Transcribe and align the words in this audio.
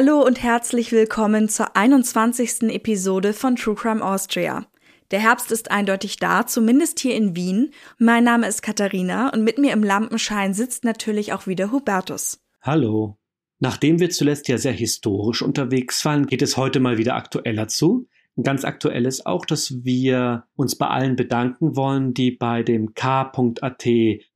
Hallo 0.00 0.24
und 0.24 0.40
herzlich 0.40 0.92
willkommen 0.92 1.48
zur 1.48 1.76
21. 1.76 2.72
Episode 2.72 3.32
von 3.32 3.56
True 3.56 3.74
Crime 3.74 4.00
Austria. 4.00 4.64
Der 5.10 5.18
Herbst 5.18 5.50
ist 5.50 5.72
eindeutig 5.72 6.18
da, 6.18 6.46
zumindest 6.46 7.00
hier 7.00 7.16
in 7.16 7.34
Wien. 7.34 7.72
Mein 7.98 8.22
Name 8.22 8.46
ist 8.46 8.62
Katharina 8.62 9.32
und 9.32 9.42
mit 9.42 9.58
mir 9.58 9.72
im 9.72 9.82
Lampenschein 9.82 10.54
sitzt 10.54 10.84
natürlich 10.84 11.32
auch 11.32 11.48
wieder 11.48 11.72
Hubertus. 11.72 12.38
Hallo. 12.62 13.18
Nachdem 13.58 13.98
wir 13.98 14.08
zuletzt 14.10 14.46
ja 14.46 14.56
sehr 14.56 14.70
historisch 14.70 15.42
unterwegs 15.42 16.04
waren, 16.04 16.26
geht 16.26 16.42
es 16.42 16.56
heute 16.56 16.78
mal 16.78 16.96
wieder 16.96 17.16
aktueller 17.16 17.66
zu. 17.66 18.06
Ganz 18.40 18.64
aktuell 18.64 19.04
ist 19.04 19.26
auch, 19.26 19.44
dass 19.44 19.82
wir 19.82 20.44
uns 20.54 20.78
bei 20.78 20.86
allen 20.86 21.16
bedanken 21.16 21.74
wollen, 21.74 22.14
die 22.14 22.30
bei 22.30 22.62
dem 22.62 22.94
K.at 22.94 23.84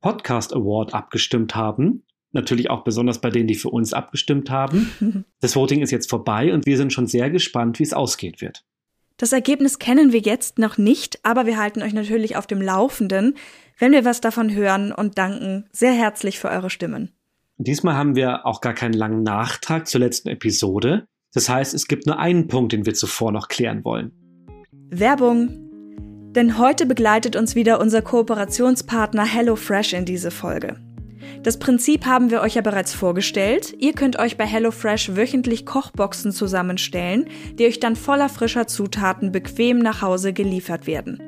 Podcast 0.01 0.53
Award 0.53 0.93
abgestimmt 0.93 1.55
haben 1.55 2.03
natürlich 2.33 2.69
auch 2.69 2.83
besonders 2.83 3.19
bei 3.19 3.29
denen, 3.29 3.47
die 3.47 3.55
für 3.55 3.69
uns 3.69 3.93
abgestimmt 3.93 4.49
haben. 4.49 4.91
Das 5.39 5.57
Voting 5.57 5.81
ist 5.81 5.91
jetzt 5.91 6.09
vorbei 6.09 6.53
und 6.53 6.65
wir 6.65 6.77
sind 6.77 6.93
schon 6.93 7.05
sehr 7.05 7.29
gespannt, 7.29 7.77
wie 7.77 7.83
es 7.83 7.93
ausgehen 7.93 8.35
wird. 8.39 8.63
Das 9.17 9.33
Ergebnis 9.33 9.77
kennen 9.77 10.13
wir 10.13 10.21
jetzt 10.21 10.57
noch 10.57 10.77
nicht, 10.77 11.19
aber 11.23 11.45
wir 11.45 11.57
halten 11.57 11.81
euch 11.81 11.93
natürlich 11.93 12.35
auf 12.35 12.47
dem 12.47 12.61
Laufenden, 12.61 13.35
wenn 13.77 13.91
wir 13.91 14.05
was 14.05 14.21
davon 14.21 14.53
hören 14.53 14.91
und 14.91 15.17
danken 15.17 15.65
sehr 15.71 15.91
herzlich 15.91 16.39
für 16.39 16.49
eure 16.49 16.69
Stimmen. 16.69 17.11
Diesmal 17.57 17.95
haben 17.95 18.15
wir 18.15 18.45
auch 18.45 18.61
gar 18.61 18.73
keinen 18.73 18.93
langen 18.93 19.23
Nachtrag 19.23 19.87
zur 19.87 19.99
letzten 19.99 20.29
Episode. 20.29 21.07
Das 21.33 21.49
heißt, 21.49 21.73
es 21.73 21.87
gibt 21.87 22.05
nur 22.07 22.19
einen 22.19 22.47
Punkt, 22.47 22.71
den 22.71 22.85
wir 22.85 22.93
zuvor 22.93 23.31
noch 23.31 23.47
klären 23.47 23.83
wollen. 23.83 24.11
Werbung. 24.89 25.59
Denn 26.31 26.57
heute 26.57 26.85
begleitet 26.85 27.35
uns 27.35 27.53
wieder 27.53 27.79
unser 27.79 28.01
Kooperationspartner 28.01 29.25
HelloFresh 29.25 29.93
in 29.93 30.05
diese 30.05 30.31
Folge. 30.31 30.79
Das 31.43 31.59
Prinzip 31.59 32.05
haben 32.05 32.31
wir 32.31 32.41
euch 32.41 32.55
ja 32.55 32.61
bereits 32.61 32.93
vorgestellt. 32.93 33.75
Ihr 33.79 33.93
könnt 33.93 34.17
euch 34.17 34.37
bei 34.37 34.45
HelloFresh 34.45 35.15
wöchentlich 35.15 35.65
Kochboxen 35.65 36.31
zusammenstellen, 36.31 37.27
die 37.59 37.65
euch 37.65 37.79
dann 37.79 37.95
voller 37.95 38.29
frischer 38.29 38.67
Zutaten 38.67 39.31
bequem 39.31 39.79
nach 39.79 40.01
Hause 40.01 40.33
geliefert 40.33 40.87
werden. 40.87 41.19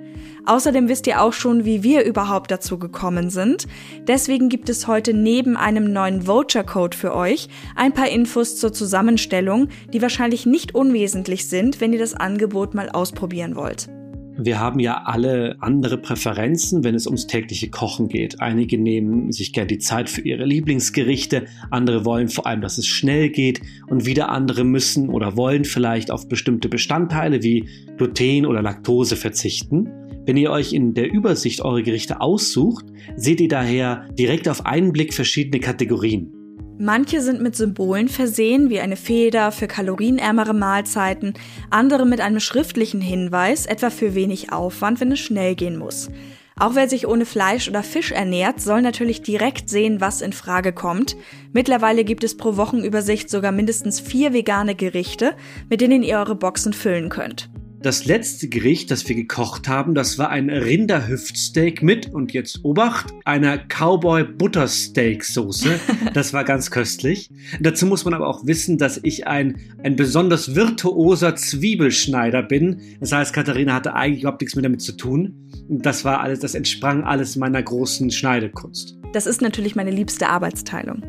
Außerdem 0.46 0.88
wisst 0.88 1.08
ihr 1.08 1.22
auch 1.22 1.34
schon, 1.34 1.66
wie 1.66 1.84
wir 1.84 2.06
überhaupt 2.06 2.52
dazu 2.52 2.78
gekommen 2.78 3.30
sind. 3.30 3.68
Deswegen 4.08 4.50
gibt 4.50 4.70
es 4.70 4.88
heute 4.88 5.14
neben 5.14 5.58
einem 5.58 5.92
neuen 5.92 6.28
Voucher-Code 6.28 6.96
für 6.96 7.16
euch 7.16 7.50
ein 7.76 7.94
paar 7.94 8.10
Infos 8.10 8.58
zur 8.58 8.72
Zusammenstellung, 8.72 9.70
die 9.92 10.02
wahrscheinlich 10.02 10.46
nicht 10.46 10.76
unwesentlich 10.76 11.50
sind, 11.50 11.82
wenn 11.82 11.94
ihr 11.94 12.00
das 12.00 12.14
Angebot 12.14 12.76
mal 12.76 12.90
ausprobieren 12.90 13.56
wollt. 13.56 13.90
Wir 14.38 14.60
haben 14.60 14.80
ja 14.80 15.04
alle 15.06 15.56
andere 15.62 15.98
Präferenzen, 15.98 16.84
wenn 16.84 16.94
es 16.94 17.08
ums 17.08 17.26
tägliche 17.26 17.70
Kochen 17.70 18.10
geht. 18.10 18.42
Einige 18.42 18.78
nehmen 18.78 19.32
sich 19.32 19.54
gern 19.54 19.70
die 19.70 19.78
Zeit 19.78 20.10
für 20.10 20.22
ihre 20.22 20.44
Lieblingsgerichte, 20.44 21.46
andere 21.72 22.04
wollen 22.04 22.28
vor 22.28 22.46
allem, 22.46 22.60
dass 22.60 22.78
es 22.78 22.86
schnell 22.86 23.30
geht 23.30 23.62
und 23.88 24.06
wieder 24.06 24.30
andere 24.30 24.66
müssen 24.66 25.10
oder 25.10 25.38
wollen 25.38 25.64
vielleicht 25.64 26.12
auf 26.12 26.28
bestimmte 26.28 26.68
Bestandteile 26.68 27.44
wie 27.44 27.70
Gluten 27.98 28.46
oder 28.46 28.62
Laktose 28.62 29.16
verzichten. 29.16 29.90
Wenn 30.26 30.36
ihr 30.36 30.52
euch 30.52 30.74
in 30.74 30.94
der 30.94 31.12
Übersicht 31.14 31.62
eure 31.62 31.84
Gerichte 31.84 32.20
aussucht, 32.20 32.86
seht 33.16 33.40
ihr 33.40 33.48
daher 33.48 34.06
direkt 34.20 34.50
auf 34.50 34.66
einen 34.66 34.92
Blick 34.92 35.14
verschiedene 35.14 35.62
Kategorien. 35.62 36.35
Manche 36.78 37.22
sind 37.22 37.42
mit 37.42 37.56
Symbolen 37.56 38.10
versehen, 38.10 38.70
wie 38.70 38.82
eine 38.82 38.98
Feder 38.98 39.54
für 39.54 39.68
kalorienärmere 39.68 40.54
Mahlzeiten, 40.54 41.34
andere 41.70 42.06
mit 42.06 42.20
einem 42.20 42.42
schriftlichen 42.42 43.00
Hinweis, 43.00 43.66
etwa 43.66 43.90
für 43.90 44.14
wenig 44.14 44.52
Aufwand, 44.52 45.00
wenn 45.00 45.14
es 45.14 45.20
schnell 45.20 45.56
gehen 45.56 45.78
muss. 45.78 46.10
Auch 46.58 46.76
wer 46.76 46.90
sich 46.90 47.08
ohne 47.08 47.26
Fleisch 47.26 47.70
oder 47.70 47.82
Fisch 47.82 48.12
ernährt, 48.12 48.60
soll 48.60 48.82
natürlich 48.82 49.22
direkt 49.22 49.70
sehen, 49.70 50.02
was 50.02 50.22
in 50.22 50.34
Frage 50.34 50.74
kommt. 50.74 51.16
Mittlerweile 51.54 52.04
gibt 52.04 52.26
es 52.26 52.36
pro 52.36 52.58
Wochenübersicht 52.58 53.30
sogar 53.30 53.54
mindestens 53.54 54.02
vier 54.02 54.34
vegane 54.34 54.76
Gerichte, 54.76 55.34
mit 55.70 55.80
denen 55.80 56.04
ihr 56.04 56.18
eure 56.18 56.36
Boxen 56.36 56.74
füllen 56.74 57.08
könnt. 57.08 57.50
Das 57.86 58.06
letzte 58.06 58.48
Gericht, 58.48 58.90
das 58.90 59.08
wir 59.08 59.16
gekocht 59.16 59.68
haben, 59.68 59.94
das 59.94 60.18
war 60.18 60.32
ein 60.32 60.50
Rinderhüftsteak 60.50 61.84
mit, 61.84 62.12
und 62.12 62.34
jetzt 62.34 62.66
Obacht, 62.66 63.14
einer 63.26 63.60
Cowboy 63.60 64.24
Buttersteak 64.24 65.24
Soße. 65.24 65.80
Das 66.16 66.34
war 66.34 66.44
ganz 66.46 66.72
köstlich. 66.72 67.30
Dazu 67.60 67.86
muss 67.86 68.04
man 68.04 68.16
aber 68.16 68.28
auch 68.28 68.48
wissen, 68.48 68.80
dass 68.80 69.00
ich 69.04 69.28
ein, 69.28 69.60
ein 69.84 69.96
besonders 69.96 70.56
virtuoser 70.56 71.36
Zwiebelschneider 71.36 72.42
bin. 72.42 72.82
Das 73.02 73.12
heißt, 73.12 73.34
Katharina 73.34 73.76
hatte 73.76 73.94
eigentlich 73.94 74.22
überhaupt 74.22 74.42
nichts 74.42 74.56
mehr 74.56 74.64
damit 74.64 74.82
zu 74.82 74.94
tun. 74.94 75.48
Das 75.70 76.04
war 76.04 76.22
alles, 76.22 76.40
das 76.40 76.56
entsprang 76.56 77.04
alles 77.04 77.36
meiner 77.36 77.62
großen 77.62 78.10
Schneidekunst. 78.10 78.98
Das 79.14 79.28
ist 79.28 79.44
natürlich 79.44 79.76
meine 79.76 79.92
liebste 79.92 80.30
Arbeitsteilung. 80.30 81.04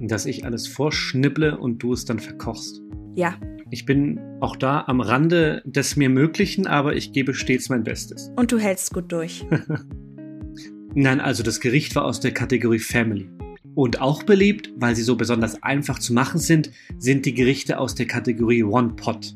Dass 0.00 0.24
ich 0.24 0.46
alles 0.46 0.68
vorschnibble 0.68 1.58
und 1.58 1.82
du 1.82 1.92
es 1.92 2.06
dann 2.06 2.18
verkochst. 2.18 2.80
Ja, 3.14 3.34
ich 3.70 3.86
bin 3.86 4.20
auch 4.40 4.56
da 4.56 4.84
am 4.86 5.00
Rande 5.00 5.62
des 5.64 5.96
mir 5.96 6.08
Möglichen, 6.08 6.66
aber 6.66 6.94
ich 6.94 7.12
gebe 7.12 7.34
stets 7.34 7.68
mein 7.68 7.82
Bestes. 7.82 8.30
Und 8.36 8.52
du 8.52 8.58
hältst 8.58 8.92
gut 8.92 9.10
durch. 9.10 9.44
Nein, 10.94 11.20
also 11.20 11.42
das 11.42 11.60
Gericht 11.60 11.94
war 11.96 12.04
aus 12.04 12.20
der 12.20 12.32
Kategorie 12.32 12.78
Family. 12.78 13.28
Und 13.74 14.00
auch 14.00 14.22
beliebt, 14.22 14.70
weil 14.76 14.94
sie 14.94 15.02
so 15.02 15.16
besonders 15.16 15.60
einfach 15.62 15.98
zu 15.98 16.12
machen 16.12 16.38
sind, 16.38 16.70
sind 16.98 17.26
die 17.26 17.34
Gerichte 17.34 17.78
aus 17.78 17.94
der 17.94 18.06
Kategorie 18.06 18.62
One 18.62 18.90
Pot. 18.94 19.34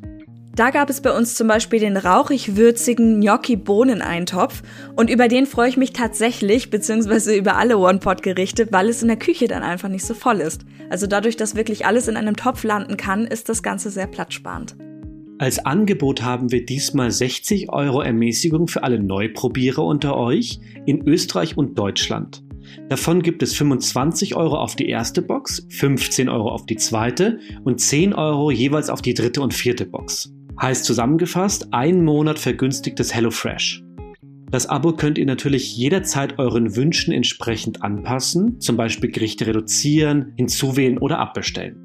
Da 0.58 0.70
gab 0.70 0.90
es 0.90 1.00
bei 1.00 1.16
uns 1.16 1.36
zum 1.36 1.46
Beispiel 1.46 1.78
den 1.78 1.96
rauchig-würzigen 1.96 3.20
Gnocchi-Bohneneintopf 3.20 4.64
und 4.96 5.08
über 5.08 5.28
den 5.28 5.46
freue 5.46 5.68
ich 5.68 5.76
mich 5.76 5.92
tatsächlich, 5.92 6.68
beziehungsweise 6.68 7.32
über 7.36 7.56
alle 7.56 7.78
One-Pot-Gerichte, 7.78 8.66
weil 8.72 8.88
es 8.88 9.00
in 9.00 9.06
der 9.06 9.18
Küche 9.18 9.46
dann 9.46 9.62
einfach 9.62 9.88
nicht 9.88 10.04
so 10.04 10.14
voll 10.14 10.40
ist. 10.40 10.62
Also 10.90 11.06
dadurch, 11.06 11.36
dass 11.36 11.54
wirklich 11.54 11.86
alles 11.86 12.08
in 12.08 12.16
einem 12.16 12.34
Topf 12.34 12.64
landen 12.64 12.96
kann, 12.96 13.24
ist 13.24 13.48
das 13.48 13.62
Ganze 13.62 13.90
sehr 13.90 14.08
platzsparend. 14.08 14.74
Als 15.38 15.64
Angebot 15.64 16.22
haben 16.22 16.50
wir 16.50 16.66
diesmal 16.66 17.12
60 17.12 17.70
Euro 17.70 18.00
Ermäßigung 18.00 18.66
für 18.66 18.82
alle 18.82 18.98
Neuprobierer 18.98 19.84
unter 19.84 20.16
euch 20.16 20.58
in 20.86 21.06
Österreich 21.06 21.56
und 21.56 21.78
Deutschland. 21.78 22.42
Davon 22.88 23.22
gibt 23.22 23.44
es 23.44 23.54
25 23.54 24.34
Euro 24.34 24.56
auf 24.56 24.74
die 24.74 24.88
erste 24.88 25.22
Box, 25.22 25.64
15 25.68 26.28
Euro 26.28 26.50
auf 26.50 26.66
die 26.66 26.76
zweite 26.76 27.38
und 27.62 27.80
10 27.80 28.12
Euro 28.12 28.50
jeweils 28.50 28.90
auf 28.90 29.02
die 29.02 29.14
dritte 29.14 29.40
und 29.40 29.54
vierte 29.54 29.86
Box. 29.86 30.32
Heißt 30.60 30.84
zusammengefasst, 30.84 31.68
ein 31.70 32.04
Monat 32.04 32.38
vergünstigtes 32.38 33.14
HelloFresh. 33.14 33.84
Das 34.50 34.66
Abo 34.66 34.92
könnt 34.92 35.18
ihr 35.18 35.26
natürlich 35.26 35.76
jederzeit 35.76 36.38
euren 36.38 36.74
Wünschen 36.74 37.12
entsprechend 37.12 37.82
anpassen, 37.82 38.60
zum 38.60 38.76
Beispiel 38.76 39.10
Gerichte 39.10 39.46
reduzieren, 39.46 40.32
hinzuwählen 40.36 40.98
oder 40.98 41.18
abbestellen. 41.18 41.84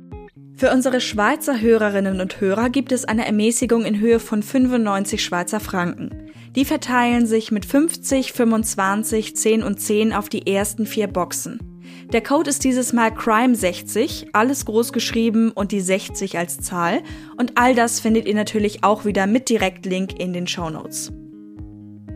Für 0.55 0.71
unsere 0.71 1.01
Schweizer 1.01 1.59
Hörerinnen 1.59 2.21
und 2.21 2.39
Hörer 2.39 2.69
gibt 2.69 2.91
es 2.91 3.05
eine 3.05 3.25
Ermäßigung 3.25 3.85
in 3.85 3.99
Höhe 3.99 4.19
von 4.19 4.41
95 4.41 5.23
Schweizer 5.23 5.59
Franken. 5.59 6.31
Die 6.55 6.65
verteilen 6.65 7.25
sich 7.25 7.51
mit 7.51 7.65
50, 7.65 8.31
25, 8.31 9.35
10 9.35 9.63
und 9.63 9.79
10 9.79 10.13
auf 10.13 10.29
die 10.29 10.47
ersten 10.47 10.85
vier 10.85 11.07
Boxen. 11.07 11.72
Der 12.11 12.21
Code 12.21 12.49
ist 12.49 12.63
dieses 12.63 12.93
Mal 12.93 13.11
Crime60, 13.11 14.27
alles 14.33 14.65
groß 14.65 14.93
geschrieben 14.93 15.51
und 15.51 15.71
die 15.71 15.79
60 15.79 16.37
als 16.37 16.59
Zahl. 16.59 17.01
Und 17.37 17.57
all 17.57 17.75
das 17.75 17.99
findet 17.99 18.27
ihr 18.27 18.35
natürlich 18.35 18.83
auch 18.83 19.05
wieder 19.05 19.25
mit 19.25 19.49
Direktlink 19.49 20.19
in 20.19 20.33
den 20.33 20.47
Show 20.47 20.69
Notes. 20.69 21.11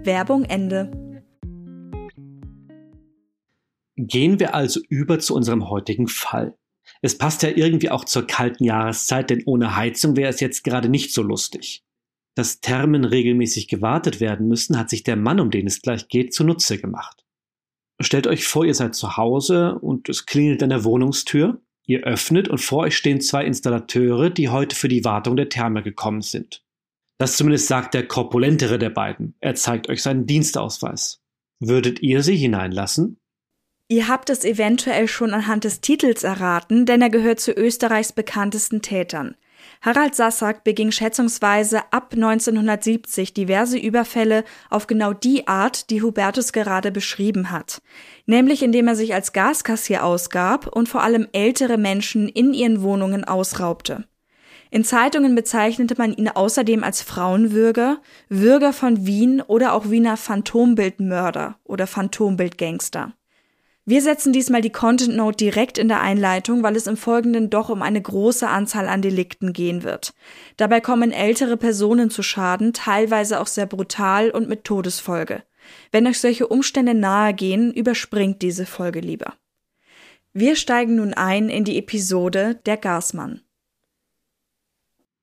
Werbung 0.04 0.44
Ende. 0.46 0.92
Gehen 3.96 4.40
wir 4.40 4.54
also 4.54 4.80
über 4.90 5.20
zu 5.20 5.34
unserem 5.34 5.70
heutigen 5.70 6.08
Fall. 6.08 6.56
Es 7.02 7.18
passt 7.18 7.44
ja 7.44 7.50
irgendwie 7.50 7.90
auch 7.90 8.06
zur 8.06 8.28
kalten 8.28 8.64
Jahreszeit, 8.64 9.30
denn 9.30 9.44
ohne 9.46 9.76
Heizung 9.76 10.16
wäre 10.16 10.30
es 10.30 10.40
jetzt 10.40 10.64
gerade 10.64 10.90
nicht 10.90 11.14
so 11.14 11.22
lustig. 11.24 11.84
Dass 12.36 12.62
Thermen 12.62 13.04
regelmäßig 13.04 13.68
gewartet 13.68 14.20
werden 14.20 14.48
müssen, 14.48 14.78
hat 14.78 14.90
sich 14.92 15.04
der 15.04 15.16
Mann, 15.16 15.40
um 15.40 15.50
den 15.50 15.66
es 15.66 15.82
gleich 15.82 16.08
geht, 16.08 16.34
zunutze 16.34 16.78
gemacht. 16.78 17.27
Stellt 18.00 18.28
euch 18.28 18.48
vor, 18.48 18.66
ihr 18.66 18.76
seid 18.76 18.96
zu 18.96 19.18
Hause 19.18 19.80
und 19.80 20.10
es 20.10 20.26
klingelt 20.26 20.62
an 20.62 20.70
der 20.70 20.84
Wohnungstür. 20.84 21.62
Ihr 21.86 22.04
öffnet 22.04 22.48
und 22.48 22.60
vor 22.60 22.80
euch 22.80 22.98
stehen 22.98 23.22
zwei 23.22 23.46
Installateure, 23.46 24.30
die 24.30 24.50
heute 24.50 24.76
für 24.76 24.88
die 24.88 25.04
Wartung 25.04 25.36
der 25.36 25.50
Therme 25.50 25.82
gekommen 25.82 26.22
sind. 26.22 26.64
Das 27.18 27.38
zumindest 27.38 27.68
sagt 27.68 27.94
der 27.94 28.08
korpulentere 28.08 28.78
der 28.78 28.92
beiden. 28.92 29.36
Er 29.40 29.56
zeigt 29.56 29.90
euch 29.90 30.04
seinen 30.04 30.28
Dienstausweis. 30.28 31.24
Würdet 31.60 32.02
ihr 32.02 32.22
sie 32.22 32.36
hineinlassen? 32.36 33.20
Ihr 33.90 34.08
habt 34.08 34.30
es 34.30 34.44
eventuell 34.44 35.08
schon 35.08 35.34
anhand 35.34 35.64
des 35.64 35.82
Titels 35.82 36.24
erraten, 36.24 36.86
denn 36.86 37.02
er 37.02 37.10
gehört 37.10 37.40
zu 37.40 37.54
Österreichs 37.54 38.12
bekanntesten 38.12 38.82
Tätern. 38.82 39.36
Harald 39.82 40.16
Sassack 40.16 40.64
beging 40.64 40.92
schätzungsweise 40.92 41.82
ab 41.92 42.14
1970 42.14 43.34
diverse 43.34 43.78
Überfälle 43.78 44.44
auf 44.70 44.88
genau 44.88 45.14
die 45.14 45.48
Art, 45.48 45.90
die 45.90 46.02
Hubertus 46.02 46.52
gerade 46.52 46.92
beschrieben 46.92 47.52
hat, 47.52 47.82
nämlich 48.26 48.64
indem 48.64 48.88
er 48.88 48.96
sich 48.96 49.14
als 49.14 49.34
Gaskassier 49.34 50.04
ausgab 50.04 50.68
und 50.68 50.90
vor 50.90 51.04
allem 51.04 51.28
ältere 51.32 51.78
Menschen 51.78 52.28
in 52.28 52.54
ihren 52.54 52.82
Wohnungen 52.82 53.24
ausraubte. 53.24 54.06
In 54.70 54.84
Zeitungen 54.84 55.36
bezeichnete 55.36 55.96
man 55.98 56.14
ihn 56.14 56.28
außerdem 56.28 56.84
als 56.84 57.02
Frauenwürger, 57.02 58.02
Würger 58.28 58.74
von 58.74 59.06
Wien 59.06 59.42
oder 59.42 59.74
auch 59.74 59.90
Wiener 59.90 60.18
Phantombildmörder 60.18 61.58
oder 61.64 61.88
Phantombildgangster. 61.88 63.14
Wir 63.90 64.02
setzen 64.02 64.34
diesmal 64.34 64.60
die 64.60 64.70
Content 64.70 65.16
Note 65.16 65.38
direkt 65.38 65.78
in 65.78 65.88
der 65.88 66.02
Einleitung, 66.02 66.62
weil 66.62 66.76
es 66.76 66.88
im 66.88 66.98
Folgenden 66.98 67.50
doch 67.50 67.70
um 67.70 67.82
eine 67.82 68.02
große 68.02 68.46
Anzahl 68.46 68.90
an 68.90 69.02
Delikten 69.02 69.54
gehen 69.54 69.84
wird. 69.84 70.14
Dabei 70.58 70.82
kommen 70.82 71.14
ältere 71.14 71.56
Personen 71.56 72.10
zu 72.10 72.22
Schaden, 72.22 72.74
teilweise 72.74 73.40
auch 73.40 73.48
sehr 73.48 73.66
brutal 73.66 74.30
und 74.30 74.50
mit 74.50 74.66
Todesfolge. 74.66 75.42
Wenn 75.94 76.06
euch 76.06 76.20
solche 76.20 76.48
Umstände 76.48 76.96
nahe 76.96 77.34
gehen, 77.34 77.72
überspringt 77.72 78.42
diese 78.42 78.66
Folge 78.66 79.00
lieber. 79.00 79.36
Wir 80.34 80.58
steigen 80.58 80.98
nun 80.98 81.14
ein 81.14 81.48
in 81.48 81.64
die 81.64 81.78
Episode 81.78 82.60
Der 82.66 82.76
Gasmann. 82.76 83.40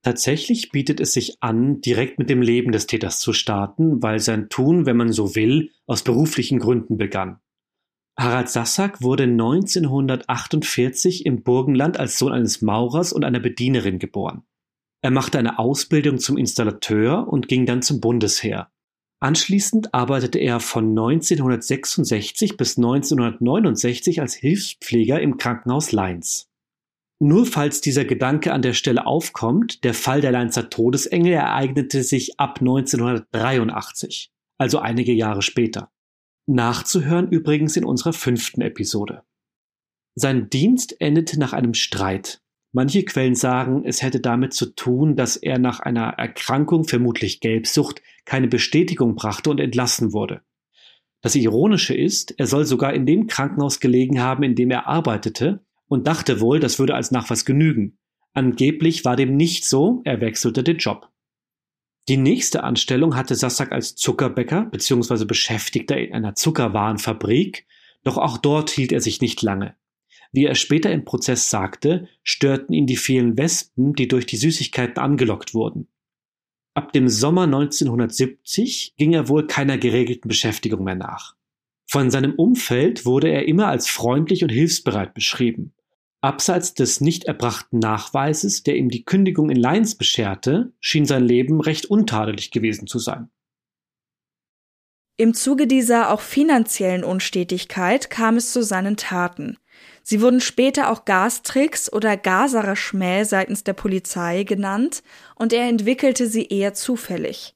Tatsächlich 0.03 0.71
bietet 0.71 1.01
es 1.01 1.13
sich 1.13 1.37
an, 1.41 1.83
direkt 1.83 2.19
mit 2.19 2.31
dem 2.31 2.41
Leben 2.41 2.73
des 2.73 2.87
Täters 2.87 3.19
zu 3.19 3.35
starten, 3.35 4.03
weil 4.03 4.21
sein 4.21 4.49
Tun, 4.49 4.87
wenn 4.87 4.97
man 4.97 5.13
so 5.13 5.35
will, 5.35 5.71
aus 5.85 6.03
beruflichen 6.03 6.61
Gründen 6.61 6.97
begann. 6.97 7.41
Harald 8.17 8.49
Sassack 8.49 9.03
wurde 9.03 9.25
1948 9.25 11.27
im 11.27 11.43
Burgenland 11.43 11.99
als 11.99 12.19
Sohn 12.19 12.33
eines 12.33 12.63
Maurers 12.63 13.13
und 13.13 13.25
einer 13.25 13.41
Bedienerin 13.41 13.99
geboren. 13.99 14.45
Er 15.03 15.11
machte 15.11 15.39
eine 15.39 15.59
Ausbildung 15.59 16.19
zum 16.19 16.39
Installateur 16.39 17.27
und 17.29 17.49
ging 17.49 17.67
dann 17.67 17.83
zum 17.83 18.01
Bundesheer. 18.01 18.71
Anschließend 19.21 19.95
arbeitete 19.95 20.39
er 20.39 20.61
von 20.61 20.91
1966 20.91 22.57
bis 22.57 22.77
1969 22.77 24.21
als 24.21 24.35
Hilfspfleger 24.35 25.21
im 25.21 25.37
Krankenhaus 25.37 25.93
Leins. 25.93 26.49
Nur 27.21 27.47
falls 27.47 27.81
dieser 27.81 28.05
Gedanke 28.05 28.53
an 28.53 28.63
der 28.63 28.75
Stelle 28.75 29.07
aufkommt, 29.07 29.83
der 29.83 29.95
Fall 29.95 30.21
der 30.21 30.33
Leinzer 30.33 30.69
Todesengel 30.69 31.33
ereignete 31.33 32.03
sich 32.03 32.39
ab 32.39 32.59
1983, 32.61 34.31
also 34.59 34.79
einige 34.79 35.13
Jahre 35.13 35.43
später. 35.43 35.91
Nachzuhören 36.47 37.29
übrigens 37.31 37.77
in 37.77 37.85
unserer 37.85 38.13
fünften 38.13 38.61
Episode. 38.61 39.23
Sein 40.15 40.51
Dienst 40.51 41.01
endete 41.01 41.39
nach 41.39 41.55
einem 41.55 41.75
Streit. 41.75 42.43
Manche 42.73 43.05
Quellen 43.05 43.35
sagen, 43.35 43.85
es 43.85 44.03
hätte 44.03 44.21
damit 44.21 44.53
zu 44.53 44.67
tun, 44.67 45.17
dass 45.17 45.37
er 45.37 45.59
nach 45.59 45.81
einer 45.81 46.09
Erkrankung, 46.19 46.85
vermutlich 46.85 47.41
Gelbsucht, 47.41 48.03
keine 48.25 48.49
Bestätigung 48.49 49.15
brachte 49.15 49.49
und 49.49 49.59
entlassen 49.59 50.13
wurde. 50.13 50.43
Das 51.23 51.35
Ironische 51.35 51.95
ist, 51.95 52.39
er 52.39 52.47
soll 52.47 52.67
sogar 52.67 52.93
in 52.93 53.07
dem 53.07 53.27
Krankenhaus 53.27 53.81
gelegen 53.81 54.21
haben, 54.21 54.43
in 54.43 54.55
dem 54.55 54.71
er 54.71 54.87
arbeitete 54.87 55.65
und 55.89 56.07
dachte 56.07 56.41
wohl, 56.41 56.61
das 56.61 56.79
würde 56.79 56.95
als 56.95 57.11
Nachweis 57.11 57.47
genügen. 57.47 57.97
Angeblich 58.35 59.05
war 59.05 59.17
dem 59.17 59.37
nicht 59.37 59.65
so, 59.65 60.03
er 60.05 60.21
wechselte 60.21 60.63
den 60.63 60.77
Job. 60.77 61.09
Die 62.09 62.19
nächste 62.19 62.65
Anstellung 62.65 63.17
hatte 63.17 63.35
Sassak 63.35 63.73
als 63.73 63.97
Zuckerbäcker 63.97 64.67
bzw. 64.67 65.25
Beschäftigter 65.25 65.97
in 65.97 66.13
einer 66.13 66.35
Zuckerwarenfabrik, 66.35 67.67
doch 68.03 68.19
auch 68.19 68.37
dort 68.37 68.71
hielt 68.71 68.93
er 68.93 69.01
sich 69.01 69.23
nicht 69.23 69.41
lange. 69.41 69.75
Wie 70.31 70.45
er 70.45 70.55
später 70.55 70.93
im 70.93 71.05
Prozess 71.05 71.49
sagte, 71.49 72.09
störten 72.23 72.75
ihn 72.75 72.87
die 72.87 72.97
vielen 72.97 73.39
Wespen, 73.39 73.95
die 73.95 74.09
durch 74.09 74.27
die 74.27 74.37
Süßigkeiten 74.37 74.99
angelockt 74.99 75.55
wurden. 75.55 75.89
Ab 76.75 76.93
dem 76.93 77.09
Sommer 77.09 77.45
1970 77.45 78.95
ging 78.99 79.15
er 79.15 79.29
wohl 79.29 79.47
keiner 79.47 79.79
geregelten 79.79 80.29
Beschäftigung 80.29 80.85
mehr 80.85 80.97
nach. 80.97 81.37
Von 81.87 82.11
seinem 82.11 82.35
Umfeld 82.35 83.07
wurde 83.07 83.29
er 83.29 83.47
immer 83.47 83.69
als 83.69 83.89
freundlich 83.89 84.43
und 84.43 84.51
hilfsbereit 84.51 85.15
beschrieben. 85.15 85.73
Abseits 86.25 86.73
des 86.73 87.03
nicht 87.03 87.25
erbrachten 87.25 87.79
Nachweises, 87.81 88.63
der 88.63 88.77
ihm 88.77 88.89
die 88.89 89.05
Kündigung 89.05 89.51
in 89.51 89.59
Leins 89.59 89.95
bescherte, 89.95 90.73
schien 90.81 91.05
sein 91.05 91.23
Leben 91.23 91.61
recht 91.61 91.85
untadelig 91.85 92.51
gewesen 92.51 92.87
zu 92.87 92.99
sein. 92.99 93.29
Im 95.19 95.35
Zuge 95.35 95.67
dieser 95.67 96.11
auch 96.11 96.23
finanziellen 96.23 97.05
Unstetigkeit 97.05 98.09
kam 98.09 98.39
es 98.39 98.53
zu 98.53 98.63
seinen 98.63 98.97
Taten. 98.97 99.59
Sie 100.03 100.23
wurden 100.23 100.41
später 100.41 100.91
auch 100.91 101.05
Gastricks 101.05 101.93
oder 101.93 102.17
Gaserer 102.17 102.75
Schmäh 102.75 103.25
seitens 103.25 103.63
der 103.63 103.75
Polizei 103.75 104.45
genannt 104.45 105.03
und 105.35 105.53
er 105.53 105.69
entwickelte 105.69 106.27
sie 106.27 106.47
eher 106.47 106.73
zufällig. 106.73 107.55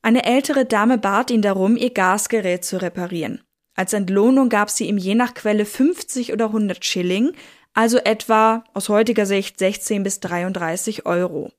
Eine 0.00 0.24
ältere 0.24 0.64
Dame 0.64 0.96
bat 0.96 1.30
ihn 1.30 1.42
darum, 1.42 1.76
ihr 1.76 1.90
Gasgerät 1.90 2.64
zu 2.64 2.80
reparieren. 2.80 3.42
Als 3.74 3.92
Entlohnung 3.92 4.48
gab 4.48 4.68
sie 4.68 4.86
ihm 4.86 4.98
je 4.98 5.14
nach 5.14 5.34
Quelle 5.34 5.64
50 5.64 6.32
oder 6.32 6.46
100 6.46 6.84
Schilling, 6.84 7.32
also 7.74 7.98
etwa 7.98 8.64
aus 8.74 8.88
heutiger 8.88 9.26
Sicht 9.26 9.58
16 9.58 10.02
bis 10.02 10.20
33 10.20 11.06
Euro. 11.06 11.52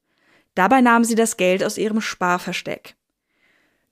Dabei 0.55 0.81
nahm 0.81 1.03
sie 1.03 1.15
das 1.15 1.37
Geld 1.37 1.63
aus 1.63 1.77
ihrem 1.77 2.01
Sparversteck. 2.01 2.95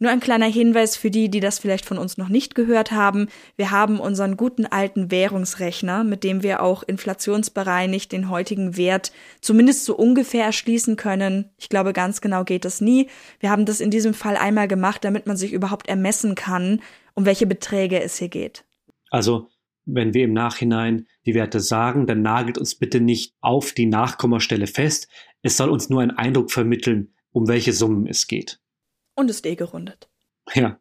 Nur 0.01 0.11
ein 0.11 0.21
kleiner 0.21 0.45
Hinweis 0.45 0.95
für 0.95 1.11
die, 1.11 1.29
die 1.29 1.41
das 1.41 1.59
vielleicht 1.59 1.85
von 1.85 1.97
uns 1.97 2.17
noch 2.17 2.29
nicht 2.29 2.55
gehört 2.55 2.93
haben. 2.93 3.27
Wir 3.57 3.71
haben 3.71 3.99
unseren 3.99 4.37
guten 4.37 4.65
alten 4.65 5.11
Währungsrechner, 5.11 6.05
mit 6.05 6.23
dem 6.23 6.41
wir 6.41 6.63
auch 6.63 6.83
inflationsbereinigt 6.83 8.09
den 8.13 8.29
heutigen 8.29 8.77
Wert 8.77 9.11
zumindest 9.41 9.83
so 9.83 9.97
ungefähr 9.97 10.45
erschließen 10.45 10.95
können. 10.95 11.49
Ich 11.57 11.67
glaube, 11.67 11.91
ganz 11.91 12.21
genau 12.21 12.45
geht 12.45 12.63
das 12.63 12.79
nie. 12.79 13.09
Wir 13.41 13.49
haben 13.49 13.65
das 13.65 13.81
in 13.81 13.91
diesem 13.91 14.13
Fall 14.13 14.37
einmal 14.37 14.69
gemacht, 14.69 15.03
damit 15.03 15.27
man 15.27 15.35
sich 15.35 15.51
überhaupt 15.51 15.89
ermessen 15.89 16.33
kann, 16.33 16.81
um 17.13 17.25
welche 17.25 17.45
Beträge 17.45 18.01
es 18.01 18.17
hier 18.17 18.29
geht. 18.29 18.63
Also 19.09 19.49
wenn 19.93 20.13
wir 20.13 20.25
im 20.25 20.33
Nachhinein 20.33 21.07
die 21.25 21.33
Werte 21.33 21.59
sagen, 21.59 22.07
dann 22.07 22.21
nagelt 22.21 22.57
uns 22.57 22.75
bitte 22.75 22.99
nicht 22.99 23.33
auf 23.41 23.73
die 23.73 23.85
Nachkommastelle 23.85 24.67
fest. 24.67 25.07
Es 25.41 25.57
soll 25.57 25.69
uns 25.69 25.89
nur 25.89 26.01
einen 26.01 26.11
Eindruck 26.17 26.51
vermitteln, 26.51 27.13
um 27.31 27.47
welche 27.47 27.73
Summen 27.73 28.07
es 28.07 28.27
geht. 28.27 28.59
Und 29.15 29.29
ist 29.29 29.45
eh 29.45 29.55
gerundet. 29.55 30.09
Ja. 30.53 30.79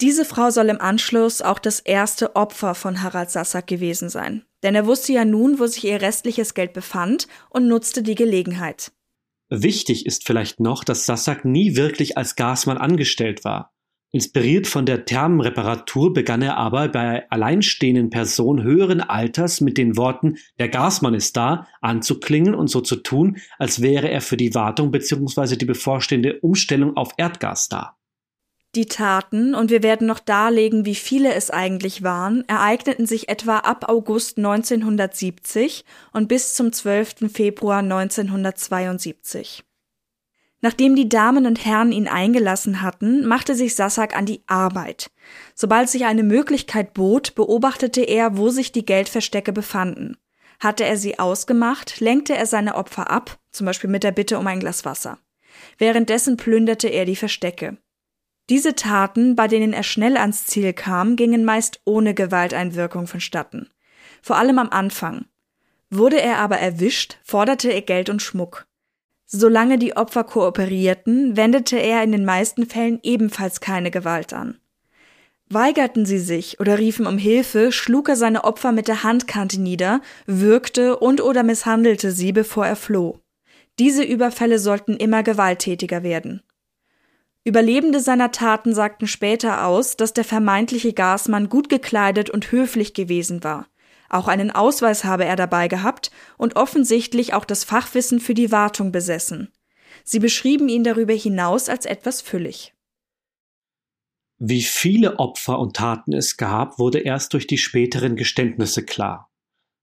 Diese 0.00 0.24
Frau 0.24 0.50
soll 0.50 0.68
im 0.68 0.80
Anschluss 0.80 1.42
auch 1.42 1.58
das 1.58 1.80
erste 1.80 2.36
Opfer 2.36 2.74
von 2.74 3.02
Harald 3.02 3.30
Sassack 3.30 3.66
gewesen 3.66 4.08
sein. 4.08 4.44
Denn 4.62 4.74
er 4.74 4.86
wusste 4.86 5.12
ja 5.12 5.24
nun, 5.24 5.58
wo 5.58 5.66
sich 5.66 5.84
ihr 5.84 6.00
restliches 6.00 6.54
Geld 6.54 6.72
befand 6.72 7.26
und 7.50 7.68
nutzte 7.68 8.02
die 8.02 8.14
Gelegenheit. 8.14 8.92
Wichtig 9.50 10.06
ist 10.06 10.26
vielleicht 10.26 10.60
noch, 10.60 10.84
dass 10.84 11.06
Sassack 11.06 11.44
nie 11.44 11.74
wirklich 11.74 12.16
als 12.16 12.36
Gasmann 12.36 12.78
angestellt 12.78 13.44
war. 13.44 13.72
Inspiriert 14.10 14.66
von 14.66 14.86
der 14.86 15.04
Thermenreparatur 15.04 16.14
begann 16.14 16.40
er 16.40 16.56
aber 16.56 16.88
bei 16.88 17.30
alleinstehenden 17.30 18.08
Personen 18.08 18.62
höheren 18.62 19.02
Alters 19.02 19.60
mit 19.60 19.76
den 19.76 19.98
Worten 19.98 20.38
Der 20.58 20.70
Gasmann 20.70 21.12
ist 21.12 21.36
da 21.36 21.66
anzuklingen 21.82 22.54
und 22.54 22.68
so 22.68 22.80
zu 22.80 22.96
tun, 22.96 23.36
als 23.58 23.82
wäre 23.82 24.08
er 24.08 24.22
für 24.22 24.38
die 24.38 24.54
Wartung 24.54 24.92
bzw. 24.92 25.56
die 25.56 25.66
bevorstehende 25.66 26.40
Umstellung 26.40 26.96
auf 26.96 27.10
Erdgas 27.18 27.68
da. 27.68 27.98
Die 28.74 28.86
Taten, 28.86 29.54
und 29.54 29.70
wir 29.70 29.82
werden 29.82 30.06
noch 30.06 30.20
darlegen, 30.20 30.86
wie 30.86 30.94
viele 30.94 31.34
es 31.34 31.50
eigentlich 31.50 32.02
waren, 32.02 32.44
ereigneten 32.48 33.06
sich 33.06 33.28
etwa 33.28 33.58
ab 33.58 33.88
August 33.88 34.38
1970 34.38 35.84
und 36.12 36.28
bis 36.28 36.54
zum 36.54 36.72
12. 36.72 37.30
Februar 37.32 37.78
1972. 37.78 39.64
Nachdem 40.60 40.96
die 40.96 41.08
Damen 41.08 41.46
und 41.46 41.64
Herren 41.64 41.92
ihn 41.92 42.08
eingelassen 42.08 42.82
hatten, 42.82 43.24
machte 43.26 43.54
sich 43.54 43.76
Sassak 43.76 44.16
an 44.16 44.26
die 44.26 44.42
Arbeit. 44.46 45.10
Sobald 45.54 45.88
sich 45.88 46.04
eine 46.04 46.24
Möglichkeit 46.24 46.94
bot, 46.94 47.34
beobachtete 47.36 48.02
er, 48.02 48.36
wo 48.36 48.48
sich 48.48 48.72
die 48.72 48.84
Geldverstecke 48.84 49.52
befanden. 49.52 50.16
Hatte 50.58 50.84
er 50.84 50.96
sie 50.96 51.20
ausgemacht, 51.20 52.00
lenkte 52.00 52.36
er 52.36 52.46
seine 52.46 52.74
Opfer 52.74 53.10
ab, 53.10 53.38
zum 53.52 53.66
Beispiel 53.66 53.88
mit 53.88 54.02
der 54.02 54.10
Bitte 54.10 54.38
um 54.38 54.46
ein 54.48 54.58
Glas 54.58 54.84
Wasser. 54.84 55.18
Währenddessen 55.78 56.36
plünderte 56.36 56.88
er 56.88 57.04
die 57.04 57.16
Verstecke. 57.16 57.78
Diese 58.48 58.74
Taten, 58.74 59.36
bei 59.36 59.46
denen 59.46 59.72
er 59.72 59.82
schnell 59.82 60.16
ans 60.16 60.46
Ziel 60.46 60.72
kam, 60.72 61.16
gingen 61.16 61.44
meist 61.44 61.80
ohne 61.84 62.14
Gewalteinwirkung 62.14 63.06
vonstatten. 63.06 63.70
Vor 64.22 64.36
allem 64.36 64.58
am 64.58 64.70
Anfang. 64.70 65.26
Wurde 65.90 66.20
er 66.20 66.38
aber 66.38 66.58
erwischt, 66.58 67.18
forderte 67.22 67.70
er 67.70 67.82
Geld 67.82 68.10
und 68.10 68.22
Schmuck. 68.22 68.66
Solange 69.30 69.76
die 69.76 69.94
Opfer 69.94 70.24
kooperierten, 70.24 71.36
wendete 71.36 71.76
er 71.76 72.02
in 72.02 72.12
den 72.12 72.24
meisten 72.24 72.64
Fällen 72.64 72.98
ebenfalls 73.02 73.60
keine 73.60 73.90
Gewalt 73.90 74.32
an. 74.32 74.58
Weigerten 75.50 76.06
sie 76.06 76.18
sich 76.18 76.60
oder 76.60 76.78
riefen 76.78 77.06
um 77.06 77.18
Hilfe, 77.18 77.70
schlug 77.70 78.08
er 78.08 78.16
seine 78.16 78.44
Opfer 78.44 78.72
mit 78.72 78.88
der 78.88 79.02
Handkante 79.02 79.60
nieder, 79.60 80.00
würgte 80.26 80.96
und 80.96 81.20
oder 81.20 81.42
misshandelte 81.42 82.10
sie, 82.10 82.32
bevor 82.32 82.66
er 82.66 82.76
floh. 82.76 83.20
Diese 83.78 84.02
Überfälle 84.02 84.58
sollten 84.58 84.96
immer 84.96 85.22
gewalttätiger 85.22 86.02
werden. 86.02 86.42
Überlebende 87.44 88.00
seiner 88.00 88.30
Taten 88.30 88.74
sagten 88.74 89.06
später 89.06 89.66
aus, 89.66 89.96
dass 89.96 90.14
der 90.14 90.24
vermeintliche 90.24 90.94
Gasmann 90.94 91.50
gut 91.50 91.68
gekleidet 91.68 92.30
und 92.30 92.50
höflich 92.50 92.94
gewesen 92.94 93.44
war. 93.44 93.66
Auch 94.08 94.28
einen 94.28 94.50
Ausweis 94.50 95.04
habe 95.04 95.24
er 95.24 95.36
dabei 95.36 95.68
gehabt 95.68 96.10
und 96.36 96.56
offensichtlich 96.56 97.34
auch 97.34 97.44
das 97.44 97.64
Fachwissen 97.64 98.20
für 98.20 98.34
die 98.34 98.50
Wartung 98.50 98.90
besessen. 98.92 99.52
Sie 100.04 100.18
beschrieben 100.18 100.68
ihn 100.68 100.84
darüber 100.84 101.12
hinaus 101.12 101.68
als 101.68 101.84
etwas 101.84 102.22
füllig. 102.22 102.74
Wie 104.38 104.62
viele 104.62 105.18
Opfer 105.18 105.58
und 105.58 105.76
Taten 105.76 106.12
es 106.12 106.36
gab, 106.36 106.78
wurde 106.78 107.00
erst 107.00 107.34
durch 107.34 107.46
die 107.46 107.58
späteren 107.58 108.14
Geständnisse 108.14 108.84
klar. 108.84 109.30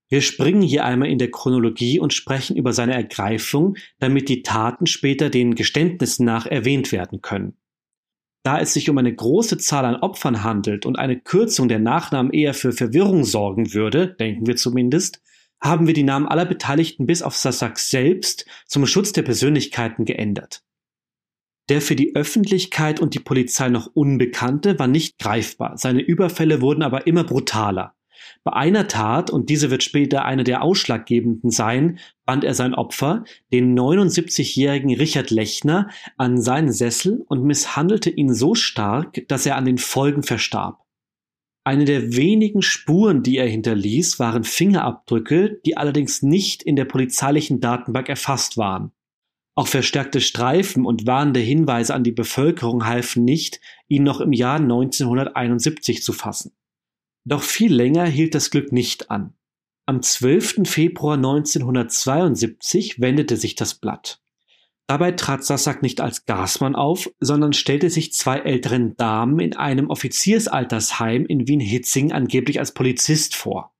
Wir 0.08 0.22
springen 0.22 0.62
hier 0.62 0.84
einmal 0.84 1.08
in 1.08 1.18
der 1.18 1.30
Chronologie 1.30 1.98
und 1.98 2.14
sprechen 2.14 2.56
über 2.56 2.72
seine 2.72 2.94
Ergreifung, 2.94 3.76
damit 3.98 4.28
die 4.28 4.42
Taten 4.42 4.86
später 4.86 5.30
den 5.30 5.54
Geständnissen 5.54 6.24
nach 6.24 6.46
erwähnt 6.46 6.92
werden 6.92 7.22
können. 7.22 7.56
Da 8.46 8.60
es 8.60 8.74
sich 8.74 8.88
um 8.88 8.96
eine 8.96 9.12
große 9.12 9.58
Zahl 9.58 9.84
an 9.84 9.96
Opfern 9.96 10.44
handelt 10.44 10.86
und 10.86 11.00
eine 11.00 11.18
Kürzung 11.18 11.66
der 11.66 11.80
Nachnamen 11.80 12.32
eher 12.32 12.54
für 12.54 12.70
Verwirrung 12.70 13.24
sorgen 13.24 13.74
würde, 13.74 14.14
denken 14.20 14.46
wir 14.46 14.54
zumindest, 14.54 15.20
haben 15.60 15.88
wir 15.88 15.94
die 15.94 16.04
Namen 16.04 16.28
aller 16.28 16.44
Beteiligten 16.44 17.06
bis 17.06 17.22
auf 17.22 17.34
Sasak 17.34 17.76
selbst 17.76 18.46
zum 18.64 18.86
Schutz 18.86 19.10
der 19.10 19.22
Persönlichkeiten 19.22 20.04
geändert. 20.04 20.62
Der 21.68 21.82
für 21.82 21.96
die 21.96 22.14
Öffentlichkeit 22.14 23.00
und 23.00 23.14
die 23.14 23.18
Polizei 23.18 23.68
noch 23.68 23.90
Unbekannte 23.94 24.78
war 24.78 24.86
nicht 24.86 25.18
greifbar, 25.18 25.76
seine 25.76 26.02
Überfälle 26.02 26.60
wurden 26.60 26.84
aber 26.84 27.08
immer 27.08 27.24
brutaler. 27.24 27.96
Bei 28.44 28.52
einer 28.52 28.88
Tat, 28.88 29.30
und 29.30 29.50
diese 29.50 29.70
wird 29.70 29.82
später 29.82 30.24
eine 30.24 30.44
der 30.44 30.62
ausschlaggebenden 30.62 31.50
sein, 31.50 31.98
band 32.24 32.44
er 32.44 32.54
sein 32.54 32.74
Opfer, 32.74 33.24
den 33.52 33.78
79-jährigen 33.78 34.94
Richard 34.94 35.30
Lechner, 35.30 35.88
an 36.16 36.40
seinen 36.40 36.72
Sessel 36.72 37.24
und 37.28 37.44
misshandelte 37.44 38.10
ihn 38.10 38.34
so 38.34 38.54
stark, 38.54 39.26
dass 39.28 39.46
er 39.46 39.56
an 39.56 39.64
den 39.64 39.78
Folgen 39.78 40.22
verstarb. 40.22 40.78
Eine 41.64 41.84
der 41.84 42.14
wenigen 42.14 42.62
Spuren, 42.62 43.24
die 43.24 43.38
er 43.38 43.48
hinterließ, 43.48 44.20
waren 44.20 44.44
Fingerabdrücke, 44.44 45.60
die 45.66 45.76
allerdings 45.76 46.22
nicht 46.22 46.62
in 46.62 46.76
der 46.76 46.84
polizeilichen 46.84 47.60
Datenbank 47.60 48.08
erfasst 48.08 48.56
waren. 48.56 48.92
Auch 49.56 49.66
verstärkte 49.66 50.20
Streifen 50.20 50.84
und 50.84 51.06
warnende 51.06 51.40
Hinweise 51.40 51.94
an 51.94 52.04
die 52.04 52.12
Bevölkerung 52.12 52.86
halfen 52.86 53.24
nicht, 53.24 53.60
ihn 53.88 54.04
noch 54.04 54.20
im 54.20 54.32
Jahr 54.32 54.60
1971 54.60 56.02
zu 56.02 56.12
fassen. 56.12 56.52
Doch 57.26 57.42
viel 57.42 57.74
länger 57.74 58.06
hielt 58.06 58.36
das 58.36 58.50
Glück 58.50 58.70
nicht 58.70 59.10
an. 59.10 59.34
Am 59.84 60.00
12. 60.00 60.60
Februar 60.64 61.16
1972 61.16 63.00
wendete 63.00 63.36
sich 63.36 63.56
das 63.56 63.74
Blatt. 63.74 64.20
Dabei 64.86 65.10
trat 65.10 65.44
Sassak 65.44 65.82
nicht 65.82 66.00
als 66.00 66.24
Gasmann 66.26 66.76
auf, 66.76 67.10
sondern 67.18 67.52
stellte 67.52 67.90
sich 67.90 68.12
zwei 68.12 68.38
älteren 68.38 68.96
Damen 68.96 69.40
in 69.40 69.56
einem 69.56 69.90
Offiziersaltersheim 69.90 71.26
in 71.26 71.48
Wien-Hitzing 71.48 72.12
angeblich 72.12 72.60
als 72.60 72.72
Polizist 72.72 73.34
vor. 73.34 73.74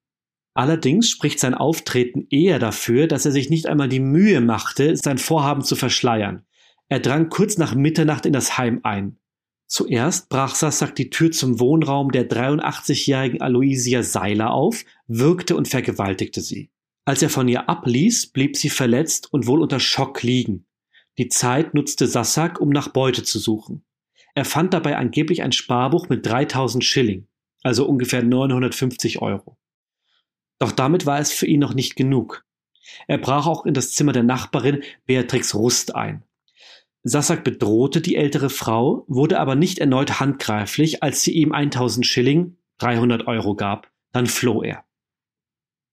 Allerdings 0.55 1.09
spricht 1.09 1.39
sein 1.39 1.55
Auftreten 1.55 2.27
eher 2.29 2.59
dafür, 2.59 3.07
dass 3.07 3.27
er 3.27 3.33
sich 3.33 3.49
nicht 3.49 3.67
einmal 3.67 3.89
die 3.89 4.01
Mühe 4.01 4.41
machte, 4.41 4.97
sein 4.97 5.19
Vorhaben 5.19 5.63
zu 5.63 5.77
verschleiern. 5.77 6.45
Er 6.89 6.99
drang 6.99 7.29
kurz 7.29 7.59
nach 7.59 7.77
Mitternacht 7.77 8.27
in 8.27 8.33
das 8.33 8.59
Heim 8.59 8.81
ein. 8.83 9.19
Zuerst 9.67 10.29
brach 10.29 10.55
Sassak 10.55 10.95
die 10.95 11.11
Tür 11.11 11.33
zum 11.33 11.59
Wohnraum 11.59 12.13
der 12.13 12.29
83-jährigen 12.29 13.41
Aloysia 13.41 14.03
Seiler 14.03 14.53
auf, 14.53 14.85
würgte 15.09 15.57
und 15.57 15.69
vergewaltigte 15.69 16.41
sie. 16.41 16.71
Als 17.05 17.23
er 17.23 17.31
von 17.31 17.49
ihr 17.49 17.69
abließ, 17.69 18.29
blieb 18.29 18.57
sie 18.57 18.71
verletzt 18.71 19.33
und 19.33 19.47
wohl 19.47 19.63
unter 19.63 19.81
Schock 19.81 20.23
liegen. 20.23 20.67
Die 21.19 21.29
Zeit 21.29 21.75
nutzte 21.75 22.07
Sassak, 22.07 22.61
um 22.61 22.69
nach 22.71 22.89
Beute 22.89 23.23
zu 23.23 23.39
suchen. 23.39 23.85
Er 24.35 24.45
fand 24.45 24.75
dabei 24.75 24.97
angeblich 24.97 25.43
ein 25.43 25.53
Sparbuch 25.53 26.09
mit 26.09 26.27
3000 26.27 26.85
Schilling, 26.85 27.27
also 27.63 27.87
ungefähr 27.87 28.23
950 28.23 29.23
Euro. 29.23 29.57
Doch 30.59 30.73
damit 30.73 31.07
war 31.07 31.19
es 31.19 31.33
für 31.33 31.47
ihn 31.47 31.61
noch 31.61 31.75
nicht 31.75 31.97
genug. 31.97 32.45
Er 33.09 33.19
brach 33.19 33.47
auch 33.47 33.67
in 33.67 33.75
das 33.75 33.93
Zimmer 33.93 34.13
der 34.13 34.23
Nachbarin 34.23 34.83
Beatrix 35.07 35.55
Rust 35.55 35.95
ein. 35.95 36.23
Sassak 37.09 37.45
bedrohte 37.45 38.01
die 38.01 38.17
ältere 38.17 38.51
Frau, 38.51 39.05
wurde 39.07 39.39
aber 39.39 39.55
nicht 39.55 39.79
erneut 39.79 40.19
handgreiflich, 40.19 41.05
als 41.05 41.23
sie 41.23 41.35
ihm 41.35 41.53
1000 41.53 42.05
Schilling, 42.05 42.57
300 42.79 43.29
Euro 43.29 43.55
gab. 43.55 43.93
Dann 44.11 44.27
floh 44.27 44.65
er. 44.65 44.85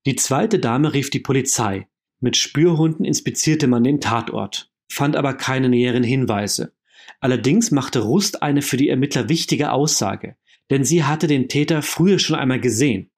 Die 0.08 0.15
zweite 0.15 0.58
Dame 0.58 0.91
rief 0.96 1.12
die 1.12 1.20
Polizei. 1.20 1.88
Mit 2.20 2.36
Spürhunden 2.36 3.05
inspizierte 3.05 3.67
man 3.67 3.84
den 3.84 4.01
Tatort, 4.01 4.72
fand 4.91 5.15
aber 5.15 5.36
keine 5.36 5.70
näheren 5.70 6.01
Hinweise. 6.03 6.74
Allerdings 7.20 7.70
machte 7.70 8.00
Rust 8.00 8.41
eine 8.41 8.63
für 8.63 8.77
die 8.77 8.89
Ermittler 8.89 9.29
wichtige 9.29 9.72
Aussage, 9.72 10.36
denn 10.72 10.84
sie 10.84 11.03
hatte 11.03 11.27
den 11.27 11.48
Täter 11.48 11.84
früher 11.84 12.17
schon 12.17 12.38
einmal 12.38 12.60
gesehen. 12.60 13.12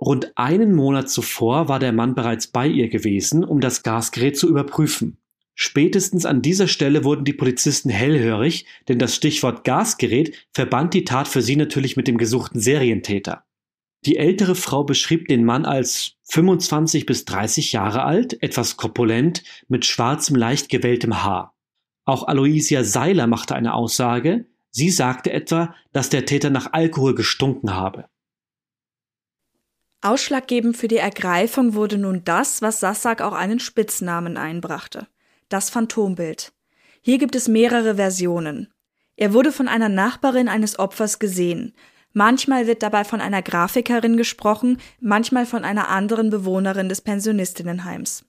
Rund 0.00 0.32
einen 0.34 0.74
Monat 0.74 1.08
zuvor 1.08 1.68
war 1.68 1.78
der 1.78 1.92
Mann 1.92 2.16
bereits 2.16 2.48
bei 2.48 2.66
ihr 2.66 2.88
gewesen, 2.88 3.44
um 3.44 3.60
das 3.60 3.84
Gasgerät 3.84 4.36
zu 4.36 4.48
überprüfen. 4.48 5.18
Spätestens 5.60 6.24
an 6.24 6.40
dieser 6.40 6.68
Stelle 6.68 7.02
wurden 7.02 7.24
die 7.24 7.32
Polizisten 7.32 7.90
hellhörig, 7.90 8.64
denn 8.86 9.00
das 9.00 9.16
Stichwort 9.16 9.64
Gasgerät 9.64 10.46
verband 10.52 10.94
die 10.94 11.02
Tat 11.02 11.26
für 11.26 11.42
sie 11.42 11.56
natürlich 11.56 11.96
mit 11.96 12.06
dem 12.06 12.16
gesuchten 12.16 12.60
Serientäter. 12.60 13.42
Die 14.06 14.18
ältere 14.18 14.54
Frau 14.54 14.84
beschrieb 14.84 15.26
den 15.26 15.44
Mann 15.44 15.64
als 15.64 16.12
25 16.30 17.06
bis 17.06 17.24
30 17.24 17.72
Jahre 17.72 18.04
alt, 18.04 18.40
etwas 18.40 18.76
korpulent, 18.76 19.42
mit 19.66 19.84
schwarzem, 19.84 20.36
leicht 20.36 20.68
gewelltem 20.68 21.24
Haar. 21.24 21.56
Auch 22.04 22.28
Aloysia 22.28 22.84
Seiler 22.84 23.26
machte 23.26 23.56
eine 23.56 23.74
Aussage. 23.74 24.46
Sie 24.70 24.90
sagte 24.90 25.32
etwa, 25.32 25.74
dass 25.92 26.08
der 26.08 26.24
Täter 26.24 26.50
nach 26.50 26.72
Alkohol 26.72 27.16
gestunken 27.16 27.74
habe. 27.74 28.04
Ausschlaggebend 30.02 30.76
für 30.76 30.86
die 30.86 30.98
Ergreifung 30.98 31.74
wurde 31.74 31.98
nun 31.98 32.22
das, 32.22 32.62
was 32.62 32.78
Sassak 32.78 33.22
auch 33.22 33.32
einen 33.32 33.58
Spitznamen 33.58 34.36
einbrachte 34.36 35.08
das 35.48 35.70
Phantombild. 35.70 36.52
Hier 37.00 37.18
gibt 37.18 37.34
es 37.34 37.48
mehrere 37.48 37.96
Versionen. 37.96 38.72
Er 39.16 39.32
wurde 39.32 39.52
von 39.52 39.68
einer 39.68 39.88
Nachbarin 39.88 40.48
eines 40.48 40.78
Opfers 40.78 41.18
gesehen. 41.18 41.74
Manchmal 42.12 42.66
wird 42.66 42.82
dabei 42.82 43.04
von 43.04 43.20
einer 43.20 43.42
Grafikerin 43.42 44.16
gesprochen, 44.16 44.78
manchmal 45.00 45.46
von 45.46 45.64
einer 45.64 45.88
anderen 45.88 46.30
Bewohnerin 46.30 46.88
des 46.88 47.00
Pensionistinnenheims. 47.00 48.24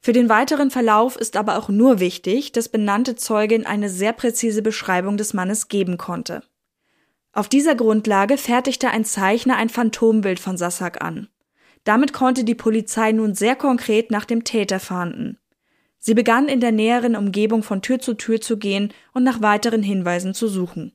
Für 0.00 0.12
den 0.12 0.28
weiteren 0.28 0.70
Verlauf 0.70 1.16
ist 1.16 1.36
aber 1.36 1.56
auch 1.56 1.70
nur 1.70 1.98
wichtig, 1.98 2.52
dass 2.52 2.68
benannte 2.68 3.16
Zeugin 3.16 3.64
eine 3.64 3.88
sehr 3.88 4.12
präzise 4.12 4.60
Beschreibung 4.60 5.16
des 5.16 5.32
Mannes 5.32 5.68
geben 5.68 5.96
konnte. 5.96 6.42
Auf 7.32 7.48
dieser 7.48 7.74
Grundlage 7.74 8.36
fertigte 8.36 8.90
ein 8.90 9.04
Zeichner 9.04 9.56
ein 9.56 9.68
Phantombild 9.68 10.38
von 10.38 10.56
Sassak 10.56 11.02
an. 11.02 11.28
Damit 11.84 12.12
konnte 12.12 12.44
die 12.44 12.54
Polizei 12.54 13.12
nun 13.12 13.34
sehr 13.34 13.56
konkret 13.56 14.10
nach 14.10 14.24
dem 14.24 14.44
Täter 14.44 14.78
fahnden. 14.78 15.38
Sie 16.06 16.12
begann 16.12 16.48
in 16.48 16.60
der 16.60 16.70
näheren 16.70 17.16
Umgebung 17.16 17.62
von 17.62 17.80
Tür 17.80 17.98
zu 17.98 18.12
Tür 18.12 18.38
zu 18.38 18.58
gehen 18.58 18.92
und 19.14 19.24
nach 19.24 19.40
weiteren 19.40 19.82
Hinweisen 19.82 20.34
zu 20.34 20.48
suchen. 20.48 20.92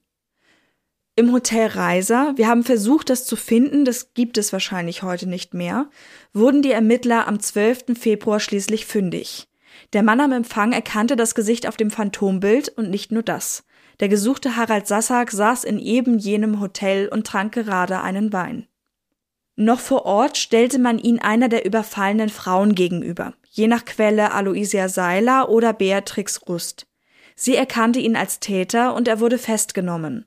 Im 1.16 1.34
Hotel 1.34 1.66
Reiser, 1.66 2.34
wir 2.36 2.48
haben 2.48 2.63
versucht, 2.63 3.10
das 3.10 3.25
zu 3.25 3.36
finden, 3.36 3.86
das 3.86 4.13
gibt 4.13 4.38
es 4.38 4.54
wahrscheinlich 4.54 5.01
heute 5.01 5.28
nicht 5.28 5.56
mehr, 5.56 5.89
wurden 6.32 6.62
die 6.62 6.72
Ermittler 6.72 7.28
am 7.28 7.39
12. 7.39 7.98
Februar 8.00 8.39
schließlich 8.39 8.86
fündig. 8.86 9.48
Der 9.94 10.04
Mann 10.04 10.20
am 10.20 10.32
Empfang 10.32 10.74
erkannte 10.74 11.16
das 11.16 11.34
Gesicht 11.34 11.68
auf 11.68 11.75
dem 11.75 11.89
Phantombild 11.89 12.70
und 12.70 12.92
nicht 12.92 13.12
nur 13.12 13.24
das. 13.24 13.66
Der 14.01 14.10
gesuchte 14.10 14.58
Harald 14.58 14.86
Sassak 14.86 15.32
saß 15.32 15.63
in 15.63 15.80
eben 15.80 16.20
jenem 16.20 16.60
Hotel 16.60 17.08
und 17.08 17.25
trank 17.25 17.54
gerade 17.54 18.01
einen 18.01 18.32
Wein. 18.32 18.68
Noch 19.56 19.80
vor 19.80 20.06
Ort 20.06 20.38
stellte 20.38 20.78
man 20.78 21.00
ihn 21.00 21.18
einer 21.18 21.50
der 21.50 21.66
überfallenen 21.66 22.30
Frauen 22.30 22.75
gegenüber 22.75 23.34
je 23.50 23.68
nach 23.68 23.86
Quelle 23.86 24.32
Aloysia 24.32 24.89
Seiler 24.89 25.50
oder 25.50 25.74
Beatrix 25.74 26.48
Rust. 26.48 26.88
Sie 27.36 27.56
erkannte 27.56 28.00
ihn 28.00 28.15
als 28.15 28.39
Täter 28.39 28.96
und 28.96 29.08
er 29.08 29.20
wurde 29.20 29.38
festgenommen. 29.38 30.25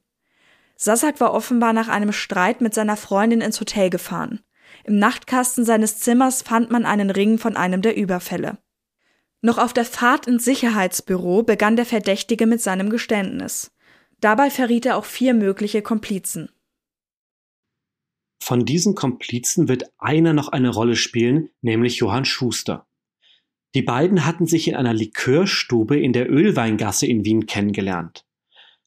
Sassak 0.77 1.21
war 1.21 1.33
offenbar 1.33 1.73
nach 1.73 1.89
einem 1.89 2.13
Streit 2.13 2.61
mit 2.61 2.75
seiner 2.75 2.97
Freundin 2.97 3.41
ins 3.41 3.61
Hotel 3.61 3.91
gefahren. 3.91 4.41
Im 4.85 4.99
Nachtkasten 4.99 5.65
seines 5.65 6.01
Zimmers 6.01 6.43
fand 6.43 6.71
man 6.71 6.85
einen 6.85 7.11
Ring 7.11 7.39
von 7.39 7.57
einem 7.57 7.83
der 7.83 7.97
Überfälle. 7.97 8.59
Noch 9.43 9.59
auf 9.59 9.73
der 9.73 9.85
Fahrt 9.85 10.27
ins 10.27 10.45
Sicherheitsbüro 10.45 11.43
begann 11.43 11.77
der 11.77 11.87
Verdächtige 11.87 12.47
mit 12.47 12.61
seinem 12.61 12.91
Geständnis. 12.91 13.73
Dabei 14.21 14.51
verriet 14.51 14.87
er 14.87 14.97
auch 14.97 15.05
vier 15.05 15.35
mögliche 15.35 15.83
Komplizen. 15.83 16.49
Von 18.43 18.65
diesen 18.65 18.95
Komplizen 18.95 19.69
wird 19.69 19.93
einer 19.99 20.33
noch 20.33 20.49
eine 20.49 20.71
Rolle 20.71 20.97
spielen, 20.97 21.51
nämlich 21.61 21.97
Johann 21.97 22.25
Schuster. 22.25 22.87
Die 23.75 23.83
beiden 23.83 24.27
hatten 24.27 24.47
sich 24.47 24.69
in 24.69 24.75
einer 24.75 24.93
Likörstube 24.93 25.99
in 25.99 26.13
der 26.13 26.31
Ölweingasse 26.31 27.07
in 27.07 27.25
Wien 27.25 27.47
kennengelernt. 27.47 28.25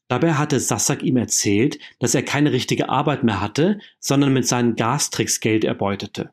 Dabei 0.08 0.34
hatte 0.34 0.60
Sassak 0.60 1.02
ihm 1.02 1.16
erzählt, 1.16 1.78
dass 1.98 2.14
er 2.14 2.22
keine 2.22 2.52
richtige 2.52 2.88
Arbeit 2.88 3.24
mehr 3.24 3.40
hatte, 3.40 3.80
sondern 3.98 4.32
mit 4.32 4.46
seinen 4.46 4.76
Gastricks 4.76 5.40
Geld 5.40 5.64
erbeutete. 5.64 6.30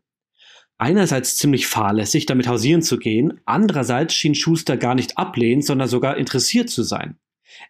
Einerseits 0.77 1.37
ziemlich 1.37 1.65
fahrlässig, 1.65 2.25
damit 2.25 2.47
hausieren 2.47 2.81
zu 2.81 2.99
gehen, 2.99 3.39
andererseits 3.45 4.13
schien 4.13 4.35
Schuster 4.35 4.77
gar 4.77 4.95
nicht 4.95 5.17
ablehnend, 5.17 5.65
sondern 5.65 5.87
sogar 5.87 6.17
interessiert 6.17 6.69
zu 6.69 6.83
sein. 6.83 7.17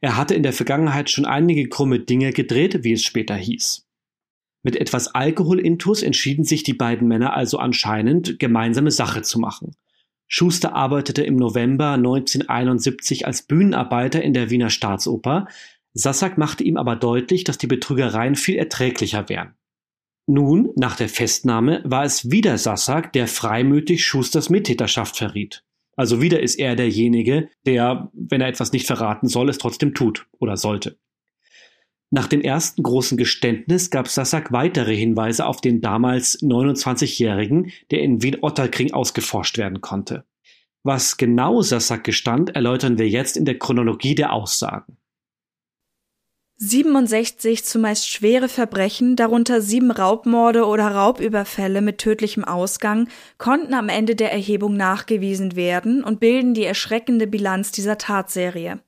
Er 0.01 0.17
hatte 0.17 0.35
in 0.35 0.43
der 0.43 0.53
Vergangenheit 0.53 1.09
schon 1.09 1.25
einige 1.25 1.67
krumme 1.69 1.99
Dinge 1.99 2.31
gedreht, 2.31 2.83
wie 2.83 2.93
es 2.93 3.03
später 3.03 3.35
hieß. 3.35 3.87
Mit 4.63 4.77
etwas 4.77 5.13
Alkoholintus 5.13 6.03
entschieden 6.03 6.45
sich 6.45 6.63
die 6.63 6.73
beiden 6.73 7.07
Männer 7.07 7.33
also 7.35 7.57
anscheinend, 7.57 8.39
gemeinsame 8.39 8.91
Sache 8.91 9.21
zu 9.21 9.39
machen. 9.39 9.75
Schuster 10.27 10.73
arbeitete 10.73 11.23
im 11.23 11.35
November 11.35 11.91
1971 11.91 13.27
als 13.27 13.43
Bühnenarbeiter 13.43 14.21
in 14.21 14.33
der 14.33 14.49
Wiener 14.49 14.69
Staatsoper. 14.69 15.47
Sassak 15.93 16.37
machte 16.37 16.63
ihm 16.63 16.77
aber 16.77 16.95
deutlich, 16.95 17.43
dass 17.43 17.57
die 17.57 17.67
Betrügereien 17.67 18.35
viel 18.35 18.55
erträglicher 18.55 19.29
wären. 19.29 19.53
Nun, 20.25 20.71
nach 20.75 20.95
der 20.95 21.09
Festnahme, 21.09 21.81
war 21.83 22.05
es 22.05 22.31
wieder 22.31 22.57
Sassak, 22.57 23.11
der 23.13 23.27
freimütig 23.27 24.05
Schusters 24.05 24.49
Mittäterschaft 24.49 25.17
verriet. 25.17 25.63
Also 25.95 26.21
wieder 26.21 26.41
ist 26.41 26.55
er 26.55 26.75
derjenige, 26.75 27.49
der, 27.65 28.09
wenn 28.13 28.41
er 28.41 28.47
etwas 28.47 28.71
nicht 28.71 28.87
verraten 28.87 29.27
soll, 29.27 29.49
es 29.49 29.57
trotzdem 29.57 29.93
tut 29.93 30.27
oder 30.39 30.57
sollte. 30.57 30.97
Nach 32.13 32.27
dem 32.27 32.41
ersten 32.41 32.83
großen 32.83 33.17
Geständnis 33.17 33.89
gab 33.89 34.07
Sassak 34.07 34.51
weitere 34.51 34.95
Hinweise 34.95 35.47
auf 35.47 35.61
den 35.61 35.81
damals 35.81 36.39
29-Jährigen, 36.43 37.71
der 37.89 38.03
in 38.03 38.21
Wien-Otterkring 38.21 38.93
ausgeforscht 38.93 39.57
werden 39.57 39.81
konnte. 39.81 40.23
Was 40.83 41.17
genau 41.17 41.63
Sassak 41.63 42.03
gestand, 42.03 42.55
erläutern 42.55 42.99
wir 42.99 43.09
jetzt 43.09 43.35
in 43.35 43.45
der 43.45 43.57
Chronologie 43.57 44.13
der 44.13 44.31
Aussagen. 44.31 44.95
67 46.57 47.65
zumeist 47.65 48.07
schwere 48.07 48.47
Verbrechen, 48.47 49.15
darunter 49.15 49.59
sieben 49.59 49.89
Raubmorde 49.89 50.67
oder 50.67 50.89
Raubüberfälle 50.89 51.81
mit 51.81 51.97
tödlichem 51.97 52.43
Ausgang, 52.43 53.09
konnten 53.39 53.73
am 53.73 53.89
Ende 53.89 54.15
der 54.15 54.31
Erhebung 54.31 54.77
nachgewiesen 54.77 55.55
werden 55.55 56.03
und 56.03 56.19
bilden 56.19 56.53
die 56.53 56.63
erschreckende 56.63 57.25
Bilanz 57.25 57.71
dieser 57.71 57.97
Tatserie. 57.97 58.82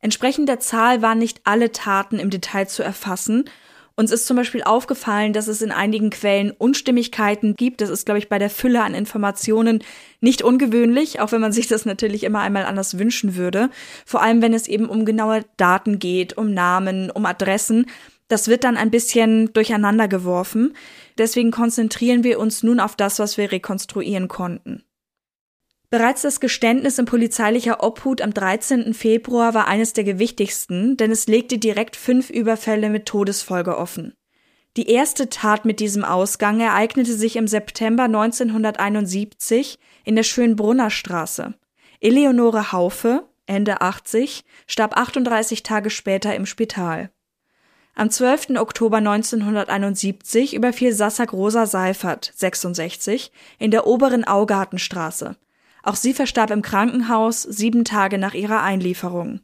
Entsprechend 0.00 0.48
der 0.48 0.60
Zahl 0.60 1.02
waren 1.02 1.18
nicht 1.18 1.40
alle 1.44 1.72
Taten 1.72 2.18
im 2.18 2.30
Detail 2.30 2.66
zu 2.68 2.82
erfassen 2.82 3.44
uns 3.98 4.12
ist 4.12 4.26
zum 4.26 4.36
Beispiel 4.36 4.62
aufgefallen, 4.62 5.32
dass 5.32 5.48
es 5.48 5.62
in 5.62 5.72
einigen 5.72 6.10
Quellen 6.10 6.50
Unstimmigkeiten 6.50 7.56
gibt. 7.56 7.80
Das 7.80 7.88
ist, 7.88 8.04
glaube 8.04 8.18
ich, 8.18 8.28
bei 8.28 8.38
der 8.38 8.50
Fülle 8.50 8.82
an 8.82 8.94
Informationen 8.94 9.82
nicht 10.20 10.42
ungewöhnlich, 10.42 11.20
auch 11.20 11.32
wenn 11.32 11.40
man 11.40 11.52
sich 11.52 11.66
das 11.66 11.86
natürlich 11.86 12.22
immer 12.22 12.40
einmal 12.40 12.66
anders 12.66 12.98
wünschen 12.98 13.36
würde. 13.36 13.70
Vor 14.04 14.22
allem, 14.22 14.42
wenn 14.42 14.52
es 14.52 14.68
eben 14.68 14.90
um 14.90 15.06
genaue 15.06 15.46
Daten 15.56 15.98
geht, 15.98 16.36
um 16.36 16.52
Namen, 16.52 17.10
um 17.10 17.24
Adressen. 17.24 17.86
Das 18.28 18.48
wird 18.48 18.64
dann 18.64 18.76
ein 18.76 18.90
bisschen 18.90 19.54
durcheinander 19.54 20.08
geworfen. 20.08 20.74
Deswegen 21.16 21.50
konzentrieren 21.50 22.22
wir 22.22 22.38
uns 22.38 22.62
nun 22.62 22.80
auf 22.80 22.96
das, 22.96 23.18
was 23.18 23.38
wir 23.38 23.50
rekonstruieren 23.50 24.28
konnten. 24.28 24.82
Bereits 25.88 26.22
das 26.22 26.40
Geständnis 26.40 26.98
in 26.98 27.04
polizeilicher 27.04 27.82
Obhut 27.82 28.20
am 28.20 28.34
13. 28.34 28.92
Februar 28.92 29.54
war 29.54 29.68
eines 29.68 29.92
der 29.92 30.02
gewichtigsten, 30.02 30.96
denn 30.96 31.12
es 31.12 31.28
legte 31.28 31.58
direkt 31.58 31.94
fünf 31.94 32.28
Überfälle 32.28 32.90
mit 32.90 33.06
Todesfolge 33.06 33.78
offen. 33.78 34.14
Die 34.76 34.90
erste 34.90 35.30
Tat 35.30 35.64
mit 35.64 35.80
diesem 35.80 36.04
Ausgang 36.04 36.60
ereignete 36.60 37.14
sich 37.14 37.36
im 37.36 37.46
September 37.46 38.04
1971 38.04 39.78
in 40.04 40.16
der 40.16 40.22
Schönbrunner 40.24 40.90
Straße. 40.90 41.54
Eleonore 42.00 42.72
Haufe, 42.72 43.24
Ende 43.46 43.80
80, 43.80 44.44
starb 44.66 44.98
38 44.98 45.62
Tage 45.62 45.88
später 45.88 46.34
im 46.34 46.46
Spital. 46.46 47.10
Am 47.94 48.10
12. 48.10 48.50
Oktober 48.58 48.98
1971 48.98 50.54
überfiel 50.54 50.92
Sassak 50.92 51.32
Rosa 51.32 51.64
Seifert, 51.64 52.32
66, 52.34 53.32
in 53.58 53.70
der 53.70 53.86
oberen 53.86 54.24
Augartenstraße. 54.24 55.36
Auch 55.86 55.94
sie 55.94 56.14
verstarb 56.14 56.50
im 56.50 56.62
Krankenhaus 56.62 57.42
sieben 57.42 57.84
Tage 57.84 58.18
nach 58.18 58.34
ihrer 58.34 58.60
Einlieferung. 58.60 59.38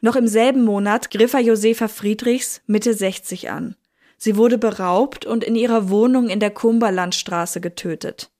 Noch 0.00 0.16
im 0.16 0.26
selben 0.26 0.64
Monat 0.64 1.10
griff 1.10 1.34
er 1.34 1.40
Josefa 1.40 1.88
Friedrichs 1.88 2.62
Mitte 2.66 2.94
60 2.94 3.50
an. 3.50 3.76
Sie 4.16 4.38
wurde 4.38 4.56
beraubt 4.56 5.26
und 5.26 5.44
in 5.44 5.54
ihrer 5.54 5.90
Wohnung 5.90 6.30
in 6.30 6.40
der 6.40 6.52
Kumberlandstraße 6.52 7.60
getötet. 7.60 8.30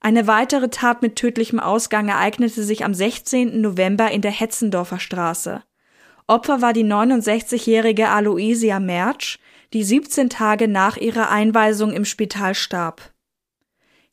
Eine 0.00 0.26
weitere 0.26 0.70
Tat 0.70 1.02
mit 1.02 1.14
tödlichem 1.14 1.60
Ausgang 1.60 2.08
ereignete 2.08 2.64
sich 2.64 2.84
am 2.84 2.94
16. 2.94 3.60
November 3.60 4.10
in 4.10 4.20
der 4.20 4.32
Hetzendorfer 4.32 4.98
Straße. 4.98 5.62
Opfer 6.26 6.60
war 6.60 6.72
die 6.72 6.84
69-jährige 6.84 8.08
Aloysia 8.08 8.80
Mertsch, 8.80 9.38
die 9.72 9.84
17 9.84 10.30
Tage 10.30 10.66
nach 10.66 10.96
ihrer 10.96 11.30
Einweisung 11.30 11.92
im 11.92 12.04
Spital 12.04 12.56
starb. 12.56 13.12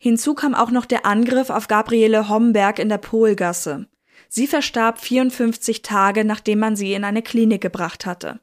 Hinzu 0.06 0.36
kam 0.36 0.54
auch 0.54 0.70
noch 0.70 0.86
der 0.86 1.08
Angriff 1.08 1.50
auf 1.50 1.68
Gabriele 1.68 2.30
Homberg 2.30 2.78
in 2.78 2.89
der 2.89 3.00
Polgasse. 3.00 3.88
Sie 4.30 4.46
verstarb 4.46 5.02
54 5.02 5.82
Tage, 5.82 6.24
nachdem 6.24 6.60
man 6.60 6.76
sie 6.76 6.94
in 6.94 7.04
eine 7.04 7.24
Klinik 7.24 7.62
gebracht 7.62 8.06
hatte. 8.06 8.39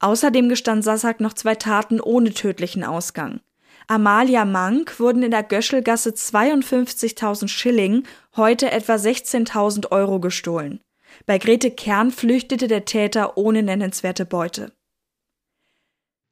Außerdem 0.00 0.48
gestand 0.48 0.84
Sassak 0.84 1.20
noch 1.20 1.34
zwei 1.34 1.56
Taten 1.56 2.00
ohne 2.00 2.32
tödlichen 2.32 2.84
Ausgang. 2.84 3.40
Amalia 3.86 4.46
Mank 4.46 4.98
wurden 4.98 5.22
in 5.22 5.30
der 5.30 5.42
Göschelgasse 5.42 6.12
52.000 6.12 7.48
Schilling, 7.48 8.04
heute 8.34 8.70
etwa 8.70 8.94
16.000 8.94 9.92
Euro 9.92 10.20
gestohlen. 10.20 10.80
Bei 11.26 11.36
Grete 11.36 11.70
Kern 11.70 12.10
flüchtete 12.10 12.66
der 12.66 12.86
Täter 12.86 13.36
ohne 13.36 13.62
nennenswerte 13.62 14.24
Beute. 14.24 14.72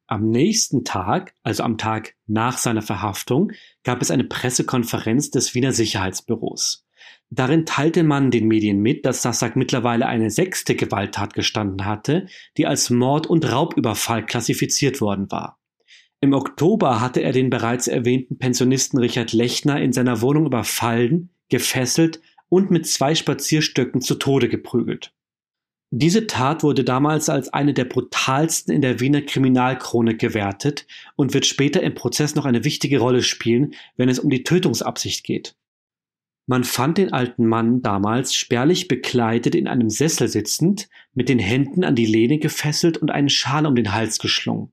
Am 0.07 0.29
nächsten 0.29 0.85
Tag, 0.85 1.33
also 1.43 1.63
am 1.63 1.77
Tag 1.77 2.15
nach 2.27 2.57
seiner 2.57 2.81
Verhaftung, 2.81 3.51
gab 3.83 4.01
es 4.01 4.09
eine 4.09 4.23
Pressekonferenz 4.23 5.31
des 5.31 5.53
Wiener 5.53 5.73
Sicherheitsbüros. 5.73 6.85
Darin 7.29 7.65
teilte 7.65 8.03
man 8.03 8.31
den 8.31 8.47
Medien 8.47 8.79
mit, 8.79 9.05
dass 9.05 9.21
Sassak 9.21 9.57
mittlerweile 9.57 10.05
eine 10.05 10.31
sechste 10.31 10.75
Gewalttat 10.75 11.33
gestanden 11.33 11.85
hatte, 11.85 12.27
die 12.55 12.65
als 12.65 12.89
Mord 12.89 13.27
und 13.27 13.51
Raubüberfall 13.51 14.25
klassifiziert 14.25 15.01
worden 15.01 15.29
war. 15.29 15.59
Im 16.21 16.33
Oktober 16.33 17.01
hatte 17.01 17.21
er 17.21 17.33
den 17.33 17.49
bereits 17.49 17.87
erwähnten 17.87 18.37
Pensionisten 18.37 18.97
Richard 18.99 19.33
Lechner 19.33 19.81
in 19.81 19.91
seiner 19.91 20.21
Wohnung 20.21 20.45
überfallen, 20.45 21.31
gefesselt 21.49 22.21
und 22.47 22.71
mit 22.71 22.87
zwei 22.87 23.13
Spazierstöcken 23.13 23.99
zu 23.99 24.15
Tode 24.15 24.47
geprügelt. 24.47 25.13
Diese 25.89 26.27
Tat 26.27 26.63
wurde 26.63 26.83
damals 26.83 27.29
als 27.29 27.47
eine 27.53 27.73
der 27.73 27.85
brutalsten 27.85 28.73
in 28.73 28.81
der 28.81 28.99
Wiener 28.99 29.21
Kriminalchronik 29.21 30.19
gewertet 30.19 30.85
und 31.15 31.33
wird 31.33 31.45
später 31.45 31.81
im 31.81 31.95
Prozess 31.95 32.35
noch 32.35 32.45
eine 32.45 32.65
wichtige 32.65 32.99
Rolle 32.99 33.23
spielen, 33.23 33.73
wenn 33.95 34.09
es 34.09 34.19
um 34.19 34.29
die 34.29 34.43
Tötungsabsicht 34.43 35.23
geht. 35.23 35.55
Man 36.45 36.65
fand 36.65 36.97
den 36.97 37.13
alten 37.13 37.45
Mann 37.45 37.81
damals 37.81 38.33
spärlich 38.33 38.87
bekleidet 38.87 39.55
in 39.55 39.67
einem 39.67 39.89
Sessel 39.89 40.27
sitzend, 40.27 40.89
mit 41.13 41.29
den 41.29 41.39
Händen 41.39 41.83
an 41.83 41.95
die 41.95 42.05
Lehne 42.05 42.39
gefesselt 42.39 42.97
und 42.97 43.09
einen 43.09 43.29
Schal 43.29 43.65
um 43.65 43.75
den 43.75 43.93
Hals 43.93 44.19
geschlungen. 44.19 44.71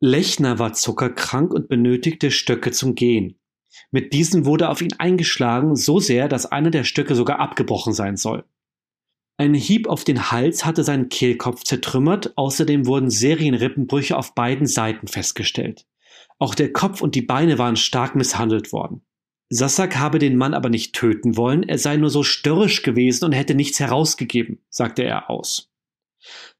Lechner 0.00 0.58
war 0.58 0.72
zuckerkrank 0.72 1.52
und 1.52 1.68
benötigte 1.68 2.30
Stöcke 2.30 2.72
zum 2.72 2.94
Gehen. 2.94 3.38
Mit 3.90 4.12
diesen 4.12 4.44
wurde 4.44 4.68
auf 4.68 4.82
ihn 4.82 4.92
eingeschlagen, 4.98 5.76
so 5.76 5.98
sehr, 5.98 6.28
dass 6.28 6.46
einer 6.46 6.70
der 6.70 6.84
Stöcke 6.84 7.14
sogar 7.14 7.40
abgebrochen 7.40 7.92
sein 7.92 8.16
soll. 8.16 8.44
Ein 9.36 9.54
Hieb 9.54 9.88
auf 9.88 10.04
den 10.04 10.30
Hals 10.30 10.64
hatte 10.64 10.84
seinen 10.84 11.08
Kehlkopf 11.08 11.64
zertrümmert, 11.64 12.36
außerdem 12.36 12.86
wurden 12.86 13.10
Serienrippenbrüche 13.10 14.16
auf 14.16 14.34
beiden 14.34 14.66
Seiten 14.66 15.08
festgestellt. 15.08 15.86
Auch 16.38 16.54
der 16.54 16.72
Kopf 16.72 17.00
und 17.00 17.16
die 17.16 17.22
Beine 17.22 17.58
waren 17.58 17.76
stark 17.76 18.14
misshandelt 18.14 18.72
worden. 18.72 19.04
Sassak 19.50 19.96
habe 19.96 20.18
den 20.18 20.36
Mann 20.36 20.54
aber 20.54 20.68
nicht 20.68 20.94
töten 20.94 21.36
wollen, 21.36 21.64
er 21.64 21.78
sei 21.78 21.96
nur 21.96 22.10
so 22.10 22.22
störrisch 22.22 22.82
gewesen 22.82 23.24
und 23.24 23.32
hätte 23.32 23.54
nichts 23.54 23.80
herausgegeben, 23.80 24.60
sagte 24.70 25.02
er 25.02 25.30
aus. 25.30 25.70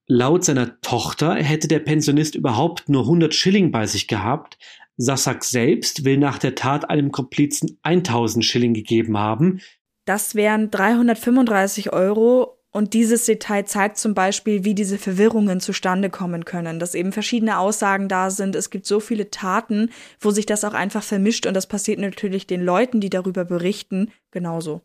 Laut 0.06 0.44
seiner 0.44 0.80
Tochter 0.80 1.34
hätte 1.34 1.66
der 1.66 1.78
Pensionist 1.78 2.34
überhaupt 2.34 2.88
nur 2.88 3.02
100 3.02 3.34
Schilling 3.34 3.70
bei 3.70 3.86
sich 3.86 4.06
gehabt. 4.06 4.58
Sassak 4.96 5.44
selbst 5.44 6.04
will 6.04 6.18
nach 6.18 6.38
der 6.38 6.54
Tat 6.54 6.90
einem 6.90 7.10
Komplizen 7.10 7.78
1000 7.82 8.44
Schilling 8.44 8.74
gegeben 8.74 9.16
haben. 9.16 9.60
Das 10.04 10.34
wären 10.34 10.70
335 10.70 11.92
Euro 11.92 12.58
und 12.74 12.92
dieses 12.92 13.24
Detail 13.24 13.64
zeigt 13.66 13.98
zum 13.98 14.14
Beispiel, 14.14 14.64
wie 14.64 14.74
diese 14.74 14.98
Verwirrungen 14.98 15.60
zustande 15.60 16.10
kommen 16.10 16.44
können, 16.44 16.80
dass 16.80 16.96
eben 16.96 17.12
verschiedene 17.12 17.58
Aussagen 17.58 18.08
da 18.08 18.30
sind. 18.30 18.56
Es 18.56 18.68
gibt 18.68 18.84
so 18.84 18.98
viele 18.98 19.30
Taten, 19.30 19.90
wo 20.20 20.32
sich 20.32 20.44
das 20.44 20.64
auch 20.64 20.74
einfach 20.74 21.04
vermischt 21.04 21.46
und 21.46 21.54
das 21.54 21.68
passiert 21.68 22.00
natürlich 22.00 22.48
den 22.48 22.64
Leuten, 22.64 23.00
die 23.00 23.10
darüber 23.10 23.44
berichten, 23.44 24.10
genauso. 24.32 24.82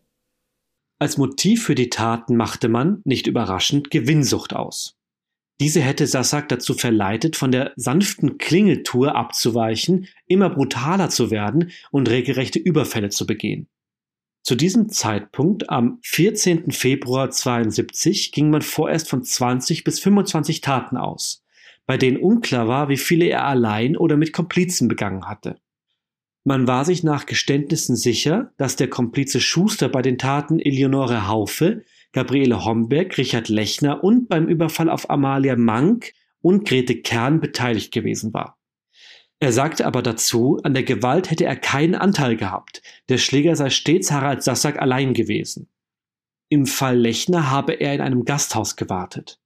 Als 0.99 1.17
Motiv 1.17 1.63
für 1.63 1.73
die 1.73 1.89
Taten 1.89 2.35
machte 2.37 2.69
man, 2.69 3.01
nicht 3.05 3.25
überraschend, 3.25 3.89
Gewinnsucht 3.89 4.53
aus. 4.53 4.95
Diese 5.59 5.81
hätte 5.81 6.05
Sassak 6.05 6.47
dazu 6.49 6.75
verleitet, 6.75 7.35
von 7.37 7.51
der 7.51 7.73
sanften 7.75 8.37
Klingeltour 8.37 9.15
abzuweichen, 9.15 10.07
immer 10.27 10.51
brutaler 10.51 11.09
zu 11.09 11.31
werden 11.31 11.71
und 11.89 12.07
regelrechte 12.07 12.59
Überfälle 12.59 13.09
zu 13.09 13.25
begehen. 13.25 13.67
Zu 14.41 14.55
diesem 14.55 14.89
Zeitpunkt, 14.89 15.69
am 15.69 15.99
14. 16.03 16.71
Februar 16.71 17.29
72, 17.29 18.31
ging 18.31 18.49
man 18.49 18.61
vorerst 18.61 19.09
von 19.09 19.23
20 19.23 19.83
bis 19.83 19.99
25 19.99 20.61
Taten 20.61 20.97
aus, 20.97 21.43
bei 21.85 21.97
denen 21.97 22.17
unklar 22.17 22.67
war, 22.67 22.89
wie 22.89 22.97
viele 22.97 23.25
er 23.25 23.45
allein 23.45 23.97
oder 23.97 24.17
mit 24.17 24.33
Komplizen 24.33 24.87
begangen 24.87 25.27
hatte. 25.27 25.57
Man 26.45 26.67
war 26.67 26.85
sich 26.85 27.03
nach 27.03 27.25
Geständnissen 27.25 27.95
sicher, 27.95 28.53
dass 28.57 28.75
der 28.75 28.89
Komplize 28.89 29.41
Schuster 29.41 29.89
bei 29.89 30.01
den 30.01 30.17
Taten 30.17 30.59
Eleonore 30.59 31.27
Haufe, 31.27 31.83
Gabriele 32.11 32.65
Homberg, 32.65 33.17
Richard 33.17 33.49
Lechner 33.49 34.03
und 34.03 34.29
beim 34.29 34.47
Überfall 34.47 34.89
auf 34.89 35.09
Amalia 35.09 35.55
Mank 35.55 36.13
und 36.41 36.65
Grete 36.65 37.01
Kern 37.01 37.39
beteiligt 37.39 37.91
gewesen 37.91 38.33
war. 38.33 38.58
Er 39.41 39.53
sagte 39.53 39.85
aber 39.85 40.01
dazu, 40.01 40.59
an 40.63 40.73
der 40.73 40.83
Gewalt 40.83 41.31
hätte 41.31 41.45
er 41.45 41.55
keinen 41.55 41.95
Anteil 41.95 42.35
gehabt, 42.35 42.81
der 43.07 43.17
Schläger 43.17 43.55
sei 43.55 43.69
stets 43.69 44.11
Harald 44.11 44.43
Sassack 44.43 44.81
allein 44.81 45.13
gewesen. 45.13 45.69
Im 46.49 46.65
Fall 46.65 46.97
Lechner 46.97 47.49
habe 47.49 47.73
er 47.73 47.93
in 47.93 48.01
einem 48.01 48.25
Gasthaus 48.25 48.75
gewartet. 48.75 49.39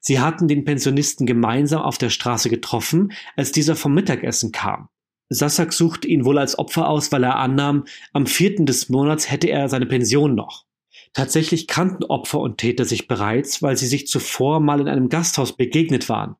Sie 0.00 0.18
hatten 0.18 0.48
den 0.48 0.64
Pensionisten 0.64 1.26
gemeinsam 1.26 1.82
auf 1.82 1.98
der 1.98 2.08
Straße 2.08 2.48
getroffen, 2.48 3.12
als 3.36 3.52
dieser 3.52 3.76
vom 3.76 3.92
Mittagessen 3.92 4.50
kam. 4.50 4.88
Sassak 5.28 5.72
suchte 5.72 6.08
ihn 6.08 6.24
wohl 6.24 6.38
als 6.38 6.58
Opfer 6.58 6.88
aus, 6.88 7.12
weil 7.12 7.24
er 7.24 7.36
annahm, 7.36 7.84
am 8.12 8.26
vierten 8.26 8.66
des 8.66 8.88
Monats 8.88 9.30
hätte 9.30 9.48
er 9.48 9.68
seine 9.68 9.86
Pension 9.86 10.34
noch. 10.34 10.64
Tatsächlich 11.12 11.66
kannten 11.66 12.04
Opfer 12.04 12.40
und 12.40 12.58
Täter 12.58 12.84
sich 12.84 13.08
bereits, 13.08 13.62
weil 13.62 13.76
sie 13.76 13.86
sich 13.86 14.06
zuvor 14.06 14.60
mal 14.60 14.80
in 14.80 14.88
einem 14.88 15.08
Gasthaus 15.08 15.56
begegnet 15.56 16.08
waren. 16.08 16.36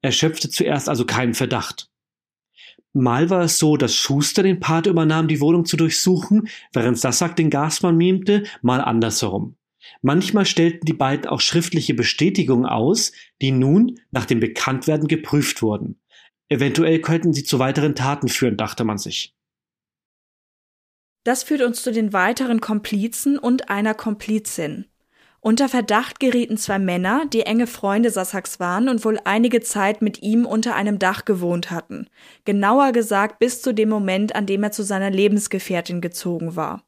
Er 0.00 0.12
schöpfte 0.12 0.50
zuerst 0.50 0.88
also 0.88 1.06
keinen 1.06 1.34
Verdacht. 1.34 1.91
Mal 2.94 3.30
war 3.30 3.42
es 3.42 3.58
so, 3.58 3.76
dass 3.76 3.94
Schuster 3.94 4.42
den 4.42 4.60
Part 4.60 4.86
übernahm, 4.86 5.26
die 5.26 5.40
Wohnung 5.40 5.64
zu 5.64 5.76
durchsuchen, 5.76 6.48
während 6.72 6.98
Sassak 6.98 7.36
den 7.36 7.48
Gasmann 7.48 7.96
mimte, 7.96 8.44
mal 8.60 8.80
andersherum. 8.82 9.56
Manchmal 10.02 10.46
stellten 10.46 10.84
die 10.84 10.92
beiden 10.92 11.26
auch 11.26 11.40
schriftliche 11.40 11.94
Bestätigungen 11.94 12.66
aus, 12.66 13.12
die 13.40 13.50
nun 13.50 13.98
nach 14.10 14.26
dem 14.26 14.40
Bekanntwerden 14.40 15.08
geprüft 15.08 15.62
wurden. 15.62 16.00
Eventuell 16.48 17.00
könnten 17.00 17.32
sie 17.32 17.44
zu 17.44 17.58
weiteren 17.58 17.94
Taten 17.94 18.28
führen, 18.28 18.56
dachte 18.56 18.84
man 18.84 18.98
sich. 18.98 19.34
Das 21.24 21.44
führt 21.44 21.62
uns 21.62 21.82
zu 21.82 21.92
den 21.92 22.12
weiteren 22.12 22.60
Komplizen 22.60 23.38
und 23.38 23.70
einer 23.70 23.94
Komplizin. 23.94 24.91
Unter 25.44 25.68
Verdacht 25.68 26.20
gerieten 26.20 26.56
zwei 26.56 26.78
Männer, 26.78 27.24
die 27.26 27.42
enge 27.42 27.66
Freunde 27.66 28.10
Sassaks 28.10 28.60
waren 28.60 28.88
und 28.88 29.04
wohl 29.04 29.18
einige 29.24 29.60
Zeit 29.60 30.00
mit 30.00 30.22
ihm 30.22 30.46
unter 30.46 30.76
einem 30.76 31.00
Dach 31.00 31.24
gewohnt 31.24 31.72
hatten. 31.72 32.06
Genauer 32.44 32.92
gesagt 32.92 33.40
bis 33.40 33.60
zu 33.60 33.74
dem 33.74 33.88
Moment, 33.88 34.36
an 34.36 34.46
dem 34.46 34.62
er 34.62 34.70
zu 34.70 34.84
seiner 34.84 35.10
Lebensgefährtin 35.10 36.00
gezogen 36.00 36.54
war. 36.54 36.84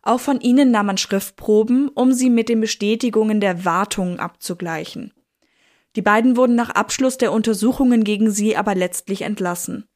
Auch 0.00 0.18
von 0.18 0.40
ihnen 0.40 0.70
nahm 0.70 0.86
man 0.86 0.96
Schriftproben, 0.96 1.88
um 1.88 2.14
sie 2.14 2.30
mit 2.30 2.48
den 2.48 2.62
Bestätigungen 2.62 3.38
der 3.42 3.66
Wartungen 3.66 4.18
abzugleichen. 4.18 5.12
Die 5.94 6.02
beiden 6.02 6.38
wurden 6.38 6.54
nach 6.54 6.70
Abschluss 6.70 7.18
der 7.18 7.32
Untersuchungen 7.32 8.02
gegen 8.02 8.30
sie 8.30 8.56
aber 8.56 8.74
letztlich 8.74 9.20
entlassen. 9.22 9.86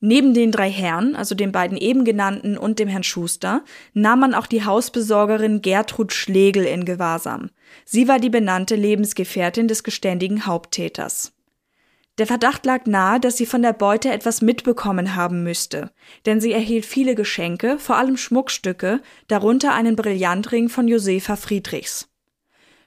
Neben 0.00 0.34
den 0.34 0.52
drei 0.52 0.70
Herren, 0.70 1.16
also 1.16 1.34
den 1.34 1.52
beiden 1.52 1.78
eben 1.78 2.04
genannten 2.04 2.58
und 2.58 2.78
dem 2.78 2.88
Herrn 2.88 3.02
Schuster, 3.02 3.64
nahm 3.94 4.20
man 4.20 4.34
auch 4.34 4.46
die 4.46 4.64
Hausbesorgerin 4.64 5.62
Gertrud 5.62 6.12
Schlegel 6.12 6.64
in 6.64 6.84
Gewahrsam. 6.84 7.50
Sie 7.86 8.06
war 8.06 8.18
die 8.18 8.28
benannte 8.28 8.76
Lebensgefährtin 8.76 9.68
des 9.68 9.82
geständigen 9.82 10.44
Haupttäters. 10.44 11.32
Der 12.18 12.26
Verdacht 12.26 12.64
lag 12.64 12.86
nahe, 12.86 13.20
dass 13.20 13.36
sie 13.36 13.46
von 13.46 13.62
der 13.62 13.74
Beute 13.74 14.10
etwas 14.10 14.40
mitbekommen 14.40 15.16
haben 15.16 15.42
müsste, 15.42 15.90
denn 16.24 16.40
sie 16.40 16.52
erhielt 16.52 16.86
viele 16.86 17.14
Geschenke, 17.14 17.78
vor 17.78 17.96
allem 17.96 18.16
Schmuckstücke, 18.16 19.00
darunter 19.28 19.74
einen 19.74 19.96
Brillantring 19.96 20.70
von 20.70 20.88
Josefa 20.88 21.36
Friedrichs. 21.36 22.08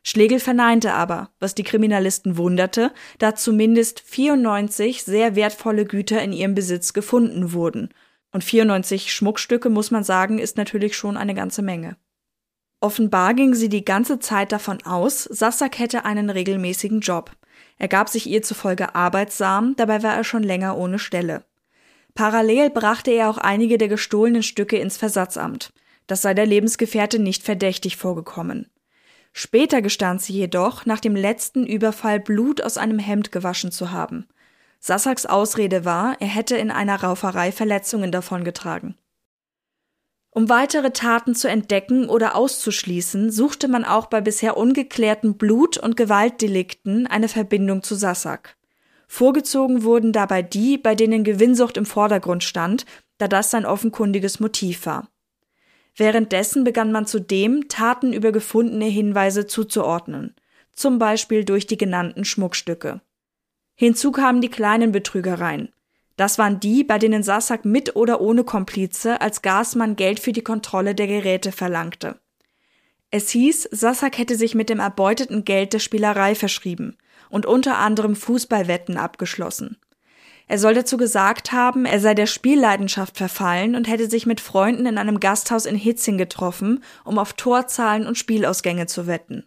Schlegel 0.01 0.39
verneinte 0.39 0.93
aber, 0.93 1.29
was 1.39 1.55
die 1.55 1.63
Kriminalisten 1.63 2.37
wunderte, 2.37 2.91
da 3.17 3.35
zumindest 3.35 3.99
94 3.99 5.03
sehr 5.03 5.35
wertvolle 5.35 5.85
Güter 5.85 6.21
in 6.21 6.31
ihrem 6.31 6.55
Besitz 6.55 6.93
gefunden 6.93 7.53
wurden. 7.53 7.89
Und 8.31 8.43
94 8.43 9.11
Schmuckstücke, 9.11 9.69
muss 9.69 9.91
man 9.91 10.03
sagen, 10.03 10.39
ist 10.39 10.57
natürlich 10.57 10.95
schon 10.95 11.17
eine 11.17 11.33
ganze 11.33 11.61
Menge. 11.61 11.97
Offenbar 12.79 13.33
ging 13.33 13.53
sie 13.55 13.67
die 13.67 13.83
ganze 13.83 14.19
Zeit 14.19 14.51
davon 14.51 14.81
aus, 14.83 15.25
Sassak 15.25 15.79
hätte 15.79 16.05
einen 16.05 16.29
regelmäßigen 16.29 17.01
Job. 17.01 17.31
Er 17.77 17.89
gab 17.89 18.07
sich 18.07 18.27
ihr 18.27 18.41
zufolge 18.41 18.95
arbeitsam, 18.95 19.75
dabei 19.75 20.01
war 20.01 20.15
er 20.15 20.23
schon 20.23 20.43
länger 20.43 20.77
ohne 20.77 20.99
Stelle. 20.99 21.43
Parallel 22.13 22.69
brachte 22.69 23.11
er 23.11 23.29
auch 23.29 23.37
einige 23.37 23.77
der 23.77 23.87
gestohlenen 23.87 24.43
Stücke 24.43 24.77
ins 24.77 24.97
Versatzamt. 24.97 25.73
Das 26.07 26.21
sei 26.21 26.33
der 26.33 26.45
Lebensgefährte 26.45 27.19
nicht 27.19 27.43
verdächtig 27.43 27.97
vorgekommen. 27.97 28.69
Später 29.41 29.81
gestand 29.81 30.21
sie 30.21 30.33
jedoch, 30.33 30.85
nach 30.85 30.99
dem 30.99 31.15
letzten 31.15 31.65
Überfall 31.65 32.19
Blut 32.19 32.61
aus 32.61 32.77
einem 32.77 32.99
Hemd 32.99 33.31
gewaschen 33.31 33.71
zu 33.71 33.89
haben. 33.89 34.27
Sassaks 34.81 35.25
Ausrede 35.25 35.85
war, 35.85 36.17
er 36.19 36.27
hätte 36.27 36.57
in 36.57 36.71
einer 36.71 37.01
Rauferei 37.01 37.53
Verletzungen 37.53 38.11
davongetragen. 38.11 38.97
Um 40.31 40.49
weitere 40.49 40.91
Taten 40.91 41.35
zu 41.35 41.47
entdecken 41.47 42.09
oder 42.09 42.35
auszuschließen, 42.35 43.31
suchte 43.31 43.69
man 43.69 43.85
auch 43.85 44.07
bei 44.07 44.19
bisher 44.19 44.57
ungeklärten 44.57 45.37
Blut- 45.37 45.77
und 45.77 45.95
Gewaltdelikten 45.95 47.07
eine 47.07 47.29
Verbindung 47.29 47.81
zu 47.81 47.95
Sassak. 47.95 48.57
Vorgezogen 49.07 49.83
wurden 49.83 50.11
dabei 50.11 50.41
die, 50.41 50.77
bei 50.77 50.95
denen 50.95 51.23
Gewinnsucht 51.23 51.77
im 51.77 51.85
Vordergrund 51.85 52.43
stand, 52.43 52.85
da 53.19 53.29
das 53.29 53.51
sein 53.51 53.65
offenkundiges 53.65 54.41
Motiv 54.41 54.85
war. 54.85 55.07
Währenddessen 55.95 56.63
begann 56.63 56.91
man 56.91 57.05
zudem, 57.05 57.67
Taten 57.67 58.13
über 58.13 58.31
gefundene 58.31 58.85
Hinweise 58.85 59.47
zuzuordnen, 59.47 60.35
zum 60.73 60.99
Beispiel 60.99 61.43
durch 61.43 61.67
die 61.67 61.77
genannten 61.77 62.25
Schmuckstücke. 62.25 63.01
Hinzu 63.75 64.11
kamen 64.11 64.41
die 64.41 64.49
kleinen 64.49 64.91
Betrügereien. 64.91 65.73
Das 66.17 66.37
waren 66.37 66.59
die, 66.59 66.83
bei 66.83 66.99
denen 66.99 67.23
Sassak 67.23 67.63
mit 67.63 67.95
oder 67.95 68.19
ohne 68.19 68.43
Komplize 68.43 69.21
als 69.21 69.41
Gasmann 69.41 69.95
Geld 69.95 70.19
für 70.19 70.33
die 70.33 70.41
Kontrolle 70.41 70.93
der 70.93 71.07
Geräte 71.07 71.53
verlangte. 71.53 72.19
Es 73.11 73.29
hieß, 73.29 73.69
Sassak 73.71 74.17
hätte 74.17 74.35
sich 74.35 74.53
mit 74.53 74.69
dem 74.69 74.79
erbeuteten 74.79 75.45
Geld 75.45 75.73
der 75.73 75.79
Spielerei 75.79 76.35
verschrieben 76.35 76.97
und 77.29 77.45
unter 77.45 77.77
anderem 77.77 78.15
Fußballwetten 78.15 78.97
abgeschlossen. 78.97 79.77
Er 80.49 80.57
soll 80.57 80.73
dazu 80.73 80.97
gesagt 80.97 81.51
haben, 81.51 81.85
er 81.85 81.99
sei 81.99 82.15
der 82.15 82.25
Spielleidenschaft 82.25 83.17
verfallen 83.17 83.75
und 83.75 83.87
hätte 83.87 84.09
sich 84.09 84.25
mit 84.25 84.41
Freunden 84.41 84.87
in 84.87 84.97
einem 84.97 85.19
Gasthaus 85.19 85.67
in 85.67 85.75
Hitzing 85.75 86.17
getroffen, 86.17 86.83
um 87.05 87.19
auf 87.19 87.33
Torzahlen 87.33 88.07
und 88.07 88.17
Spielausgänge 88.17 88.87
zu 88.87 89.05
wetten. 89.05 89.45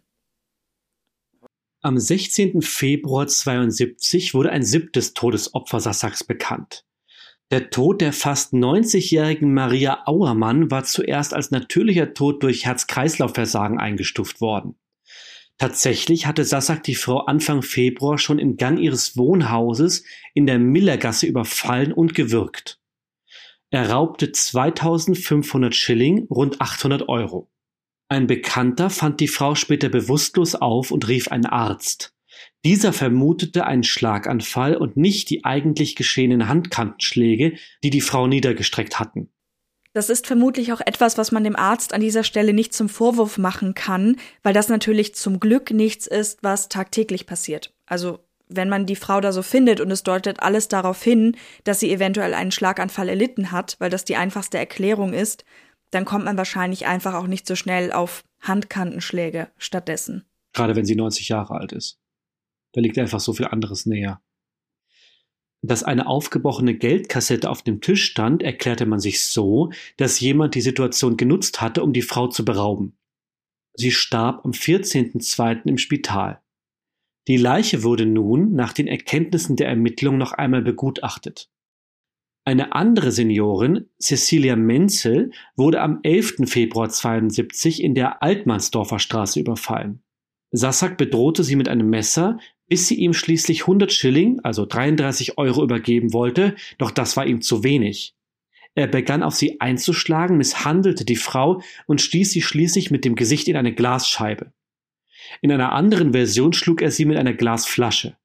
Am 1.80 1.98
16. 1.98 2.62
Februar 2.62 3.26
72 3.26 4.32
wurde 4.32 4.50
ein 4.50 4.62
siebtes 4.62 5.12
Todesopfer 5.12 5.80
Sassaks 5.80 6.22
bekannt. 6.22 6.84
Der 7.50 7.70
Tod 7.70 8.00
der 8.00 8.12
fast 8.12 8.52
90-jährigen 8.52 9.52
Maria 9.52 10.06
Auermann 10.06 10.70
war 10.70 10.84
zuerst 10.84 11.34
als 11.34 11.50
natürlicher 11.50 12.14
Tod 12.14 12.44
durch 12.44 12.64
Herz-Kreislauf-Versagen 12.64 13.80
eingestuft 13.80 14.40
worden. 14.40 14.76
Tatsächlich 15.58 16.26
hatte 16.26 16.44
Sassak 16.44 16.82
die 16.82 16.94
Frau 16.94 17.20
Anfang 17.20 17.62
Februar 17.62 18.18
schon 18.18 18.38
im 18.38 18.56
Gang 18.56 18.78
ihres 18.78 19.16
Wohnhauses 19.16 20.04
in 20.34 20.46
der 20.46 20.58
Millergasse 20.58 21.26
überfallen 21.26 21.92
und 21.92 22.14
gewürgt. 22.14 22.80
Er 23.70 23.90
raubte 23.90 24.32
2500 24.32 25.74
Schilling, 25.74 26.26
rund 26.28 26.60
800 26.60 27.08
Euro. 27.08 27.50
Ein 28.08 28.26
Bekannter 28.26 28.90
fand 28.90 29.20
die 29.20 29.28
Frau 29.28 29.54
später 29.54 29.88
bewusstlos 29.88 30.54
auf 30.54 30.90
und 30.90 31.08
rief 31.08 31.28
einen 31.28 31.46
Arzt. 31.46 32.14
Dieser 32.64 32.92
vermutete 32.92 33.66
einen 33.66 33.84
Schlaganfall 33.84 34.76
und 34.76 34.96
nicht 34.96 35.30
die 35.30 35.44
eigentlich 35.44 35.96
geschehenen 35.96 36.48
Handkantenschläge, 36.48 37.56
die 37.82 37.90
die 37.90 38.02
Frau 38.02 38.26
niedergestreckt 38.26 39.00
hatten. 39.00 39.31
Das 39.94 40.08
ist 40.08 40.26
vermutlich 40.26 40.72
auch 40.72 40.80
etwas, 40.80 41.18
was 41.18 41.32
man 41.32 41.44
dem 41.44 41.56
Arzt 41.56 41.92
an 41.92 42.00
dieser 42.00 42.24
Stelle 42.24 42.54
nicht 42.54 42.72
zum 42.72 42.88
Vorwurf 42.88 43.36
machen 43.36 43.74
kann, 43.74 44.16
weil 44.42 44.54
das 44.54 44.68
natürlich 44.68 45.14
zum 45.14 45.38
Glück 45.38 45.70
nichts 45.70 46.06
ist, 46.06 46.42
was 46.42 46.68
tagtäglich 46.68 47.26
passiert. 47.26 47.74
Also 47.86 48.20
wenn 48.48 48.68
man 48.68 48.86
die 48.86 48.96
Frau 48.96 49.20
da 49.20 49.32
so 49.32 49.42
findet 49.42 49.80
und 49.80 49.90
es 49.90 50.02
deutet 50.02 50.40
alles 50.40 50.68
darauf 50.68 51.02
hin, 51.02 51.36
dass 51.64 51.80
sie 51.80 51.92
eventuell 51.92 52.34
einen 52.34 52.52
Schlaganfall 52.52 53.08
erlitten 53.08 53.52
hat, 53.52 53.76
weil 53.78 53.90
das 53.90 54.04
die 54.04 54.16
einfachste 54.16 54.58
Erklärung 54.58 55.12
ist, 55.12 55.44
dann 55.90 56.04
kommt 56.04 56.24
man 56.24 56.38
wahrscheinlich 56.38 56.86
einfach 56.86 57.14
auch 57.14 57.26
nicht 57.26 57.46
so 57.46 57.54
schnell 57.54 57.92
auf 57.92 58.24
Handkantenschläge 58.40 59.48
stattdessen. 59.58 60.24
Gerade 60.54 60.74
wenn 60.74 60.86
sie 60.86 60.96
90 60.96 61.28
Jahre 61.28 61.54
alt 61.54 61.72
ist. 61.72 61.98
Da 62.72 62.80
liegt 62.80 62.98
einfach 62.98 63.20
so 63.20 63.34
viel 63.34 63.46
anderes 63.46 63.86
näher. 63.86 64.22
Dass 65.64 65.84
eine 65.84 66.08
aufgebrochene 66.08 66.74
Geldkassette 66.74 67.48
auf 67.48 67.62
dem 67.62 67.80
Tisch 67.80 68.04
stand, 68.04 68.42
erklärte 68.42 68.84
man 68.84 68.98
sich 68.98 69.24
so, 69.24 69.70
dass 69.96 70.18
jemand 70.18 70.56
die 70.56 70.60
Situation 70.60 71.16
genutzt 71.16 71.60
hatte, 71.60 71.84
um 71.84 71.92
die 71.92 72.02
Frau 72.02 72.26
zu 72.26 72.44
berauben. 72.44 72.96
Sie 73.74 73.92
starb 73.92 74.44
am 74.44 74.50
14.02. 74.50 75.66
im 75.66 75.78
Spital. 75.78 76.40
Die 77.28 77.36
Leiche 77.36 77.84
wurde 77.84 78.06
nun 78.06 78.54
nach 78.54 78.72
den 78.72 78.88
Erkenntnissen 78.88 79.54
der 79.54 79.68
Ermittlung 79.68 80.18
noch 80.18 80.32
einmal 80.32 80.62
begutachtet. 80.62 81.48
Eine 82.44 82.74
andere 82.74 83.12
Seniorin, 83.12 83.88
Cecilia 84.00 84.56
Menzel, 84.56 85.30
wurde 85.54 85.80
am 85.80 86.00
11. 86.02 86.50
Februar 86.50 86.88
72 86.88 87.80
in 87.80 87.94
der 87.94 88.20
Altmannsdorfer 88.20 88.98
Straße 88.98 89.38
überfallen. 89.38 90.02
Sassak 90.50 90.98
bedrohte 90.98 91.44
sie 91.44 91.54
mit 91.54 91.68
einem 91.68 91.88
Messer, 91.88 92.38
bis 92.72 92.88
sie 92.88 92.94
ihm 92.94 93.12
schließlich 93.12 93.64
100 93.64 93.92
Schilling, 93.92 94.40
also 94.44 94.64
33 94.64 95.36
Euro 95.36 95.62
übergeben 95.62 96.14
wollte, 96.14 96.56
doch 96.78 96.90
das 96.90 97.18
war 97.18 97.26
ihm 97.26 97.42
zu 97.42 97.64
wenig. 97.64 98.14
Er 98.74 98.86
begann 98.86 99.22
auf 99.22 99.34
sie 99.34 99.60
einzuschlagen, 99.60 100.38
misshandelte 100.38 101.04
die 101.04 101.16
Frau 101.16 101.60
und 101.86 102.00
stieß 102.00 102.30
sie 102.30 102.40
schließlich 102.40 102.90
mit 102.90 103.04
dem 103.04 103.14
Gesicht 103.14 103.46
in 103.48 103.58
eine 103.58 103.74
Glasscheibe. 103.74 104.54
In 105.42 105.52
einer 105.52 105.72
anderen 105.72 106.12
Version 106.12 106.54
schlug 106.54 106.80
er 106.80 106.90
sie 106.90 107.04
mit 107.04 107.18
einer 107.18 107.34
Glasflasche. 107.34 108.16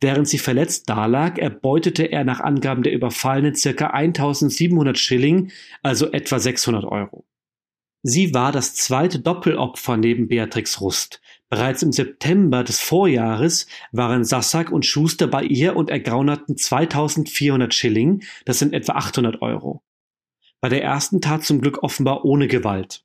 Während 0.00 0.28
sie 0.28 0.38
verletzt 0.38 0.88
dalag, 0.88 1.38
erbeutete 1.38 2.12
er 2.12 2.22
nach 2.22 2.38
Angaben 2.38 2.84
der 2.84 2.92
Überfallenen 2.92 3.56
circa 3.56 3.88
1700 3.88 5.00
Schilling, 5.00 5.50
also 5.82 6.12
etwa 6.12 6.38
600 6.38 6.84
Euro. 6.84 7.26
Sie 8.04 8.34
war 8.34 8.52
das 8.52 8.76
zweite 8.76 9.18
Doppelopfer 9.18 9.96
neben 9.96 10.28
Beatrix 10.28 10.80
Rust. 10.80 11.20
Bereits 11.50 11.82
im 11.82 11.90
September 11.90 12.62
des 12.62 12.80
Vorjahres 12.80 13.66
waren 13.90 14.24
Sassak 14.24 14.70
und 14.70 14.86
Schuster 14.86 15.26
bei 15.26 15.42
ihr 15.42 15.74
und 15.74 15.90
ergraunerten 15.90 16.56
2400 16.56 17.74
Schilling, 17.74 18.22
das 18.44 18.60
sind 18.60 18.72
etwa 18.72 18.92
800 18.92 19.42
Euro. 19.42 19.82
Bei 20.60 20.68
der 20.68 20.84
ersten 20.84 21.20
Tat 21.20 21.42
zum 21.42 21.60
Glück 21.60 21.82
offenbar 21.82 22.24
ohne 22.24 22.46
Gewalt. 22.46 23.04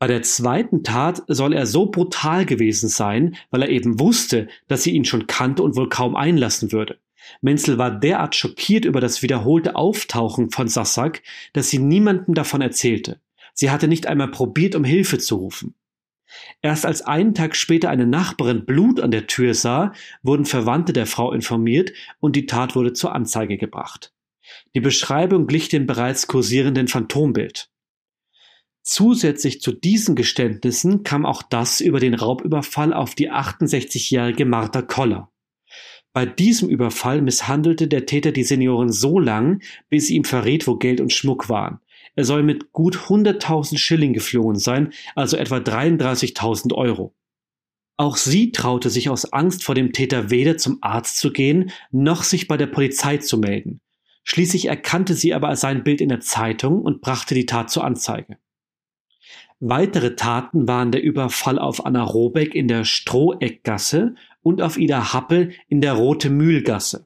Bei 0.00 0.08
der 0.08 0.22
zweiten 0.22 0.82
Tat 0.82 1.22
soll 1.28 1.52
er 1.52 1.66
so 1.66 1.86
brutal 1.86 2.46
gewesen 2.46 2.88
sein, 2.88 3.36
weil 3.50 3.62
er 3.62 3.70
eben 3.70 4.00
wusste, 4.00 4.48
dass 4.66 4.82
sie 4.82 4.90
ihn 4.90 5.04
schon 5.04 5.28
kannte 5.28 5.62
und 5.62 5.76
wohl 5.76 5.88
kaum 5.88 6.16
einlassen 6.16 6.72
würde. 6.72 6.98
Menzel 7.42 7.78
war 7.78 7.92
derart 7.92 8.34
schockiert 8.34 8.84
über 8.84 9.00
das 9.00 9.22
wiederholte 9.22 9.76
Auftauchen 9.76 10.50
von 10.50 10.66
Sassak, 10.66 11.22
dass 11.52 11.70
sie 11.70 11.78
niemandem 11.78 12.34
davon 12.34 12.60
erzählte. 12.60 13.20
Sie 13.54 13.70
hatte 13.70 13.86
nicht 13.86 14.08
einmal 14.08 14.32
probiert, 14.32 14.74
um 14.74 14.82
Hilfe 14.82 15.18
zu 15.18 15.36
rufen. 15.36 15.75
Erst 16.62 16.86
als 16.86 17.02
einen 17.02 17.34
Tag 17.34 17.56
später 17.56 17.90
eine 17.90 18.06
Nachbarin 18.06 18.66
Blut 18.66 19.00
an 19.00 19.10
der 19.10 19.26
Tür 19.26 19.54
sah, 19.54 19.92
wurden 20.22 20.44
Verwandte 20.44 20.92
der 20.92 21.06
Frau 21.06 21.32
informiert 21.32 21.92
und 22.20 22.36
die 22.36 22.46
Tat 22.46 22.74
wurde 22.74 22.92
zur 22.92 23.14
Anzeige 23.14 23.56
gebracht. 23.56 24.12
Die 24.74 24.80
Beschreibung 24.80 25.46
glich 25.46 25.68
dem 25.68 25.86
bereits 25.86 26.26
kursierenden 26.26 26.88
Phantombild. 26.88 27.68
Zusätzlich 28.82 29.60
zu 29.60 29.72
diesen 29.72 30.14
Geständnissen 30.14 31.02
kam 31.02 31.26
auch 31.26 31.42
das 31.42 31.80
über 31.80 31.98
den 31.98 32.14
Raubüberfall 32.14 32.92
auf 32.92 33.16
die 33.16 33.32
68-jährige 33.32 34.44
Martha 34.44 34.80
Koller. 34.82 35.32
Bei 36.12 36.24
diesem 36.24 36.68
Überfall 36.68 37.20
misshandelte 37.20 37.88
der 37.88 38.06
Täter 38.06 38.32
die 38.32 38.44
Seniorin 38.44 38.90
so 38.90 39.18
lang, 39.18 39.60
bis 39.90 40.06
sie 40.06 40.14
ihm 40.14 40.24
verriet, 40.24 40.66
wo 40.66 40.76
Geld 40.76 41.00
und 41.00 41.12
Schmuck 41.12 41.48
waren. 41.48 41.80
Er 42.16 42.24
soll 42.24 42.42
mit 42.42 42.72
gut 42.72 42.96
100.000 42.96 43.78
Schilling 43.78 44.14
geflohen 44.14 44.58
sein, 44.58 44.92
also 45.14 45.36
etwa 45.36 45.58
33.000 45.58 46.74
Euro. 46.74 47.14
Auch 47.98 48.16
sie 48.16 48.52
traute 48.52 48.90
sich 48.90 49.08
aus 49.08 49.32
Angst 49.32 49.64
vor 49.64 49.74
dem 49.74 49.92
Täter 49.92 50.30
weder 50.30 50.56
zum 50.56 50.78
Arzt 50.80 51.18
zu 51.18 51.32
gehen, 51.32 51.70
noch 51.92 52.24
sich 52.24 52.48
bei 52.48 52.56
der 52.56 52.66
Polizei 52.66 53.18
zu 53.18 53.38
melden. 53.38 53.80
Schließlich 54.24 54.66
erkannte 54.66 55.14
sie 55.14 55.34
aber 55.34 55.54
sein 55.56 55.84
Bild 55.84 56.00
in 56.00 56.08
der 56.08 56.20
Zeitung 56.20 56.82
und 56.82 57.00
brachte 57.00 57.34
die 57.34 57.46
Tat 57.46 57.70
zur 57.70 57.84
Anzeige. 57.84 58.38
Weitere 59.60 60.16
Taten 60.16 60.68
waren 60.68 60.92
der 60.92 61.02
Überfall 61.02 61.58
auf 61.58 61.86
Anna 61.86 62.02
Robeck 62.02 62.54
in 62.54 62.68
der 62.68 62.84
Stroheckgasse 62.84 64.14
und 64.42 64.60
auf 64.60 64.76
Ida 64.76 65.14
Happel 65.14 65.52
in 65.68 65.80
der 65.80 65.94
Rote 65.94 66.28
Mühlgasse. 66.28 67.05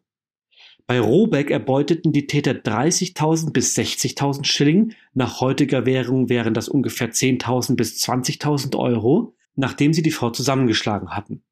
Bei 0.90 0.98
Robeck 0.98 1.52
erbeuteten 1.52 2.10
die 2.10 2.26
Täter 2.26 2.50
30.000 2.50 3.52
bis 3.52 3.78
60.000 3.78 4.44
Schilling, 4.44 4.94
nach 5.14 5.40
heutiger 5.40 5.86
Währung 5.86 6.28
wären 6.28 6.52
das 6.52 6.68
ungefähr 6.68 7.12
10.000 7.12 7.76
bis 7.76 8.04
20.000 8.04 8.76
Euro, 8.76 9.32
nachdem 9.54 9.92
sie 9.92 10.02
die 10.02 10.10
Frau 10.10 10.30
zusammengeschlagen 10.30 11.10
hatten. 11.10 11.44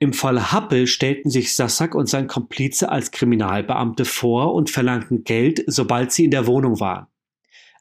Im 0.00 0.12
Fall 0.12 0.50
Happel 0.50 0.88
stellten 0.88 1.30
sich 1.30 1.54
Sassak 1.54 1.94
und 1.94 2.08
sein 2.08 2.26
Komplize 2.26 2.88
als 2.88 3.12
Kriminalbeamte 3.12 4.04
vor 4.04 4.52
und 4.52 4.68
verlangten 4.68 5.22
Geld, 5.22 5.62
sobald 5.68 6.10
sie 6.10 6.24
in 6.24 6.32
der 6.32 6.48
Wohnung 6.48 6.80
waren. 6.80 7.06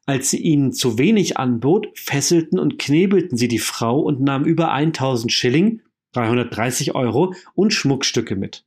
Als 0.06 0.30
sie 0.30 0.38
ihnen 0.38 0.72
zu 0.72 1.00
wenig 1.00 1.36
anbot, 1.36 1.88
fesselten 1.96 2.60
und 2.60 2.78
knebelten 2.78 3.40
sie 3.40 3.48
die 3.48 3.58
Frau 3.58 4.00
und 4.00 4.22
nahmen 4.22 4.46
über 4.46 4.72
1000 4.72 5.32
Schilling, 5.32 5.82
330 6.14 6.94
Euro 6.94 7.34
und 7.56 7.74
Schmuckstücke 7.74 8.36
mit. 8.36 8.66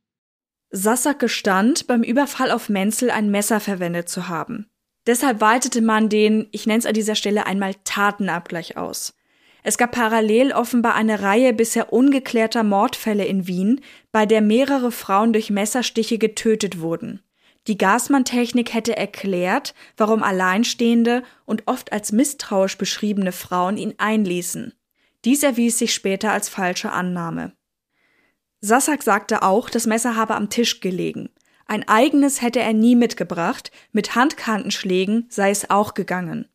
Sassak 0.75 1.19
gestand, 1.19 1.87
beim 1.87 2.03
Überfall 2.03 2.51
auf 2.51 2.67
Menzel 2.67 3.09
ein 3.09 3.31
Messer 3.31 3.61
verwendet 3.61 4.09
zu 4.09 4.27
haben. 4.27 4.67
Deshalb 5.07 5.39
weitete 5.39 5.81
man 5.81 6.09
den, 6.09 6.47
ich 6.51 6.67
nenne 6.67 6.79
es 6.79 6.85
an 6.85 6.93
dieser 6.93 7.15
Stelle 7.15 7.45
einmal 7.45 7.75
Tatenabgleich 7.85 8.75
aus. 8.75 9.13
Es 9.63 9.77
gab 9.77 9.93
parallel 9.93 10.51
offenbar 10.51 10.95
eine 10.95 11.21
Reihe 11.21 11.53
bisher 11.53 11.93
ungeklärter 11.93 12.63
Mordfälle 12.63 13.23
in 13.23 13.47
Wien, 13.47 13.81
bei 14.11 14.25
der 14.25 14.41
mehrere 14.41 14.91
Frauen 14.91 15.31
durch 15.31 15.49
Messerstiche 15.49 16.17
getötet 16.17 16.81
wurden. 16.81 17.21
Die 17.67 17.77
Gasmann-Technik 17.77 18.73
hätte 18.73 18.97
erklärt, 18.97 19.73
warum 19.95 20.23
alleinstehende 20.23 21.23
und 21.45 21.63
oft 21.67 21.93
als 21.93 22.11
misstrauisch 22.11 22.77
beschriebene 22.77 23.31
Frauen 23.31 23.77
ihn 23.77 23.95
einließen. 23.97 24.73
Dies 25.23 25.41
erwies 25.41 25.79
sich 25.79 25.93
später 25.93 26.31
als 26.31 26.49
falsche 26.49 26.91
Annahme. 26.91 27.53
Sassak 28.65 29.03
sagte 29.03 29.43
auch, 29.43 29.69
das 29.69 29.85
Messer 29.85 30.15
habe 30.15 30.35
am 30.35 30.49
Tisch 30.49 30.79
gelegen. 30.81 31.29
Ein 31.67 31.87
eigenes 31.87 32.41
hätte 32.41 32.59
er 32.59 32.73
nie 32.73 32.95
mitgebracht, 32.95 33.71
mit 33.91 34.15
Handkantenschlägen 34.15 35.27
sei 35.29 35.51
es 35.51 35.69
auch 35.69 35.93
gegangen. 35.93 36.47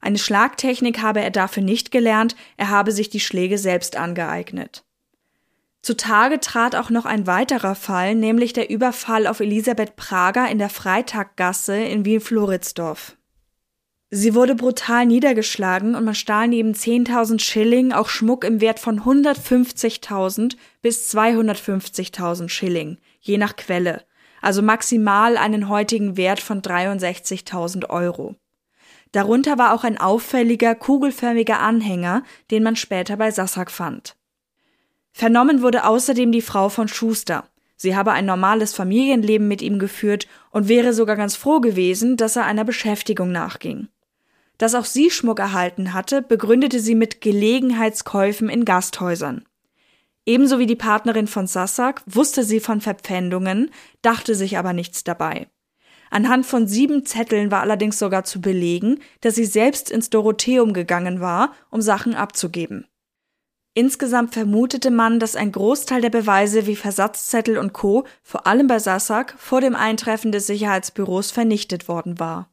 Eine 0.00 0.18
Schlagtechnik 0.18 1.02
habe 1.02 1.20
er 1.20 1.32
dafür 1.32 1.64
nicht 1.64 1.90
gelernt, 1.90 2.36
er 2.56 2.70
habe 2.70 2.92
sich 2.92 3.10
die 3.10 3.18
Schläge 3.18 3.58
selbst 3.58 3.96
angeeignet. 3.96 4.84
Zutage 5.82 6.38
trat 6.38 6.76
auch 6.76 6.90
noch 6.90 7.06
ein 7.06 7.26
weiterer 7.26 7.74
Fall, 7.74 8.14
nämlich 8.14 8.52
der 8.52 8.70
Überfall 8.70 9.26
auf 9.26 9.40
Elisabeth 9.40 9.96
Prager 9.96 10.48
in 10.48 10.58
der 10.58 10.70
Freitaggasse 10.70 11.76
in 11.76 12.04
Wien-Floridsdorf. 12.04 13.17
Sie 14.10 14.34
wurde 14.34 14.54
brutal 14.54 15.04
niedergeschlagen 15.04 15.94
und 15.94 16.04
man 16.04 16.14
stahl 16.14 16.48
neben 16.48 16.72
10.000 16.72 17.40
Schilling 17.40 17.92
auch 17.92 18.08
Schmuck 18.08 18.42
im 18.44 18.62
Wert 18.62 18.78
von 18.78 19.00
150.000 19.00 20.56
bis 20.80 21.14
250.000 21.14 22.48
Schilling, 22.48 22.96
je 23.20 23.36
nach 23.36 23.56
Quelle, 23.56 24.04
also 24.40 24.62
maximal 24.62 25.36
einen 25.36 25.68
heutigen 25.68 26.16
Wert 26.16 26.40
von 26.40 26.62
63.000 26.62 27.90
Euro. 27.90 28.34
Darunter 29.12 29.58
war 29.58 29.74
auch 29.74 29.84
ein 29.84 29.98
auffälliger, 29.98 30.74
kugelförmiger 30.74 31.60
Anhänger, 31.60 32.22
den 32.50 32.62
man 32.62 32.76
später 32.76 33.18
bei 33.18 33.30
Sassak 33.30 33.70
fand. 33.70 34.16
Vernommen 35.12 35.60
wurde 35.60 35.84
außerdem 35.84 36.32
die 36.32 36.42
Frau 36.42 36.70
von 36.70 36.88
Schuster. 36.88 37.44
Sie 37.76 37.94
habe 37.94 38.12
ein 38.12 38.24
normales 38.24 38.72
Familienleben 38.72 39.48
mit 39.48 39.60
ihm 39.60 39.78
geführt 39.78 40.28
und 40.50 40.68
wäre 40.68 40.94
sogar 40.94 41.16
ganz 41.16 41.36
froh 41.36 41.60
gewesen, 41.60 42.16
dass 42.16 42.36
er 42.36 42.46
einer 42.46 42.64
Beschäftigung 42.64 43.32
nachging. 43.32 43.88
Dass 44.58 44.74
auch 44.74 44.84
sie 44.84 45.10
Schmuck 45.10 45.38
erhalten 45.38 45.94
hatte, 45.94 46.20
begründete 46.20 46.80
sie 46.80 46.94
mit 46.94 47.20
Gelegenheitskäufen 47.20 48.48
in 48.48 48.64
Gasthäusern. 48.64 49.44
Ebenso 50.26 50.58
wie 50.58 50.66
die 50.66 50.76
Partnerin 50.76 51.26
von 51.26 51.46
Sassak 51.46 52.02
wusste 52.04 52.44
sie 52.44 52.60
von 52.60 52.80
Verpfändungen, 52.80 53.70
dachte 54.02 54.34
sich 54.34 54.58
aber 54.58 54.74
nichts 54.74 55.04
dabei. 55.04 55.48
Anhand 56.10 56.44
von 56.44 56.66
sieben 56.66 57.06
Zetteln 57.06 57.50
war 57.50 57.60
allerdings 57.60 57.98
sogar 57.98 58.24
zu 58.24 58.40
belegen, 58.40 59.00
dass 59.20 59.36
sie 59.36 59.44
selbst 59.44 59.90
ins 59.90 60.10
Dorotheum 60.10 60.72
gegangen 60.72 61.20
war, 61.20 61.52
um 61.70 61.80
Sachen 61.80 62.14
abzugeben. 62.14 62.86
Insgesamt 63.74 64.34
vermutete 64.34 64.90
man, 64.90 65.20
dass 65.20 65.36
ein 65.36 65.52
Großteil 65.52 66.00
der 66.00 66.10
Beweise 66.10 66.66
wie 66.66 66.76
Versatzzettel 66.76 67.58
und 67.58 67.72
Co. 67.72 68.04
vor 68.22 68.46
allem 68.46 68.66
bei 68.66 68.80
Sassak 68.80 69.34
vor 69.38 69.60
dem 69.60 69.76
Eintreffen 69.76 70.32
des 70.32 70.46
Sicherheitsbüros 70.46 71.30
vernichtet 71.30 71.88
worden 71.88 72.18
war. 72.18 72.50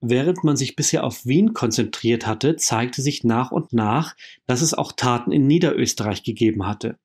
Während 0.00 0.44
man 0.44 0.56
sich 0.56 0.76
bisher 0.76 1.02
auf 1.04 1.26
Wien 1.26 1.54
konzentriert 1.54 2.26
hatte, 2.26 2.56
zeigte 2.56 3.02
sich 3.02 3.24
nach 3.24 3.50
und 3.50 3.72
nach, 3.72 4.14
dass 4.46 4.62
es 4.62 4.74
auch 4.74 4.92
Taten 4.92 5.32
in 5.32 5.46
Niederösterreich 5.46 6.22
gegeben 6.22 6.66
hatte. 6.66 6.98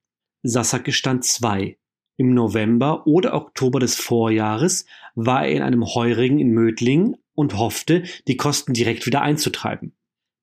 Sassak 0.43 0.83
gestand 0.83 1.25
zwei. 1.25 1.77
Im 2.17 2.35
November 2.35 3.07
oder 3.07 3.33
Oktober 3.33 3.79
des 3.79 3.95
Vorjahres 3.95 4.85
war 5.15 5.45
er 5.45 5.55
in 5.55 5.61
einem 5.63 5.85
Heurigen 5.85 6.37
in 6.37 6.51
Mödling 6.51 7.15
und 7.33 7.57
hoffte, 7.57 8.03
die 8.27 8.37
Kosten 8.37 8.73
direkt 8.73 9.07
wieder 9.07 9.21
einzutreiben. 9.21 9.95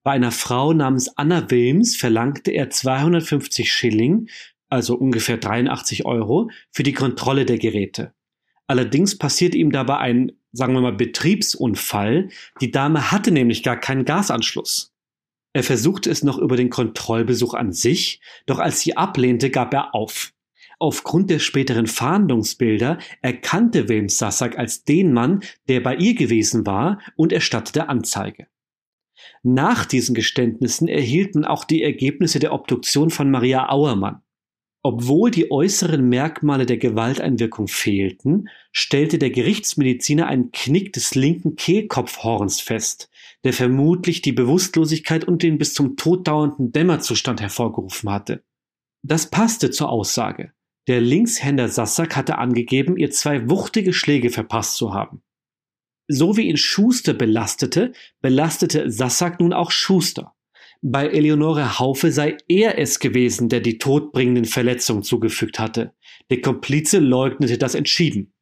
Bei 0.02 0.12
einer 0.12 0.32
Frau 0.32 0.72
namens 0.72 1.16
Anna 1.16 1.50
Wilms 1.50 1.94
verlangte 1.94 2.50
er 2.50 2.70
250 2.70 3.72
Schilling, 3.72 4.28
also 4.68 4.96
ungefähr 4.96 5.36
83 5.36 6.06
Euro, 6.06 6.50
für 6.70 6.82
die 6.82 6.94
Kontrolle 6.94 7.44
der 7.44 7.58
Geräte. 7.58 8.14
Allerdings 8.70 9.18
passierte 9.18 9.58
ihm 9.58 9.72
dabei 9.72 9.98
ein 9.98 10.32
sagen 10.52 10.74
wir 10.74 10.80
mal, 10.80 10.92
Betriebsunfall. 10.92 12.28
Die 12.60 12.70
Dame 12.70 13.10
hatte 13.10 13.30
nämlich 13.30 13.62
gar 13.62 13.76
keinen 13.76 14.04
Gasanschluss. 14.04 14.92
Er 15.52 15.64
versuchte 15.64 16.10
es 16.10 16.22
noch 16.22 16.38
über 16.38 16.56
den 16.56 16.70
Kontrollbesuch 16.70 17.54
an 17.54 17.72
sich, 17.72 18.20
doch 18.46 18.58
als 18.58 18.80
sie 18.80 18.96
ablehnte, 18.96 19.50
gab 19.50 19.74
er 19.74 19.94
auf. 19.94 20.32
Aufgrund 20.78 21.28
der 21.28 21.40
späteren 21.40 21.86
Fahndungsbilder 21.86 22.98
erkannte 23.20 23.88
Wilms 23.88 24.18
Sassak 24.18 24.56
als 24.56 24.84
den 24.84 25.12
Mann, 25.12 25.42
der 25.68 25.80
bei 25.80 25.96
ihr 25.96 26.14
gewesen 26.14 26.64
war 26.64 27.00
und 27.16 27.32
erstattete 27.32 27.88
Anzeige. 27.88 28.46
Nach 29.42 29.84
diesen 29.84 30.14
Geständnissen 30.14 30.88
erhielten 30.88 31.44
auch 31.44 31.64
die 31.64 31.82
Ergebnisse 31.82 32.38
der 32.38 32.54
Obduktion 32.54 33.10
von 33.10 33.30
Maria 33.30 33.68
Auermann. 33.68 34.22
Obwohl 34.82 35.30
die 35.30 35.50
äußeren 35.50 36.08
Merkmale 36.08 36.64
der 36.64 36.78
Gewalteinwirkung 36.78 37.68
fehlten, 37.68 38.48
stellte 38.72 39.18
der 39.18 39.30
Gerichtsmediziner 39.30 40.26
einen 40.26 40.52
Knick 40.52 40.94
des 40.94 41.14
linken 41.14 41.54
Kehlkopfhorns 41.54 42.62
fest, 42.62 43.10
der 43.44 43.52
vermutlich 43.52 44.22
die 44.22 44.32
Bewusstlosigkeit 44.32 45.24
und 45.24 45.42
den 45.42 45.58
bis 45.58 45.74
zum 45.74 45.96
Tod 45.96 46.26
dauernden 46.26 46.72
Dämmerzustand 46.72 47.42
hervorgerufen 47.42 48.10
hatte. 48.10 48.42
Das 49.02 49.28
passte 49.28 49.70
zur 49.70 49.90
Aussage. 49.90 50.52
Der 50.86 51.02
Linkshänder 51.02 51.68
Sassak 51.68 52.16
hatte 52.16 52.38
angegeben, 52.38 52.96
ihr 52.96 53.10
zwei 53.10 53.50
wuchtige 53.50 53.92
Schläge 53.92 54.30
verpasst 54.30 54.76
zu 54.76 54.94
haben. 54.94 55.22
So 56.08 56.38
wie 56.38 56.48
ihn 56.48 56.56
Schuster 56.56 57.12
belastete, 57.12 57.92
belastete 58.22 58.90
Sassak 58.90 59.40
nun 59.40 59.52
auch 59.52 59.70
Schuster. 59.70 60.34
Bei 60.82 61.08
Eleonore 61.08 61.78
Haufe 61.78 62.10
sei 62.10 62.38
er 62.48 62.78
es 62.78 63.00
gewesen, 63.00 63.50
der 63.50 63.60
die 63.60 63.76
todbringenden 63.76 64.46
Verletzungen 64.46 65.02
zugefügt 65.02 65.58
hatte. 65.58 65.94
Der 66.30 66.40
Komplize 66.40 67.00
leugnete 67.00 67.58
das 67.58 67.74
entschieden. 67.74 68.32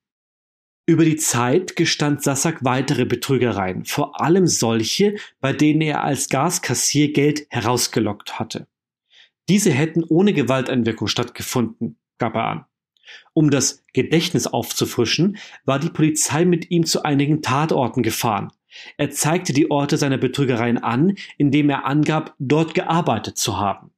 Über 0.86 1.04
die 1.04 1.16
Zeit 1.16 1.74
gestand 1.74 2.22
Sassak 2.22 2.64
weitere 2.64 3.04
Betrügereien, 3.04 3.84
vor 3.84 4.20
allem 4.20 4.46
solche, 4.46 5.16
bei 5.40 5.52
denen 5.52 5.80
er 5.80 6.04
als 6.04 6.28
Gaskassier 6.28 7.12
Geld 7.12 7.46
herausgelockt 7.50 8.38
hatte. 8.38 8.68
Diese 9.48 9.70
hätten 9.70 10.04
ohne 10.04 10.32
Gewalteinwirkung 10.32 11.08
stattgefunden, 11.08 11.98
gab 12.18 12.36
er 12.36 12.44
an. 12.44 12.64
Um 13.34 13.50
das 13.50 13.84
Gedächtnis 13.92 14.46
aufzufrischen, 14.46 15.38
war 15.64 15.78
die 15.78 15.90
Polizei 15.90 16.44
mit 16.44 16.70
ihm 16.70 16.86
zu 16.86 17.02
einigen 17.02 17.42
Tatorten 17.42 18.02
gefahren. 18.02 18.52
Er 18.96 19.10
zeigte 19.10 19.52
die 19.52 19.70
Orte 19.70 19.96
seiner 19.96 20.18
Betrügereien 20.18 20.78
an, 20.78 21.16
indem 21.36 21.70
er 21.70 21.84
angab, 21.84 22.34
dort 22.38 22.74
gearbeitet 22.74 23.38
zu 23.38 23.58
haben. 23.58 23.90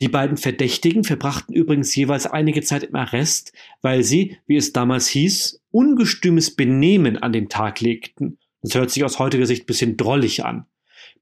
Die 0.00 0.08
beiden 0.08 0.36
Verdächtigen 0.36 1.04
verbrachten 1.04 1.54
übrigens 1.54 1.94
jeweils 1.94 2.26
einige 2.26 2.62
Zeit 2.62 2.82
im 2.82 2.94
Arrest, 2.94 3.52
weil 3.82 4.02
sie, 4.02 4.38
wie 4.46 4.56
es 4.56 4.72
damals 4.72 5.08
hieß, 5.08 5.62
ungestümes 5.70 6.54
Benehmen 6.54 7.16
an 7.16 7.32
den 7.32 7.48
Tag 7.48 7.80
legten. 7.80 8.38
Das 8.62 8.74
hört 8.74 8.90
sich 8.90 9.04
aus 9.04 9.18
heutiger 9.18 9.46
Sicht 9.46 9.66
bisschen 9.66 9.96
drollig 9.96 10.44
an. 10.44 10.66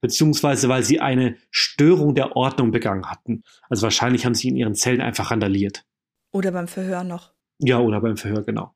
Beziehungsweise 0.00 0.68
weil 0.68 0.82
sie 0.82 1.00
eine 1.00 1.36
Störung 1.50 2.14
der 2.14 2.36
Ordnung 2.36 2.70
begangen 2.70 3.10
hatten. 3.10 3.42
Also 3.68 3.82
wahrscheinlich 3.82 4.24
haben 4.24 4.34
sie 4.34 4.48
in 4.48 4.56
ihren 4.56 4.74
Zellen 4.74 5.00
einfach 5.00 5.30
randaliert. 5.30 5.84
Oder 6.32 6.50
beim 6.52 6.66
Verhör 6.66 7.04
noch. 7.04 7.32
Ja, 7.58 7.78
oder 7.78 8.00
beim 8.00 8.16
Verhör, 8.16 8.42
genau. 8.42 8.74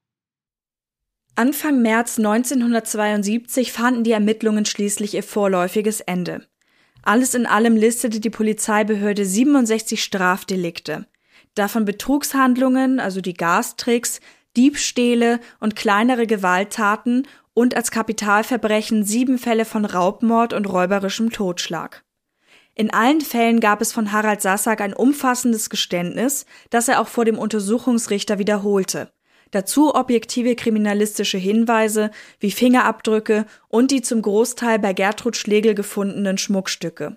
Anfang 1.39 1.83
März 1.83 2.17
1972 2.17 3.71
fanden 3.71 4.05
die 4.05 4.13
Ermittlungen 4.13 4.65
schließlich 4.65 5.13
ihr 5.13 5.23
vorläufiges 5.23 6.01
Ende. 6.01 6.47
Alles 7.03 7.35
in 7.35 7.45
allem 7.45 7.77
listete 7.77 8.21
die 8.21 8.31
Polizeibehörde 8.31 9.27
67 9.27 10.03
Strafdelikte. 10.03 11.07
Davon 11.55 11.85
Betrugshandlungen, 11.85 13.01
also 13.01 13.21
die 13.21 13.35
Gastricks, 13.35 14.21
Diebstähle 14.57 15.41
und 15.61 15.77
kleinere 15.77 16.27
Gewalttaten 16.27 17.29
und 17.53 17.77
als 17.77 17.91
Kapitalverbrechen 17.91 19.05
sieben 19.05 19.37
Fälle 19.37 19.67
von 19.67 19.85
Raubmord 19.85 20.55
und 20.55 20.65
räuberischem 20.65 21.31
Totschlag. 21.31 22.03
In 22.75 22.91
allen 22.91 23.21
Fällen 23.21 23.61
gab 23.61 23.83
es 23.83 23.93
von 23.93 24.11
Harald 24.11 24.41
Sassak 24.41 24.81
ein 24.81 24.95
umfassendes 24.95 25.69
Geständnis, 25.69 26.47
das 26.71 26.89
er 26.89 26.99
auch 26.99 27.09
vor 27.09 27.27
dem 27.27 27.39
Untersuchungsrichter 27.39 28.39
wiederholte. 28.39 29.13
Dazu 29.51 29.95
objektive 29.95 30.57
kriminalistische 30.57 31.39
Hinweise 31.39 32.11
wie 32.41 32.51
Fingerabdrücke 32.51 33.47
und 33.69 33.91
die 33.91 34.03
zum 34.03 34.23
Großteil 34.23 34.79
bei 34.79 34.93
Gertrud 34.93 35.37
Schlegel 35.37 35.75
gefundenen 35.75 36.39
Schmuckstücke. 36.39 37.17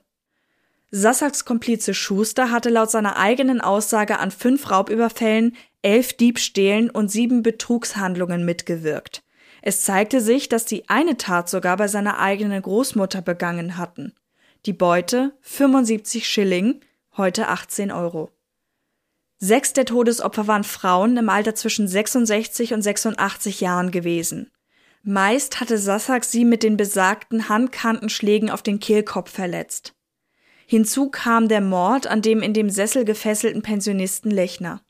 Sassaks 0.91 1.45
Komplize 1.45 1.93
Schuster 1.93 2.51
hatte 2.51 2.69
laut 2.69 2.89
seiner 2.89 3.17
eigenen 3.17 3.61
Aussage 3.61 4.19
an 4.19 4.31
fünf 4.31 4.71
Raubüberfällen, 4.71 5.55
elf 5.81 6.13
Diebstählen 6.13 6.89
und 6.89 7.09
sieben 7.11 7.43
Betrugshandlungen 7.43 8.43
mitgewirkt. 8.43 9.23
Es 9.61 9.81
zeigte 9.81 10.21
sich, 10.21 10.49
dass 10.49 10.65
die 10.65 10.89
eine 10.89 11.17
Tat 11.17 11.49
sogar 11.49 11.77
bei 11.77 11.87
seiner 11.87 12.19
eigenen 12.19 12.61
Großmutter 12.61 13.21
begangen 13.21 13.77
hatten. 13.77 14.13
Die 14.65 14.73
Beute 14.73 15.33
75 15.41 16.27
Schilling, 16.27 16.81
heute 17.17 17.49
18 17.49 17.91
Euro. 17.91 18.31
Sechs 19.39 19.71
der 19.71 19.85
Todesopfer 19.85 20.47
waren 20.47 20.65
Frauen 20.65 21.15
im 21.15 21.29
Alter 21.29 21.55
zwischen 21.55 21.87
66 21.87 22.73
und 22.73 22.81
86 22.81 23.61
Jahren 23.61 23.89
gewesen. 23.91 24.51
Meist 25.01 25.61
hatte 25.61 25.77
Sassak 25.77 26.25
sie 26.25 26.43
mit 26.43 26.61
den 26.61 26.75
besagten 26.75 27.47
Handkantenschlägen 27.47 28.49
auf 28.49 28.61
den 28.61 28.81
Kehlkopf 28.81 29.31
verletzt. 29.31 29.93
Hinzu 30.67 31.09
kam 31.09 31.47
der 31.47 31.61
Mord 31.61 32.05
an 32.05 32.21
dem 32.21 32.41
in 32.41 32.53
dem 32.53 32.69
Sessel 32.69 33.05
gefesselten 33.05 33.61
Pensionisten 33.61 34.29
Lechner. 34.29 34.81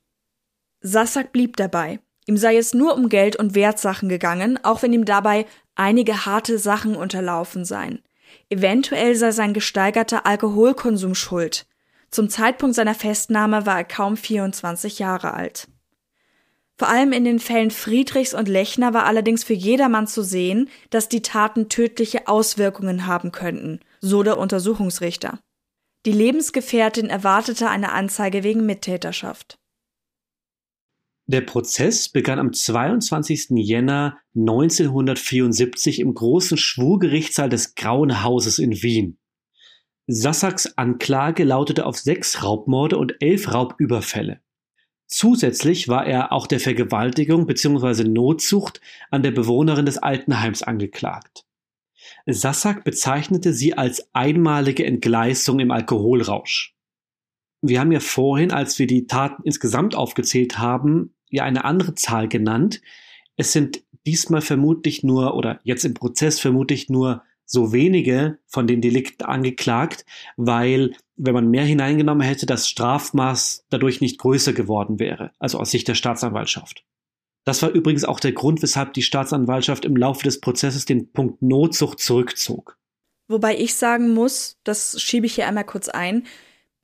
Sassak 0.82 1.32
blieb 1.32 1.56
dabei. 1.56 2.00
Ihm 2.26 2.36
sei 2.36 2.58
es 2.58 2.74
nur 2.74 2.96
um 2.96 3.08
Geld 3.08 3.36
und 3.36 3.56
Wertsachen 3.56 4.10
gegangen, 4.10 4.60
auch 4.64 4.82
wenn 4.82 4.94
ihm 4.94 5.06
dabei 5.06 5.46
einige 5.76 6.26
harte 6.26 6.58
Sachen 6.58 6.96
unterlaufen 6.96 7.66
seien. 7.66 8.04
Eventuell 8.50 9.16
sei 9.16 9.32
sein 9.32 9.54
gesteigerter 9.54 10.26
Alkoholkonsum 10.26 11.16
schuld. 11.16 11.66
Zum 12.12 12.30
Zeitpunkt 12.30 12.76
seiner 12.76 12.96
Festnahme 12.96 13.66
war 13.66 13.78
er 13.78 13.84
kaum 13.84 14.18
24 14.18 15.00
Jahre 15.00 15.34
alt. 15.34 15.68
Vor 16.78 16.88
allem 16.88 17.12
in 17.12 17.26
den 17.26 17.40
Fällen 17.40 17.72
Friedrichs 17.72 18.34
und 18.34 18.48
Lechner 18.48 18.94
war 18.94 19.06
allerdings 19.06 19.44
für 19.44 19.54
jedermann 19.54 20.08
zu 20.08 20.24
sehen, 20.24 20.70
dass 20.90 21.10
die 21.10 21.22
Taten 21.22 21.68
tödliche 21.68 22.28
Auswirkungen 22.28 23.06
haben 23.06 23.34
könnten, 23.34 23.82
so 24.00 24.24
der 24.24 24.38
Untersuchungsrichter. 24.38 25.40
Die 26.06 26.14
Lebensgefährtin 26.14 27.08
erwartete 27.08 27.70
eine 27.70 27.92
Anzeige 27.92 28.44
wegen 28.44 28.66
Mittäterschaft. 28.66 29.60
Der 31.28 31.42
Prozess 31.42 32.10
begann 32.10 32.40
am 32.40 32.54
22. 32.54 33.50
Jänner 33.58 34.18
1974 34.36 36.00
im 36.00 36.14
großen 36.14 36.58
Schwurgerichtssaal 36.58 37.50
des 37.50 37.76
Grauen 37.76 38.24
Hauses 38.24 38.58
in 38.58 38.82
Wien. 38.82 39.20
Sassaks 40.12 40.76
Anklage 40.76 41.44
lautete 41.44 41.86
auf 41.86 42.00
sechs 42.00 42.44
Raubmorde 42.44 42.98
und 42.98 43.18
elf 43.20 43.54
Raubüberfälle. 43.54 44.42
Zusätzlich 45.06 45.88
war 45.88 46.08
er 46.08 46.32
auch 46.32 46.48
der 46.48 46.60
Vergewaltigung 46.60 47.46
bzw. 47.46 48.06
Notzucht 48.06 48.82
an 49.12 49.22
der 49.22 49.30
Bewohnerin 49.30 49.86
des 49.86 50.00
Altenheims 50.00 50.64
angeklagt. 50.64 51.46
Sassak 52.26 52.84
bezeichnete 52.84 53.54
sie 53.54 53.76
als 53.76 54.10
einmalige 54.12 54.84
Entgleisung 54.84 55.60
im 55.60 55.70
Alkoholrausch. 55.70 56.76
Wir 57.62 57.80
haben 57.80 57.92
ja 57.92 58.00
vorhin, 58.00 58.52
als 58.52 58.80
wir 58.80 58.88
die 58.88 59.06
Taten 59.06 59.44
insgesamt 59.44 59.94
aufgezählt 59.94 60.58
haben, 60.58 61.14
ja 61.30 61.44
eine 61.44 61.66
andere 61.66 61.94
Zahl 61.94 62.28
genannt. 62.28 62.82
Es 63.36 63.54
sind 63.54 63.84
diesmal 64.08 64.42
vermutlich 64.42 65.04
nur 65.04 65.36
oder 65.36 65.60
jetzt 65.62 65.86
im 65.86 65.94
Prozess 65.94 66.40
vermutlich 66.40 66.90
nur 66.90 67.22
so 67.52 67.74
wenige 67.74 68.38
von 68.46 68.68
den 68.68 68.80
Delikten 68.80 69.26
angeklagt, 69.26 70.06
weil 70.38 70.96
wenn 71.18 71.34
man 71.34 71.50
mehr 71.50 71.66
hineingenommen 71.66 72.26
hätte, 72.26 72.46
das 72.46 72.70
Strafmaß 72.70 73.66
dadurch 73.70 74.02
nicht 74.02 74.20
größer 74.20 74.54
geworden 74.54 75.00
wäre, 75.00 75.32
also 75.40 75.60
aus 75.60 75.72
Sicht 75.72 75.88
der 75.88 75.96
Staatsanwaltschaft. 75.96 76.86
Das 77.46 77.64
war 77.64 77.72
übrigens 77.72 78.06
auch 78.06 78.20
der 78.20 78.34
Grund, 78.34 78.62
weshalb 78.62 78.94
die 78.94 79.02
Staatsanwaltschaft 79.02 79.84
im 79.84 79.98
Laufe 79.98 80.24
des 80.24 80.40
Prozesses 80.40 80.86
den 80.86 81.12
Punkt 81.12 81.42
Notzucht 81.42 82.00
zurückzog. 82.00 82.78
Wobei 83.28 83.58
ich 83.58 83.74
sagen 83.74 84.14
muss, 84.14 84.58
das 84.64 85.02
schiebe 85.02 85.26
ich 85.26 85.36
hier 85.36 85.48
einmal 85.48 85.66
kurz 85.66 85.90
ein, 85.90 86.28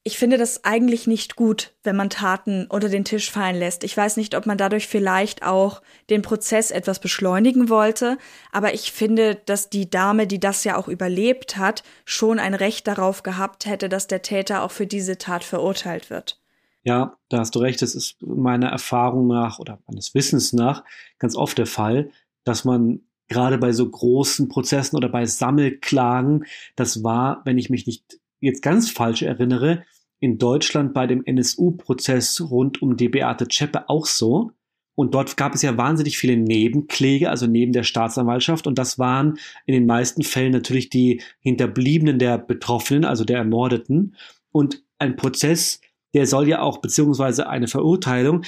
ich 0.07 0.19
finde 0.19 0.37
das 0.37 0.63
eigentlich 0.63 1.07
nicht 1.07 1.35
gut, 1.35 1.73
wenn 1.83 1.95
man 1.95 2.11
Taten 2.11 2.67
unter 2.67 2.89
den 2.89 3.05
Tisch 3.05 3.31
fallen 3.31 3.55
lässt. 3.55 3.83
Ich 3.83 3.97
weiß 3.97 4.17
nicht, 4.17 4.35
ob 4.35 4.45
man 4.45 4.55
dadurch 4.55 4.87
vielleicht 4.87 5.41
auch 5.41 5.81
den 6.11 6.21
Prozess 6.21 6.69
etwas 6.69 6.99
beschleunigen 6.99 7.69
wollte, 7.69 8.19
aber 8.51 8.75
ich 8.75 8.91
finde, 8.91 9.33
dass 9.33 9.71
die 9.71 9.89
Dame, 9.89 10.27
die 10.27 10.39
das 10.39 10.63
ja 10.63 10.77
auch 10.77 10.87
überlebt 10.87 11.57
hat, 11.57 11.81
schon 12.05 12.37
ein 12.37 12.53
Recht 12.53 12.85
darauf 12.87 13.23
gehabt 13.23 13.65
hätte, 13.65 13.89
dass 13.89 14.05
der 14.05 14.21
Täter 14.21 14.61
auch 14.61 14.69
für 14.69 14.85
diese 14.85 15.17
Tat 15.17 15.43
verurteilt 15.43 16.11
wird. 16.11 16.39
Ja, 16.83 17.17
da 17.29 17.39
hast 17.39 17.55
du 17.55 17.59
recht. 17.59 17.81
Es 17.81 17.95
ist 17.95 18.21
meiner 18.21 18.69
Erfahrung 18.69 19.25
nach 19.25 19.57
oder 19.57 19.79
meines 19.87 20.13
Wissens 20.13 20.53
nach 20.53 20.83
ganz 21.17 21.35
oft 21.35 21.57
der 21.57 21.65
Fall, 21.65 22.11
dass 22.43 22.63
man 22.63 23.01
gerade 23.27 23.57
bei 23.57 23.71
so 23.71 23.89
großen 23.89 24.49
Prozessen 24.49 24.97
oder 24.97 25.09
bei 25.09 25.25
Sammelklagen, 25.25 26.45
das 26.75 27.03
war, 27.03 27.41
wenn 27.43 27.57
ich 27.57 27.71
mich 27.71 27.87
nicht 27.87 28.19
jetzt 28.39 28.61
ganz 28.61 28.91
falsch 28.91 29.23
erinnere, 29.23 29.83
in 30.19 30.37
Deutschland 30.37 30.93
bei 30.93 31.07
dem 31.07 31.23
NSU-Prozess 31.25 32.41
rund 32.41 32.81
um 32.81 32.97
die 32.97 33.09
Beate 33.09 33.47
Zschäpe 33.47 33.89
auch 33.89 34.05
so. 34.05 34.51
Und 34.95 35.13
dort 35.13 35.35
gab 35.35 35.53
es 35.53 35.61
ja 35.61 35.77
wahnsinnig 35.77 36.17
viele 36.17 36.37
Nebenkläger, 36.37 37.29
also 37.29 37.47
neben 37.47 37.73
der 37.73 37.83
Staatsanwaltschaft. 37.83 38.65
Und 38.65 38.79
das 38.79 38.97
waren 38.97 39.37
in 39.65 39.73
den 39.73 39.85
meisten 39.85 40.23
Fällen 40.23 40.53
natürlich 40.53 40.89
die 40.89 41.21
Hinterbliebenen 41.39 42.17
der 42.17 42.37
Betroffenen, 42.37 43.03
also 43.03 43.25
der 43.25 43.37
Ermordeten. 43.37 44.15
Und 44.51 44.83
ein 44.97 45.17
Prozess, 45.17 45.81
der 46.13 46.25
soll 46.27 46.47
ja 46.47 46.61
auch, 46.61 46.77
beziehungsweise 46.77 47.49
eine 47.49 47.67
Verurteilung, 47.67 48.43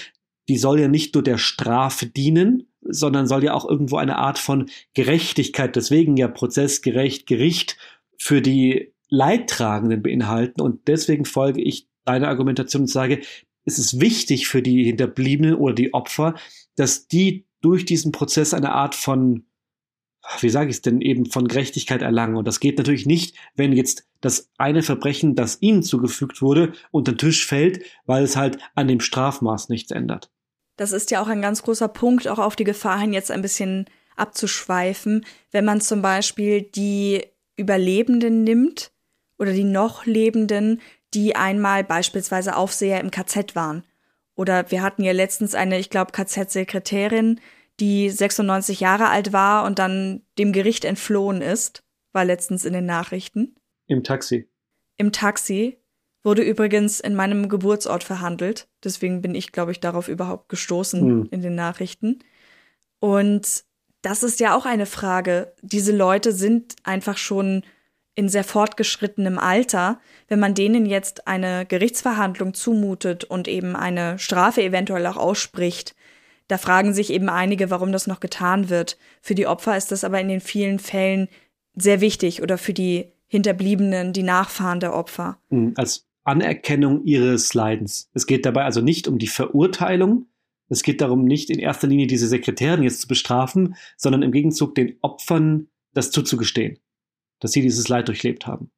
die 0.47 0.57
soll 0.57 0.79
ja 0.79 0.87
nicht 0.87 1.13
nur 1.13 1.23
der 1.23 1.37
Strafe 1.37 2.05
dienen, 2.05 2.71
sondern 2.81 3.27
soll 3.27 3.43
ja 3.43 3.53
auch 3.53 3.67
irgendwo 3.67 3.97
eine 3.97 4.17
Art 4.17 4.39
von 4.39 4.69
Gerechtigkeit, 4.93 5.75
deswegen 5.75 6.15
ja 6.15 6.29
prozessgerecht 6.29 7.27
Gericht 7.27 7.77
für 8.17 8.41
die 8.41 8.93
Leidtragenden 9.09 10.01
beinhalten. 10.01 10.61
Und 10.61 10.87
deswegen 10.87 11.25
folge 11.25 11.61
ich 11.61 11.87
deiner 12.05 12.27
Argumentation 12.27 12.83
und 12.83 12.87
sage, 12.87 13.21
es 13.65 13.79
ist 13.79 13.99
wichtig 13.99 14.47
für 14.47 14.61
die 14.61 14.83
Hinterbliebenen 14.85 15.55
oder 15.55 15.73
die 15.73 15.93
Opfer, 15.93 16.35
dass 16.75 17.07
die 17.07 17.45
durch 17.61 17.85
diesen 17.85 18.11
Prozess 18.11 18.53
eine 18.53 18.71
Art 18.71 18.95
von, 18.95 19.45
wie 20.39 20.49
sage 20.49 20.69
ich 20.69 20.77
es 20.77 20.81
denn, 20.81 21.01
eben 21.01 21.25
von 21.25 21.47
Gerechtigkeit 21.47 22.01
erlangen. 22.01 22.37
Und 22.37 22.47
das 22.47 22.59
geht 22.59 22.77
natürlich 22.77 23.05
nicht, 23.05 23.35
wenn 23.55 23.73
jetzt 23.73 24.07
das 24.21 24.49
eine 24.57 24.83
Verbrechen, 24.83 25.35
das 25.35 25.61
ihnen 25.61 25.83
zugefügt 25.83 26.41
wurde, 26.41 26.73
unter 26.91 27.11
den 27.11 27.17
Tisch 27.17 27.45
fällt, 27.45 27.83
weil 28.05 28.23
es 28.23 28.35
halt 28.35 28.57
an 28.75 28.87
dem 28.87 28.99
Strafmaß 28.99 29.69
nichts 29.69 29.91
ändert. 29.91 30.31
Das 30.77 30.91
ist 30.91 31.11
ja 31.11 31.21
auch 31.21 31.27
ein 31.27 31.41
ganz 31.41 31.63
großer 31.63 31.87
Punkt, 31.87 32.27
auch 32.27 32.39
auf 32.39 32.55
die 32.55 32.63
Gefahr 32.63 32.99
hin, 32.99 33.11
jetzt 33.11 33.31
ein 33.31 33.41
bisschen 33.41 33.85
abzuschweifen, 34.15 35.25
wenn 35.51 35.65
man 35.65 35.81
zum 35.81 36.01
Beispiel 36.01 36.61
die 36.61 37.23
Überlebenden 37.57 38.43
nimmt 38.43 38.91
oder 39.37 39.53
die 39.53 39.63
noch 39.63 40.05
Lebenden, 40.05 40.81
die 41.13 41.35
einmal 41.35 41.83
beispielsweise 41.83 42.55
Aufseher 42.55 42.99
im 42.99 43.11
KZ 43.11 43.55
waren. 43.55 43.83
Oder 44.35 44.69
wir 44.71 44.81
hatten 44.81 45.03
ja 45.03 45.13
letztens 45.13 45.55
eine, 45.55 45.79
ich 45.79 45.89
glaube, 45.89 46.11
KZ-Sekretärin, 46.11 47.39
die 47.79 48.09
96 48.09 48.79
Jahre 48.79 49.09
alt 49.09 49.33
war 49.33 49.65
und 49.65 49.79
dann 49.79 50.21
dem 50.37 50.51
Gericht 50.51 50.85
entflohen 50.85 51.41
ist, 51.41 51.83
war 52.11 52.25
letztens 52.25 52.65
in 52.65 52.73
den 52.73 52.85
Nachrichten. 52.85 53.55
Im 53.87 54.03
Taxi. 54.03 54.47
Im 54.97 55.11
Taxi. 55.11 55.77
Wurde 56.23 56.41
übrigens 56.41 56.99
in 56.99 57.15
meinem 57.15 57.47
Geburtsort 57.47 58.03
verhandelt. 58.03 58.67
Deswegen 58.83 59.21
bin 59.21 59.33
ich, 59.33 59.51
glaube 59.51 59.71
ich, 59.71 59.79
darauf 59.79 60.09
überhaupt 60.09 60.49
gestoßen 60.49 60.99
hm. 60.99 61.27
in 61.31 61.41
den 61.41 61.55
Nachrichten. 61.55 62.19
Und 62.99 63.63
das 64.01 64.23
ist 64.23 64.39
ja 64.39 64.55
auch 64.55 64.65
eine 64.65 64.87
Frage. 64.87 65.53
Diese 65.61 65.95
Leute 65.95 66.31
sind 66.33 66.75
einfach 66.83 67.17
schon 67.17 67.63
in 68.17 68.27
sehr 68.27 68.43
fortgeschrittenem 68.43 69.37
Alter. 69.37 69.99
Wenn 70.27 70.39
man 70.39 70.53
denen 70.53 70.85
jetzt 70.85 71.27
eine 71.27 71.65
Gerichtsverhandlung 71.65 72.53
zumutet 72.53 73.23
und 73.23 73.47
eben 73.47 73.75
eine 73.75 74.17
Strafe 74.19 74.63
eventuell 74.63 75.05
auch 75.05 75.17
ausspricht, 75.17 75.95
da 76.47 76.57
fragen 76.57 76.93
sich 76.93 77.11
eben 77.11 77.29
einige, 77.29 77.69
warum 77.69 77.91
das 77.91 78.07
noch 78.07 78.19
getan 78.19 78.69
wird. 78.69 78.97
Für 79.21 79.35
die 79.35 79.47
Opfer 79.47 79.77
ist 79.77 79.91
das 79.91 80.03
aber 80.03 80.19
in 80.19 80.29
den 80.29 80.41
vielen 80.41 80.79
Fällen 80.79 81.27
sehr 81.75 82.01
wichtig 82.01 82.41
oder 82.41 82.57
für 82.57 82.73
die 82.73 83.11
Hinterbliebenen, 83.27 84.13
die 84.13 84.23
Nachfahren 84.23 84.79
der 84.79 84.95
Opfer. 84.95 85.37
Hm, 85.49 85.73
als 85.75 86.07
Anerkennung 86.23 87.03
ihres 87.03 87.53
Leidens. 87.53 88.09
Es 88.13 88.25
geht 88.25 88.45
dabei 88.45 88.63
also 88.63 88.81
nicht 88.81 89.07
um 89.07 89.17
die 89.17 89.27
Verurteilung, 89.27 90.27
es 90.69 90.83
geht 90.83 91.01
darum, 91.01 91.23
nicht 91.23 91.49
in 91.49 91.59
erster 91.59 91.87
Linie 91.87 92.07
diese 92.07 92.27
Sekretärin 92.27 92.83
jetzt 92.83 93.01
zu 93.01 93.07
bestrafen, 93.07 93.75
sondern 93.95 94.21
im 94.21 94.31
Gegenzug 94.31 94.75
den 94.75 94.97
Opfern 95.01 95.67
das 95.93 96.11
zuzugestehen, 96.11 96.79
dass 97.39 97.51
sie 97.51 97.61
dieses 97.61 97.87
Leid 97.87 98.07
durchlebt 98.07 98.47
haben. 98.47 98.71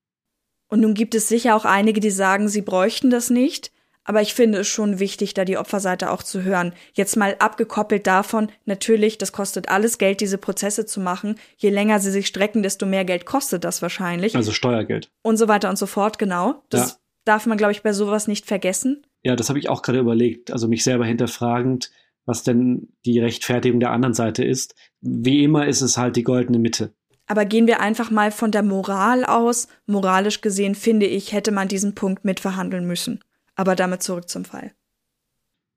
Und 0.70 0.82
nun 0.82 0.94
gibt 0.94 1.16
es 1.16 1.28
sicher 1.28 1.56
auch 1.56 1.66
einige, 1.66 2.00
die 2.00 2.12
sagen, 2.12 2.48
sie 2.48 2.62
bräuchten 2.62 3.10
das 3.10 3.30
nicht. 3.30 3.72
Aber 4.10 4.22
ich 4.24 4.34
finde 4.34 4.60
es 4.60 4.68
schon 4.68 4.98
wichtig, 4.98 5.36
da 5.36 5.46
die 5.46 5.58
Opferseite 5.58 6.10
auch 6.10 6.24
zu 6.24 6.42
hören. 6.42 6.74
Jetzt 6.94 7.16
mal 7.16 7.36
abgekoppelt 7.38 8.08
davon, 8.08 8.50
natürlich, 8.66 9.20
das 9.20 9.32
kostet 9.32 9.70
alles 9.70 10.00
Geld, 10.00 10.22
diese 10.22 10.40
Prozesse 10.40 10.88
zu 10.88 11.00
machen. 11.00 11.36
Je 11.58 11.70
länger 11.70 12.00
sie 12.00 12.10
sich 12.10 12.26
strecken, 12.26 12.64
desto 12.64 12.88
mehr 12.88 13.06
Geld 13.06 13.26
kostet 13.28 13.64
das 13.64 13.84
wahrscheinlich. 13.84 14.36
Also 14.36 14.52
Steuergeld. 14.52 15.12
Und 15.22 15.38
so 15.38 15.48
weiter 15.48 15.70
und 15.70 15.78
so 15.78 15.86
fort, 15.86 16.18
genau. 16.18 16.64
Das 16.70 16.90
ja. 16.90 16.96
darf 17.26 17.46
man, 17.46 17.58
glaube 17.58 17.74
ich, 17.74 17.84
bei 17.84 17.94
sowas 17.94 18.28
nicht 18.28 18.48
vergessen. 18.48 19.06
Ja, 19.22 19.36
das 19.36 19.50
habe 19.50 19.60
ich 19.60 19.70
auch 19.70 19.84
gerade 19.84 20.00
überlegt, 20.00 20.50
also 20.50 20.68
mich 20.68 20.84
selber 20.84 21.06
hinterfragend, 21.06 21.92
was 22.26 22.42
denn 22.42 22.88
die 23.06 23.20
Rechtfertigung 23.20 23.80
der 23.80 23.92
anderen 23.92 24.14
Seite 24.16 24.44
ist. 24.44 24.74
Wie 25.02 25.44
immer 25.44 25.68
ist 25.68 25.82
es 25.82 25.98
halt 25.98 26.16
die 26.16 26.24
goldene 26.24 26.58
Mitte. 26.58 26.96
Aber 27.30 27.46
gehen 27.46 27.68
wir 27.68 27.80
einfach 27.80 28.10
mal 28.10 28.32
von 28.32 28.52
der 28.52 28.64
Moral 28.64 29.24
aus. 29.24 29.68
Moralisch 29.86 30.42
gesehen 30.42 30.74
finde 30.74 31.06
ich, 31.06 31.32
hätte 31.32 31.52
man 31.52 31.68
diesen 31.68 31.94
Punkt 31.94 32.26
mitverhandeln 32.26 32.88
müssen. 32.88 33.24
Aber 33.56 33.76
damit 33.76 34.02
zurück 34.02 34.28
zum 34.28 34.46
Fall. 34.46 34.74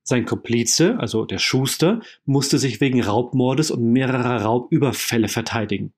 Sein 0.03 0.25
Komplize, 0.25 0.99
also 0.99 1.27
der 1.27 1.39
Schuster, 1.39 2.01
musste 2.25 2.59
sich 2.59 2.81
wegen 2.81 3.03
Raubmordes 3.03 3.71
und 3.71 3.85
mehrerer 3.85 4.41
Raubüberfälle 4.43 5.29
verteidigen. 5.29 5.93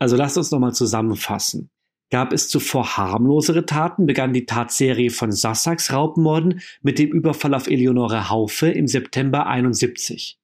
Also 0.00 0.16
lasst 0.16 0.36
uns 0.36 0.50
nochmal 0.50 0.74
zusammenfassen. 0.74 1.70
Gab 2.10 2.32
es 2.32 2.48
zuvor 2.48 2.96
harmlosere 2.96 3.66
Taten, 3.66 4.06
begann 4.06 4.32
die 4.32 4.46
Tatserie 4.46 5.10
von 5.10 5.30
Sassaks 5.30 5.92
Raubmorden 5.92 6.60
mit 6.82 6.98
dem 6.98 7.10
Überfall 7.10 7.54
auf 7.54 7.68
Eleonore 7.68 8.30
Haufe 8.30 8.68
im 8.68 8.88
September 8.88 9.46
71. 9.46 10.40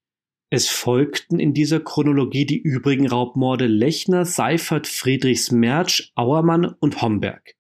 Es 0.55 0.69
folgten 0.69 1.41
in 1.41 1.55
dieser 1.55 1.81
Chronologie 1.81 2.45
die 2.45 2.61
übrigen 2.61 3.09
Raubmorde 3.09 3.67
Lechner, 3.67 4.27
Seifert, 4.27 4.87
Friedrichs 4.87 5.51
Mersch, 5.51 6.13
Auermann 6.15 6.67
und 6.79 7.01
Homberg. 7.01 7.55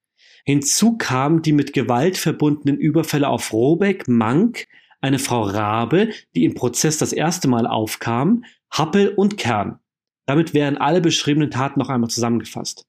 Hinzu 0.44 0.98
kamen 0.98 1.40
die 1.40 1.54
mit 1.54 1.72
Gewalt 1.72 2.18
verbundenen 2.18 2.76
Überfälle 2.76 3.28
auf 3.28 3.54
Robeck, 3.54 4.08
Mank, 4.08 4.68
eine 5.00 5.18
Frau 5.18 5.40
Rabe, 5.40 6.10
die 6.34 6.44
im 6.44 6.52
Prozess 6.52 6.98
das 6.98 7.14
erste 7.14 7.48
Mal 7.48 7.66
aufkam, 7.66 8.44
Happel 8.70 9.08
und 9.08 9.38
Kern. 9.38 9.78
Damit 10.26 10.52
wären 10.52 10.76
alle 10.76 11.00
beschriebenen 11.00 11.50
Taten 11.50 11.80
noch 11.80 11.88
einmal 11.88 12.10
zusammengefasst. 12.10 12.84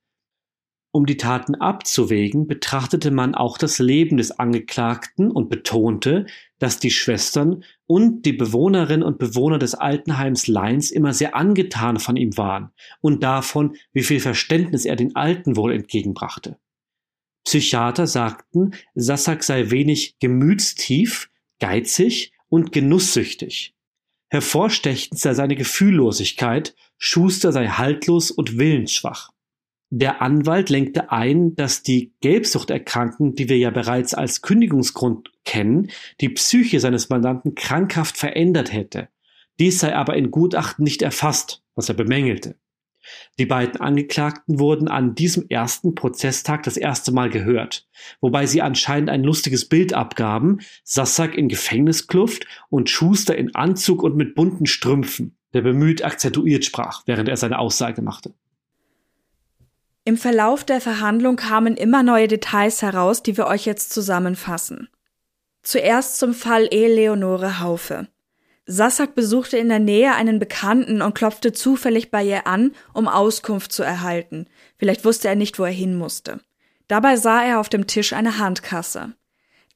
Um 0.91 1.05
die 1.05 1.17
Taten 1.17 1.55
abzuwägen, 1.55 2.45
betrachtete 2.45 3.09
man 3.09 3.35
auch 3.35 3.57
das 3.57 3.79
Leben 3.79 4.17
des 4.17 4.31
Angeklagten 4.31 5.31
und 5.31 5.49
betonte, 5.49 6.25
dass 6.59 6.77
die 6.77 6.91
Schwestern 6.91 7.63
und 7.87 8.23
die 8.25 8.33
Bewohnerinnen 8.33 9.03
und 9.03 9.19
Bewohner 9.19 9.59
des 9.59 9.75
Altenheims 9.75 10.47
Leins 10.47 10.91
immer 10.91 11.13
sehr 11.13 11.35
angetan 11.35 11.99
von 11.99 12.15
ihm 12.15 12.37
waren 12.37 12.71
und 13.01 13.23
davon, 13.23 13.75
wie 13.91 14.03
viel 14.03 14.19
Verständnis 14.19 14.85
er 14.85 14.95
den 14.95 15.15
Alten 15.15 15.55
wohl 15.55 15.73
entgegenbrachte. 15.73 16.57
Psychiater 17.43 18.07
sagten, 18.07 18.71
Sassak 18.95 19.43
sei 19.43 19.69
wenig 19.69 20.17
gemütstief, 20.19 21.29
geizig 21.59 22.31
und 22.47 22.71
genusssüchtig. 22.71 23.75
Hervorstechend 24.29 25.19
sei 25.19 25.33
seine 25.33 25.55
Gefühllosigkeit, 25.55 26.75
Schuster 26.97 27.51
sei 27.51 27.67
haltlos 27.67 28.31
und 28.31 28.57
willensschwach. 28.57 29.32
Der 29.95 30.23
Anwalt 30.23 30.71
lenkte 30.71 31.11
ein, 31.11 31.55
dass 31.55 31.83
die 31.83 32.13
Gelbsuchterkrankung, 32.21 33.35
die 33.35 33.47
wir 33.47 33.59
ja 33.59 33.69
bereits 33.69 34.15
als 34.15 34.41
Kündigungsgrund 34.41 35.29
kennen, 35.45 35.91
die 36.19 36.29
Psyche 36.29 36.79
seines 36.79 37.09
Mandanten 37.09 37.53
krankhaft 37.53 38.17
verändert 38.17 38.73
hätte. 38.73 39.09
Dies 39.59 39.77
sei 39.77 39.95
aber 39.95 40.15
in 40.15 40.31
Gutachten 40.31 40.83
nicht 40.83 41.03
erfasst, 41.03 41.61
was 41.75 41.89
er 41.89 41.93
bemängelte. 41.93 42.55
Die 43.37 43.45
beiden 43.45 43.81
Angeklagten 43.81 44.57
wurden 44.57 44.87
an 44.87 45.13
diesem 45.13 45.45
ersten 45.47 45.93
Prozesstag 45.93 46.63
das 46.63 46.75
erste 46.75 47.11
Mal 47.11 47.29
gehört, 47.29 47.87
wobei 48.19 48.47
sie 48.47 48.63
anscheinend 48.63 49.11
ein 49.11 49.23
lustiges 49.23 49.69
Bild 49.69 49.93
abgaben, 49.93 50.61
Sassak 50.83 51.37
in 51.37 51.49
Gefängniskluft 51.49 52.47
und 52.71 52.89
Schuster 52.89 53.37
in 53.37 53.53
Anzug 53.53 54.01
und 54.01 54.15
mit 54.15 54.33
bunten 54.33 54.65
Strümpfen, 54.65 55.37
der 55.53 55.61
bemüht 55.61 56.03
akzentuiert 56.03 56.65
sprach, 56.65 57.03
während 57.05 57.29
er 57.29 57.37
seine 57.37 57.59
Aussage 57.59 58.01
machte. 58.01 58.33
Im 60.05 60.17
Verlauf 60.17 60.65
der 60.65 60.81
Verhandlung 60.81 61.37
kamen 61.37 61.77
immer 61.77 62.03
neue 62.03 62.27
Details 62.27 62.81
heraus, 62.81 63.23
die 63.23 63.37
wir 63.37 63.47
euch 63.47 63.65
jetzt 63.65 63.93
zusammenfassen. 63.93 64.89
Zuerst 65.61 66.19
zum 66.19 66.33
Fall 66.33 66.67
Eleonore 66.71 67.61
Haufe. 67.61 68.07
Sassak 68.65 69.15
besuchte 69.15 69.57
in 69.57 69.69
der 69.69 69.79
Nähe 69.79 70.13
einen 70.13 70.39
Bekannten 70.39 71.01
und 71.01 71.15
klopfte 71.15 71.53
zufällig 71.53 72.11
bei 72.11 72.23
ihr 72.23 72.47
an, 72.47 72.73
um 72.93 73.07
Auskunft 73.07 73.71
zu 73.71 73.83
erhalten. 73.83 74.47
Vielleicht 74.77 75.05
wusste 75.05 75.29
er 75.29 75.35
nicht, 75.35 75.57
wo 75.57 75.63
er 75.63 75.71
hin 75.71 75.95
musste. 75.95 76.41
Dabei 76.89 77.15
sah 77.15 77.43
er 77.43 77.59
auf 77.59 77.69
dem 77.69 77.87
Tisch 77.87 78.11
eine 78.11 78.37
Handkasse. 78.37 79.13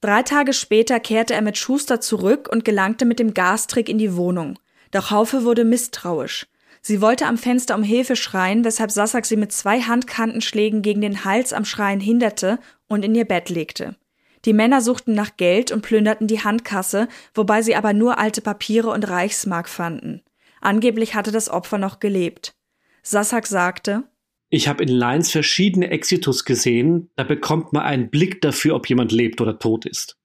Drei 0.01 0.23
Tage 0.23 0.53
später 0.53 0.99
kehrte 0.99 1.33
er 1.35 1.41
mit 1.41 1.57
Schuster 1.57 2.01
zurück 2.01 2.49
und 2.51 2.65
gelangte 2.65 3.05
mit 3.05 3.19
dem 3.19 3.33
Gastrick 3.33 3.87
in 3.87 3.97
die 3.97 4.15
Wohnung. 4.15 4.59
Doch 4.91 5.09
Haufe 5.09 5.43
wurde 5.43 5.63
misstrauisch. 5.63 6.47
Sie 6.87 7.01
wollte 7.01 7.25
am 7.25 7.37
Fenster 7.37 7.75
um 7.75 7.83
Hilfe 7.83 8.15
schreien, 8.15 8.63
weshalb 8.63 8.91
Sassak 8.91 9.25
sie 9.25 9.35
mit 9.35 9.51
zwei 9.51 9.81
Handkantenschlägen 9.81 10.81
gegen 10.81 11.01
den 11.01 11.25
Hals 11.25 11.51
am 11.51 11.65
Schreien 11.65 11.99
hinderte 11.99 12.59
und 12.87 13.03
in 13.03 13.13
ihr 13.13 13.25
Bett 13.25 13.49
legte. 13.49 13.97
Die 14.45 14.53
Männer 14.53 14.79
suchten 14.79 15.11
nach 15.11 15.35
Geld 15.35 15.73
und 15.73 15.81
plünderten 15.81 16.27
die 16.27 16.45
Handkasse, 16.45 17.09
wobei 17.33 17.61
sie 17.61 17.75
aber 17.75 17.91
nur 17.91 18.19
alte 18.19 18.39
Papiere 18.39 18.89
und 18.89 19.09
Reichsmark 19.09 19.67
fanden. 19.67 20.21
Angeblich 20.61 21.13
hatte 21.13 21.33
das 21.33 21.49
Opfer 21.49 21.77
noch 21.77 21.99
gelebt. 21.99 22.55
Sassak 23.03 23.47
sagte, 23.47 24.03
ich 24.49 24.69
habe 24.69 24.81
in 24.81 24.87
Lines 24.87 25.29
verschiedene 25.29 25.89
Exitus 25.89 26.45
gesehen, 26.45 27.09
da 27.17 27.25
bekommt 27.25 27.73
man 27.73 27.83
einen 27.83 28.09
Blick 28.09 28.39
dafür, 28.39 28.75
ob 28.75 28.87
jemand 28.87 29.11
lebt 29.11 29.41
oder 29.41 29.59
tot 29.59 29.85
ist. 29.85 30.15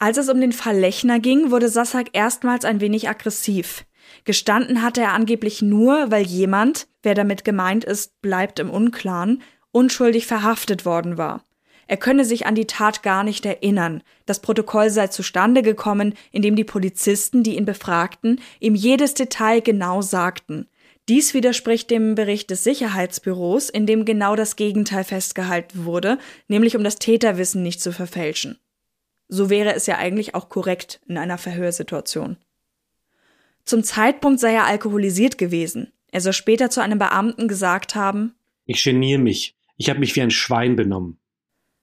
Als 0.00 0.18
es 0.18 0.28
um 0.28 0.40
den 0.40 0.50
Fall 0.50 0.80
Lechner 0.80 1.20
ging, 1.20 1.52
wurde 1.52 1.68
Sassak 1.68 2.08
erstmals 2.12 2.64
ein 2.64 2.80
wenig 2.80 3.08
aggressiv. 3.08 3.84
Gestanden 4.26 4.82
hatte 4.82 5.00
er 5.00 5.14
angeblich 5.14 5.62
nur, 5.62 6.10
weil 6.10 6.26
jemand, 6.26 6.88
wer 7.02 7.14
damit 7.14 7.44
gemeint 7.44 7.84
ist, 7.84 8.20
bleibt 8.20 8.58
im 8.58 8.70
Unklaren, 8.70 9.40
unschuldig 9.70 10.26
verhaftet 10.26 10.84
worden 10.84 11.16
war. 11.16 11.44
Er 11.86 11.96
könne 11.96 12.24
sich 12.24 12.44
an 12.44 12.56
die 12.56 12.66
Tat 12.66 13.04
gar 13.04 13.22
nicht 13.22 13.46
erinnern. 13.46 14.02
Das 14.26 14.40
Protokoll 14.40 14.90
sei 14.90 15.06
zustande 15.06 15.62
gekommen, 15.62 16.14
indem 16.32 16.56
die 16.56 16.64
Polizisten, 16.64 17.44
die 17.44 17.56
ihn 17.56 17.64
befragten, 17.64 18.40
ihm 18.58 18.74
jedes 18.74 19.14
Detail 19.14 19.60
genau 19.60 20.02
sagten. 20.02 20.66
Dies 21.08 21.32
widerspricht 21.32 21.88
dem 21.92 22.16
Bericht 22.16 22.50
des 22.50 22.64
Sicherheitsbüros, 22.64 23.70
in 23.70 23.86
dem 23.86 24.04
genau 24.04 24.34
das 24.34 24.56
Gegenteil 24.56 25.04
festgehalten 25.04 25.84
wurde, 25.84 26.18
nämlich 26.48 26.76
um 26.76 26.82
das 26.82 26.96
Täterwissen 26.96 27.62
nicht 27.62 27.80
zu 27.80 27.92
verfälschen. 27.92 28.58
So 29.28 29.50
wäre 29.50 29.72
es 29.72 29.86
ja 29.86 29.98
eigentlich 29.98 30.34
auch 30.34 30.48
korrekt 30.48 31.00
in 31.06 31.16
einer 31.16 31.38
Verhörsituation. 31.38 32.38
Zum 33.66 33.82
Zeitpunkt 33.82 34.40
sei 34.40 34.54
er 34.54 34.64
alkoholisiert 34.64 35.38
gewesen. 35.38 35.92
Er 36.12 36.20
soll 36.20 36.32
später 36.32 36.70
zu 36.70 36.80
einem 36.80 36.98
Beamten 36.98 37.48
gesagt 37.48 37.94
haben, 37.94 38.34
Ich 38.64 38.82
geniere 38.82 39.20
mich. 39.20 39.56
Ich 39.76 39.90
habe 39.90 40.00
mich 40.00 40.16
wie 40.16 40.22
ein 40.22 40.30
Schwein 40.30 40.76
benommen. 40.76 41.18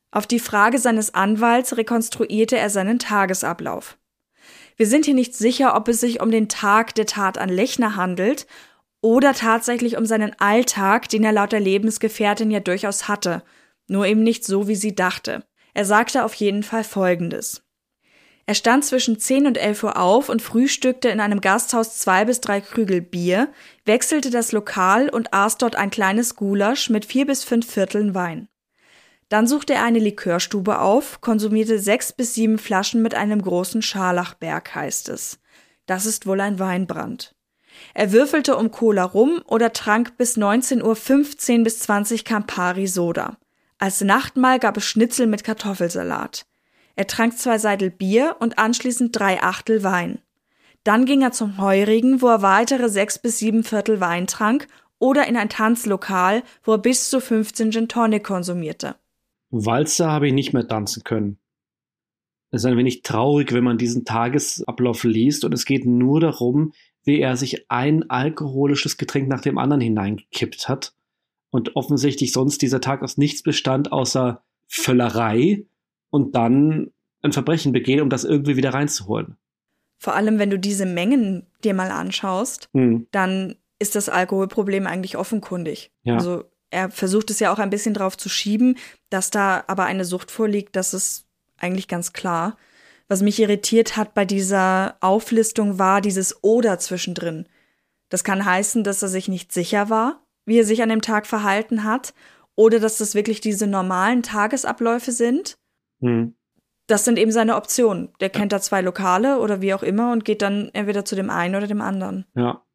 Auf 0.09 0.25
die 0.25 0.39
Frage 0.39 0.79
seines 0.79 1.13
Anwalts 1.13 1.77
rekonstruierte 1.77 2.57
er 2.57 2.69
seinen 2.69 2.99
Tagesablauf. 2.99 3.97
Wir 4.77 4.87
sind 4.87 5.05
hier 5.05 5.13
nicht 5.13 5.35
sicher, 5.35 5.75
ob 5.75 5.87
es 5.87 5.99
sich 5.99 6.21
um 6.21 6.31
den 6.31 6.49
Tag 6.49 6.95
der 6.95 7.05
Tat 7.05 7.37
an 7.37 7.49
Lechner 7.49 7.95
handelt 7.95 8.47
oder 9.01 9.33
tatsächlich 9.33 9.97
um 9.97 10.05
seinen 10.05 10.33
Alltag, 10.39 11.09
den 11.09 11.23
er 11.23 11.31
laut 11.31 11.51
der 11.51 11.59
Lebensgefährtin 11.59 12.49
ja 12.49 12.59
durchaus 12.59 13.07
hatte, 13.07 13.43
nur 13.87 14.05
eben 14.05 14.23
nicht 14.23 14.45
so, 14.45 14.67
wie 14.67 14.75
sie 14.75 14.95
dachte. 14.95 15.43
Er 15.73 15.85
sagte 15.85 16.23
auf 16.23 16.33
jeden 16.35 16.63
Fall 16.63 16.83
Folgendes. 16.83 17.62
Er 18.45 18.55
stand 18.55 18.83
zwischen 18.83 19.19
10 19.19 19.47
und 19.47 19.57
11 19.57 19.83
Uhr 19.83 19.97
auf 19.97 20.27
und 20.27 20.41
frühstückte 20.41 21.07
in 21.09 21.21
einem 21.21 21.39
Gasthaus 21.39 21.97
zwei 21.97 22.25
bis 22.25 22.41
drei 22.41 22.59
Krügel 22.59 23.01
Bier, 23.01 23.49
wechselte 23.85 24.31
das 24.31 24.51
Lokal 24.51 25.09
und 25.09 25.33
aß 25.33 25.57
dort 25.57 25.77
ein 25.77 25.89
kleines 25.89 26.35
Gulasch 26.35 26.89
mit 26.89 27.05
vier 27.05 27.25
bis 27.25 27.43
fünf 27.45 27.71
Vierteln 27.71 28.13
Wein. 28.15 28.49
Dann 29.29 29.47
suchte 29.47 29.73
er 29.73 29.83
eine 29.83 29.99
Likörstube 29.99 30.79
auf, 30.79 31.21
konsumierte 31.21 31.79
sechs 31.79 32.11
bis 32.11 32.33
sieben 32.35 32.59
Flaschen 32.59 33.01
mit 33.01 33.15
einem 33.15 33.41
großen 33.41 33.81
Scharlachberg, 33.81 34.75
heißt 34.75 35.09
es. 35.09 35.39
Das 35.85 36.05
ist 36.05 36.27
wohl 36.27 36.41
ein 36.41 36.59
Weinbrand. 36.59 37.33
Er 37.93 38.11
würfelte 38.11 38.57
um 38.57 38.71
Cola 38.71 39.03
rum 39.03 39.41
oder 39.47 39.73
trank 39.73 40.17
bis 40.17 40.37
19 40.37 40.83
Uhr 40.83 40.95
15 40.95 41.63
bis 41.63 41.79
20 41.79 42.25
Campari 42.25 42.87
Soda. 42.87 43.37
Als 43.79 44.01
Nachtmahl 44.01 44.59
gab 44.59 44.77
es 44.77 44.85
Schnitzel 44.85 45.27
mit 45.27 45.43
Kartoffelsalat. 45.43 46.45
Er 46.95 47.07
trank 47.07 47.37
zwei 47.37 47.57
Seidel 47.57 47.89
Bier 47.89 48.35
und 48.39 48.59
anschließend 48.59 49.17
drei 49.17 49.41
Achtel 49.41 49.83
Wein. 49.83 50.19
Dann 50.83 51.05
ging 51.05 51.21
er 51.21 51.31
zum 51.31 51.57
Heurigen, 51.59 52.21
wo 52.21 52.27
er 52.27 52.41
weitere 52.41 52.89
sechs 52.89 53.17
bis 53.17 53.39
sieben 53.39 53.63
Viertel 53.63 53.99
Wein 53.99 54.27
trank 54.27 54.67
oder 54.99 55.27
in 55.27 55.37
ein 55.37 55.49
Tanzlokal, 55.49 56.43
wo 56.63 56.73
er 56.73 56.77
bis 56.77 57.09
zu 57.09 57.19
15 57.19 57.71
Gin 57.71 57.87
Tonic 57.87 58.23
konsumierte. 58.23 58.95
Walzer 59.49 60.11
habe 60.11 60.27
ich 60.27 60.33
nicht 60.33 60.53
mehr 60.53 60.67
tanzen 60.67 61.03
können. 61.03 61.37
Es 62.51 62.61
ist 62.61 62.65
ein 62.65 62.77
wenig 62.77 63.01
traurig, 63.01 63.51
wenn 63.53 63.63
man 63.63 63.77
diesen 63.77 64.05
Tagesablauf 64.05 65.03
liest 65.03 65.43
und 65.43 65.53
es 65.53 65.65
geht 65.65 65.85
nur 65.85 66.19
darum, 66.19 66.73
wie 67.03 67.19
er 67.19 67.35
sich 67.35 67.69
ein 67.71 68.09
alkoholisches 68.09 68.97
Getränk 68.97 69.27
nach 69.27 69.41
dem 69.41 69.57
anderen 69.57 69.81
hineingekippt 69.81 70.69
hat 70.69 70.93
und 71.49 71.75
offensichtlich 71.75 72.31
sonst 72.31 72.61
dieser 72.61 72.81
Tag 72.81 73.01
aus 73.01 73.17
nichts 73.17 73.41
bestand 73.41 73.91
außer 73.91 74.43
Völlerei 74.67 75.65
und 76.13 76.35
dann 76.35 76.91
ein 77.23 77.31
Verbrechen 77.31 77.71
begehen, 77.71 77.99
um 77.99 78.09
das 78.11 78.23
irgendwie 78.23 78.55
wieder 78.55 78.71
reinzuholen. 78.71 79.35
Vor 79.97 80.13
allem, 80.13 80.37
wenn 80.37 80.51
du 80.51 80.59
diese 80.59 80.85
Mengen 80.85 81.47
dir 81.63 81.73
mal 81.73 81.89
anschaust, 81.89 82.69
Hm. 82.73 83.07
dann 83.11 83.55
ist 83.79 83.95
das 83.95 84.09
Alkoholproblem 84.09 84.85
eigentlich 84.85 85.17
offenkundig. 85.17 85.91
Ja. 86.03 86.15
Also 86.15 86.43
er 86.69 86.91
versucht 86.91 87.31
es 87.31 87.39
ja 87.39 87.51
auch 87.51 87.57
ein 87.57 87.71
bisschen 87.71 87.95
drauf 87.95 88.15
zu 88.15 88.29
schieben, 88.29 88.77
dass 89.09 89.31
da 89.31 89.63
aber 89.65 89.85
eine 89.85 90.05
Sucht 90.05 90.29
vorliegt, 90.29 90.75
das 90.75 90.93
ist 90.93 91.25
eigentlich 91.57 91.87
ganz 91.87 92.13
klar. 92.13 92.57
Was 93.07 93.23
mich 93.23 93.39
irritiert 93.39 93.97
hat 93.97 94.13
bei 94.13 94.25
dieser 94.25 94.97
Auflistung 95.01 95.79
war 95.79 95.99
dieses 95.99 96.43
Oder 96.43 96.77
zwischendrin. 96.77 97.47
Das 98.09 98.23
kann 98.23 98.45
heißen, 98.45 98.83
dass 98.83 99.01
er 99.01 99.09
sich 99.09 99.27
nicht 99.29 99.51
sicher 99.51 99.89
war, 99.89 100.23
wie 100.45 100.59
er 100.59 100.65
sich 100.65 100.83
an 100.83 100.89
dem 100.89 101.01
Tag 101.01 101.25
verhalten 101.25 101.83
hat, 101.83 102.13
oder 102.55 102.79
dass 102.79 102.99
das 102.99 103.15
wirklich 103.15 103.41
diese 103.41 103.65
normalen 103.65 104.21
Tagesabläufe 104.21 105.11
sind. 105.11 105.57
Hm. 106.03 106.35
Das 106.87 107.05
sind 107.05 107.17
eben 107.17 107.31
seine 107.31 107.55
Optionen. 107.55 108.09
Der 108.19 108.29
kennt 108.29 108.51
da 108.51 108.59
zwei 108.59 108.81
Lokale 108.81 109.39
oder 109.39 109.61
wie 109.61 109.73
auch 109.73 109.83
immer 109.83 110.11
und 110.11 110.25
geht 110.25 110.41
dann 110.41 110.69
entweder 110.73 111.05
zu 111.05 111.15
dem 111.15 111.29
einen 111.29 111.55
oder 111.55 111.67
dem 111.67 111.81
anderen. 111.81 112.25
Ja. 112.35 112.65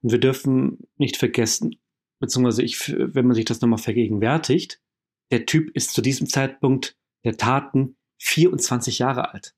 Und 0.00 0.10
wir 0.10 0.18
dürfen 0.18 0.78
nicht 0.96 1.18
vergessen, 1.18 1.76
beziehungsweise 2.18 2.62
ich, 2.62 2.94
wenn 2.96 3.26
man 3.26 3.34
sich 3.34 3.44
das 3.44 3.60
nochmal 3.60 3.78
vergegenwärtigt, 3.78 4.80
der 5.30 5.44
Typ 5.44 5.70
ist 5.76 5.92
zu 5.92 6.00
diesem 6.00 6.26
Zeitpunkt 6.26 6.96
der 7.24 7.36
Taten 7.36 7.96
24 8.20 8.98
Jahre 8.98 9.32
alt. 9.34 9.54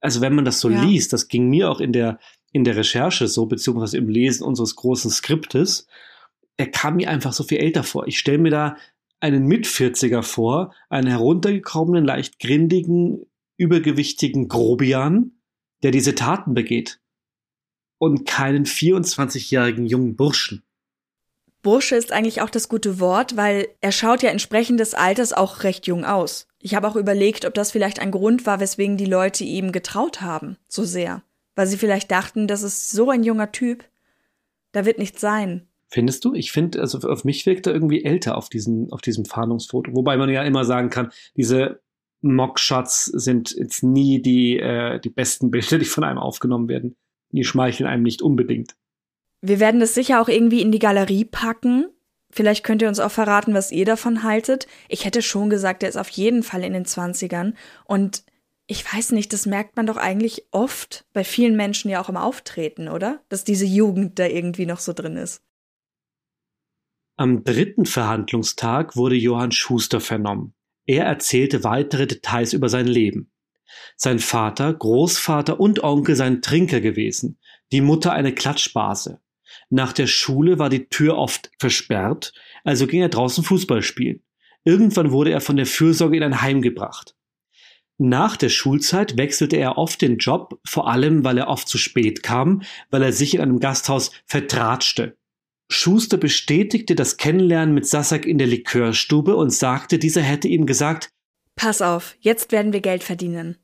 Also 0.00 0.20
wenn 0.20 0.34
man 0.34 0.44
das 0.44 0.60
so 0.60 0.68
Ja. 0.68 0.84
liest, 0.84 1.14
das 1.14 1.28
ging 1.28 1.48
mir 1.48 1.70
auch 1.70 1.80
in 1.80 1.92
der, 1.92 2.18
in 2.52 2.64
der 2.64 2.76
Recherche 2.76 3.26
so, 3.26 3.46
beziehungsweise 3.46 3.96
im 3.96 4.08
Lesen 4.08 4.44
unseres 4.44 4.76
großen 4.76 5.10
Skriptes, 5.10 5.86
der 6.58 6.70
kam 6.70 6.96
mir 6.96 7.08
einfach 7.08 7.32
so 7.32 7.42
viel 7.42 7.58
älter 7.58 7.82
vor. 7.82 8.06
Ich 8.06 8.18
stelle 8.18 8.38
mir 8.38 8.50
da 8.50 8.76
einen 9.20 9.46
Mit-40er 9.46 10.22
vor, 10.22 10.74
einen 10.88 11.08
heruntergekommenen, 11.08 12.04
leicht 12.04 12.38
grindigen, 12.38 13.26
übergewichtigen 13.56 14.48
Grobian, 14.48 15.32
der 15.82 15.90
diese 15.90 16.14
Taten 16.14 16.54
begeht. 16.54 17.00
Und 17.98 18.26
keinen 18.26 18.66
24-jährigen 18.66 19.86
jungen 19.86 20.16
Burschen. 20.16 20.62
Bursche 21.62 21.96
ist 21.96 22.12
eigentlich 22.12 22.42
auch 22.42 22.50
das 22.50 22.68
gute 22.68 23.00
Wort, 23.00 23.36
weil 23.36 23.68
er 23.80 23.90
schaut 23.90 24.22
ja 24.22 24.30
entsprechend 24.30 24.80
des 24.80 24.92
Alters 24.92 25.32
auch 25.32 25.62
recht 25.62 25.86
jung 25.86 26.04
aus. 26.04 26.46
Ich 26.58 26.74
habe 26.74 26.86
auch 26.86 26.96
überlegt, 26.96 27.46
ob 27.46 27.54
das 27.54 27.72
vielleicht 27.72 28.00
ein 28.00 28.10
Grund 28.10 28.44
war, 28.44 28.60
weswegen 28.60 28.98
die 28.98 29.06
Leute 29.06 29.44
ihm 29.44 29.72
getraut 29.72 30.20
haben, 30.20 30.58
so 30.68 30.84
sehr. 30.84 31.22
Weil 31.54 31.66
sie 31.66 31.78
vielleicht 31.78 32.10
dachten, 32.10 32.46
das 32.46 32.62
ist 32.62 32.90
so 32.90 33.10
ein 33.10 33.22
junger 33.22 33.50
Typ, 33.50 33.84
da 34.72 34.84
wird 34.84 34.98
nichts 34.98 35.20
sein. 35.20 35.66
Findest 35.94 36.24
du? 36.24 36.34
Ich 36.34 36.50
finde, 36.50 36.80
also 36.80 36.98
auf 37.08 37.22
mich 37.22 37.46
wirkt 37.46 37.68
er 37.68 37.72
irgendwie 37.72 38.04
älter 38.04 38.36
auf, 38.36 38.48
diesen, 38.48 38.90
auf 38.90 39.00
diesem 39.00 39.24
Fahndungsfoto. 39.24 39.94
Wobei 39.94 40.16
man 40.16 40.28
ja 40.28 40.42
immer 40.42 40.64
sagen 40.64 40.90
kann, 40.90 41.12
diese 41.36 41.78
Mockshots 42.20 43.04
sind 43.04 43.54
jetzt 43.56 43.84
nie 43.84 44.20
die, 44.20 44.58
äh, 44.58 44.98
die 44.98 45.10
besten 45.10 45.52
Bilder, 45.52 45.78
die 45.78 45.84
von 45.84 46.02
einem 46.02 46.18
aufgenommen 46.18 46.68
werden. 46.68 46.96
Die 47.30 47.44
schmeicheln 47.44 47.88
einem 47.88 48.02
nicht 48.02 48.22
unbedingt. 48.22 48.74
Wir 49.40 49.60
werden 49.60 49.78
das 49.78 49.94
sicher 49.94 50.20
auch 50.20 50.26
irgendwie 50.26 50.62
in 50.62 50.72
die 50.72 50.80
Galerie 50.80 51.26
packen. 51.26 51.86
Vielleicht 52.28 52.64
könnt 52.64 52.82
ihr 52.82 52.88
uns 52.88 52.98
auch 52.98 53.12
verraten, 53.12 53.54
was 53.54 53.70
ihr 53.70 53.84
davon 53.84 54.24
haltet. 54.24 54.66
Ich 54.88 55.04
hätte 55.04 55.22
schon 55.22 55.48
gesagt, 55.48 55.84
er 55.84 55.90
ist 55.90 55.96
auf 55.96 56.08
jeden 56.08 56.42
Fall 56.42 56.64
in 56.64 56.72
den 56.72 56.86
20ern. 56.86 57.54
Und 57.84 58.24
ich 58.66 58.84
weiß 58.92 59.12
nicht, 59.12 59.32
das 59.32 59.46
merkt 59.46 59.76
man 59.76 59.86
doch 59.86 59.96
eigentlich 59.96 60.46
oft 60.50 61.04
bei 61.12 61.22
vielen 61.22 61.54
Menschen 61.54 61.88
ja 61.88 62.02
auch 62.02 62.08
im 62.08 62.16
Auftreten, 62.16 62.88
oder? 62.88 63.20
Dass 63.28 63.44
diese 63.44 63.64
Jugend 63.64 64.18
da 64.18 64.26
irgendwie 64.26 64.66
noch 64.66 64.80
so 64.80 64.92
drin 64.92 65.16
ist. 65.16 65.40
Am 67.16 67.44
dritten 67.44 67.86
Verhandlungstag 67.86 68.96
wurde 68.96 69.14
Johann 69.14 69.52
Schuster 69.52 70.00
vernommen. 70.00 70.52
Er 70.84 71.04
erzählte 71.04 71.62
weitere 71.62 72.08
Details 72.08 72.52
über 72.52 72.68
sein 72.68 72.88
Leben. 72.88 73.30
Sein 73.96 74.18
Vater, 74.18 74.74
Großvater 74.74 75.60
und 75.60 75.84
Onkel 75.84 76.16
seien 76.16 76.42
Trinker 76.42 76.80
gewesen, 76.80 77.38
die 77.70 77.82
Mutter 77.82 78.12
eine 78.12 78.34
Klatschbase. 78.34 79.20
Nach 79.70 79.92
der 79.92 80.08
Schule 80.08 80.58
war 80.58 80.68
die 80.68 80.88
Tür 80.88 81.16
oft 81.16 81.52
versperrt, 81.60 82.32
also 82.64 82.88
ging 82.88 83.02
er 83.02 83.10
draußen 83.10 83.44
Fußball 83.44 83.82
spielen. 83.82 84.24
Irgendwann 84.64 85.12
wurde 85.12 85.30
er 85.30 85.40
von 85.40 85.56
der 85.56 85.66
Fürsorge 85.66 86.16
in 86.16 86.24
ein 86.24 86.42
Heim 86.42 86.62
gebracht. 86.62 87.14
Nach 87.96 88.36
der 88.36 88.48
Schulzeit 88.48 89.16
wechselte 89.16 89.56
er 89.56 89.78
oft 89.78 90.02
den 90.02 90.18
Job, 90.18 90.58
vor 90.66 90.90
allem 90.90 91.22
weil 91.22 91.38
er 91.38 91.46
oft 91.46 91.68
zu 91.68 91.78
spät 91.78 92.24
kam, 92.24 92.62
weil 92.90 93.04
er 93.04 93.12
sich 93.12 93.34
in 93.34 93.40
einem 93.40 93.60
Gasthaus 93.60 94.10
vertratschte. 94.26 95.16
Schuster 95.70 96.16
bestätigte 96.16 96.94
das 96.94 97.16
Kennenlernen 97.16 97.74
mit 97.74 97.86
Sassak 97.86 98.26
in 98.26 98.38
der 98.38 98.46
Likörstube 98.46 99.34
und 99.36 99.50
sagte, 99.50 99.98
dieser 99.98 100.22
hätte 100.22 100.48
ihm 100.48 100.66
gesagt, 100.66 101.08
Pass 101.56 101.80
auf, 101.82 102.16
jetzt 102.20 102.52
werden 102.52 102.72
wir 102.72 102.80
Geld 102.80 103.04
verdienen. 103.04 103.56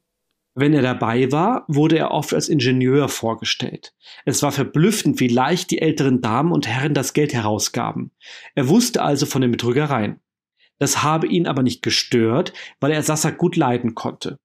wenn 0.55 0.75
er 0.75 0.83
dabei 0.83 1.31
war, 1.33 1.65
wurde 1.69 1.97
er 1.99 2.11
oft 2.11 2.35
als 2.35 2.49
Ingenieur 2.49 3.09
vorgestellt. 3.09 3.95
Es 4.25 4.43
war 4.43 4.53
verblüffend, 4.53 5.19
wie 5.21 5.29
leicht 5.29 5.71
die 5.71 5.81
älteren 5.81 6.21
Damen 6.21 6.53
und 6.53 6.67
Herren 6.69 6.93
das 6.95 7.13
Geld 7.15 7.33
herausgaben. 7.33 8.11
Er 8.55 8.69
wusste 8.69 9.03
also 9.03 9.27
von 9.27 9.43
den 9.43 9.51
Betrügereien. 9.53 10.21
Das 10.79 11.03
habe 11.03 11.27
ihn 11.27 11.47
aber 11.47 11.63
nicht 11.63 11.83
gestört, 11.83 12.53
weil 12.81 12.93
er 12.93 13.03
Sassak 13.03 13.39
gut 13.39 13.57
leiden 13.57 13.95
konnte. 13.95 14.39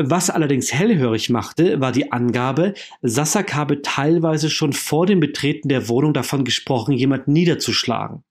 Was 0.00 0.30
allerdings 0.30 0.72
hellhörig 0.72 1.28
machte, 1.28 1.80
war 1.80 1.90
die 1.90 2.12
Angabe, 2.12 2.74
Sassak 3.02 3.54
habe 3.54 3.82
teilweise 3.82 4.48
schon 4.48 4.72
vor 4.72 5.06
dem 5.06 5.18
Betreten 5.18 5.68
der 5.68 5.88
Wohnung 5.88 6.14
davon 6.14 6.44
gesprochen, 6.44 6.92
jemanden 6.92 7.32
niederzuschlagen. 7.32 8.22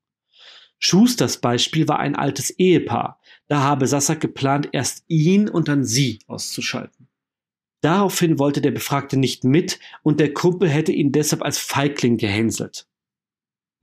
Schusters 0.79 1.41
Beispiel 1.41 1.89
war 1.89 1.99
ein 1.99 2.15
altes 2.15 2.51
Ehepaar. 2.51 3.19
Da 3.49 3.63
habe 3.63 3.85
Sassak 3.85 4.21
geplant, 4.21 4.69
erst 4.71 5.03
ihn 5.09 5.49
und 5.49 5.67
dann 5.67 5.83
sie 5.83 6.19
auszuschalten. 6.27 7.09
Daraufhin 7.81 8.39
wollte 8.39 8.61
der 8.61 8.71
Befragte 8.71 9.17
nicht 9.17 9.43
mit 9.43 9.77
und 10.03 10.21
der 10.21 10.33
Kumpel 10.33 10.69
hätte 10.69 10.93
ihn 10.93 11.11
deshalb 11.11 11.41
als 11.43 11.57
Feigling 11.57 12.15
gehänselt. 12.15 12.87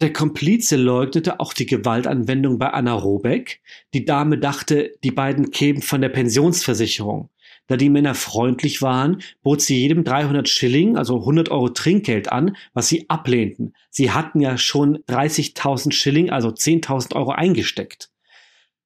Der 0.00 0.10
Komplize 0.10 0.76
leugnete 0.76 1.38
auch 1.38 1.52
die 1.52 1.66
Gewaltanwendung 1.66 2.58
bei 2.58 2.70
Anna 2.70 2.94
Robeck. 2.94 3.60
Die 3.92 4.06
Dame 4.06 4.38
dachte, 4.38 4.92
die 5.04 5.10
beiden 5.10 5.50
kämen 5.50 5.82
von 5.82 6.00
der 6.00 6.08
Pensionsversicherung. 6.08 7.28
Da 7.66 7.76
die 7.76 7.88
Männer 7.88 8.14
freundlich 8.14 8.82
waren, 8.82 9.22
bot 9.42 9.62
sie 9.62 9.78
jedem 9.78 10.04
300 10.04 10.48
Schilling, 10.48 10.96
also 10.96 11.20
100 11.20 11.50
Euro 11.50 11.70
Trinkgeld 11.70 12.30
an, 12.30 12.56
was 12.74 12.88
sie 12.88 13.08
ablehnten. 13.08 13.74
Sie 13.90 14.10
hatten 14.10 14.40
ja 14.40 14.58
schon 14.58 14.98
30.000 15.08 15.92
Schilling, 15.92 16.30
also 16.30 16.48
10.000 16.48 17.16
Euro 17.16 17.30
eingesteckt. 17.30 18.10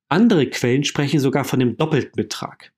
Andere 0.08 0.46
Quellen 0.46 0.84
sprechen 0.84 1.20
sogar 1.20 1.44
von 1.44 1.58
dem 1.58 1.76
doppelten 1.76 2.16
Betrag. 2.16 2.72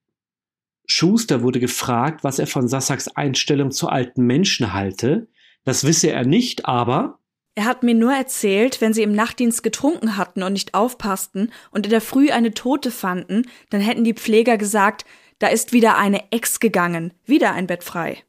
Schuster 0.87 1.43
wurde 1.43 1.61
gefragt, 1.61 2.25
was 2.25 2.39
er 2.39 2.47
von 2.47 2.67
Sassaks 2.67 3.09
Einstellung 3.09 3.71
zu 3.71 3.89
alten 3.89 4.25
Menschen 4.27 4.73
halte. 4.73 5.29
Das 5.65 5.85
wisse 5.85 6.11
er 6.11 6.25
nicht, 6.25 6.67
aber 6.67 7.21
er 7.57 7.65
hat 7.65 7.83
mir 7.83 7.95
nur 7.95 8.13
erzählt, 8.13 8.81
wenn 8.81 8.95
sie 8.95 9.03
im 9.03 9.13
Nachtdienst 9.13 9.63
getrunken 9.63 10.17
hatten 10.17 10.43
und 10.43 10.53
nicht 10.53 10.75
aufpassten 10.75 11.53
und 11.71 11.85
in 11.85 11.91
der 11.91 12.01
Früh 12.01 12.31
eine 12.31 12.53
Tote 12.53 12.91
fanden, 12.91 13.43
dann 13.71 13.81
hätten 13.81 14.05
die 14.05 14.15
Pfleger 14.15 14.57
gesagt, 14.57 15.05
da 15.41 15.49
ist 15.49 15.73
wieder 15.73 15.99
eine 15.99 16.31
Ex 16.31 16.61
gegangen, 16.61 17.13
wieder 17.25 17.53
ein 17.53 17.67
Bett 17.67 17.83
frei. 17.83 18.23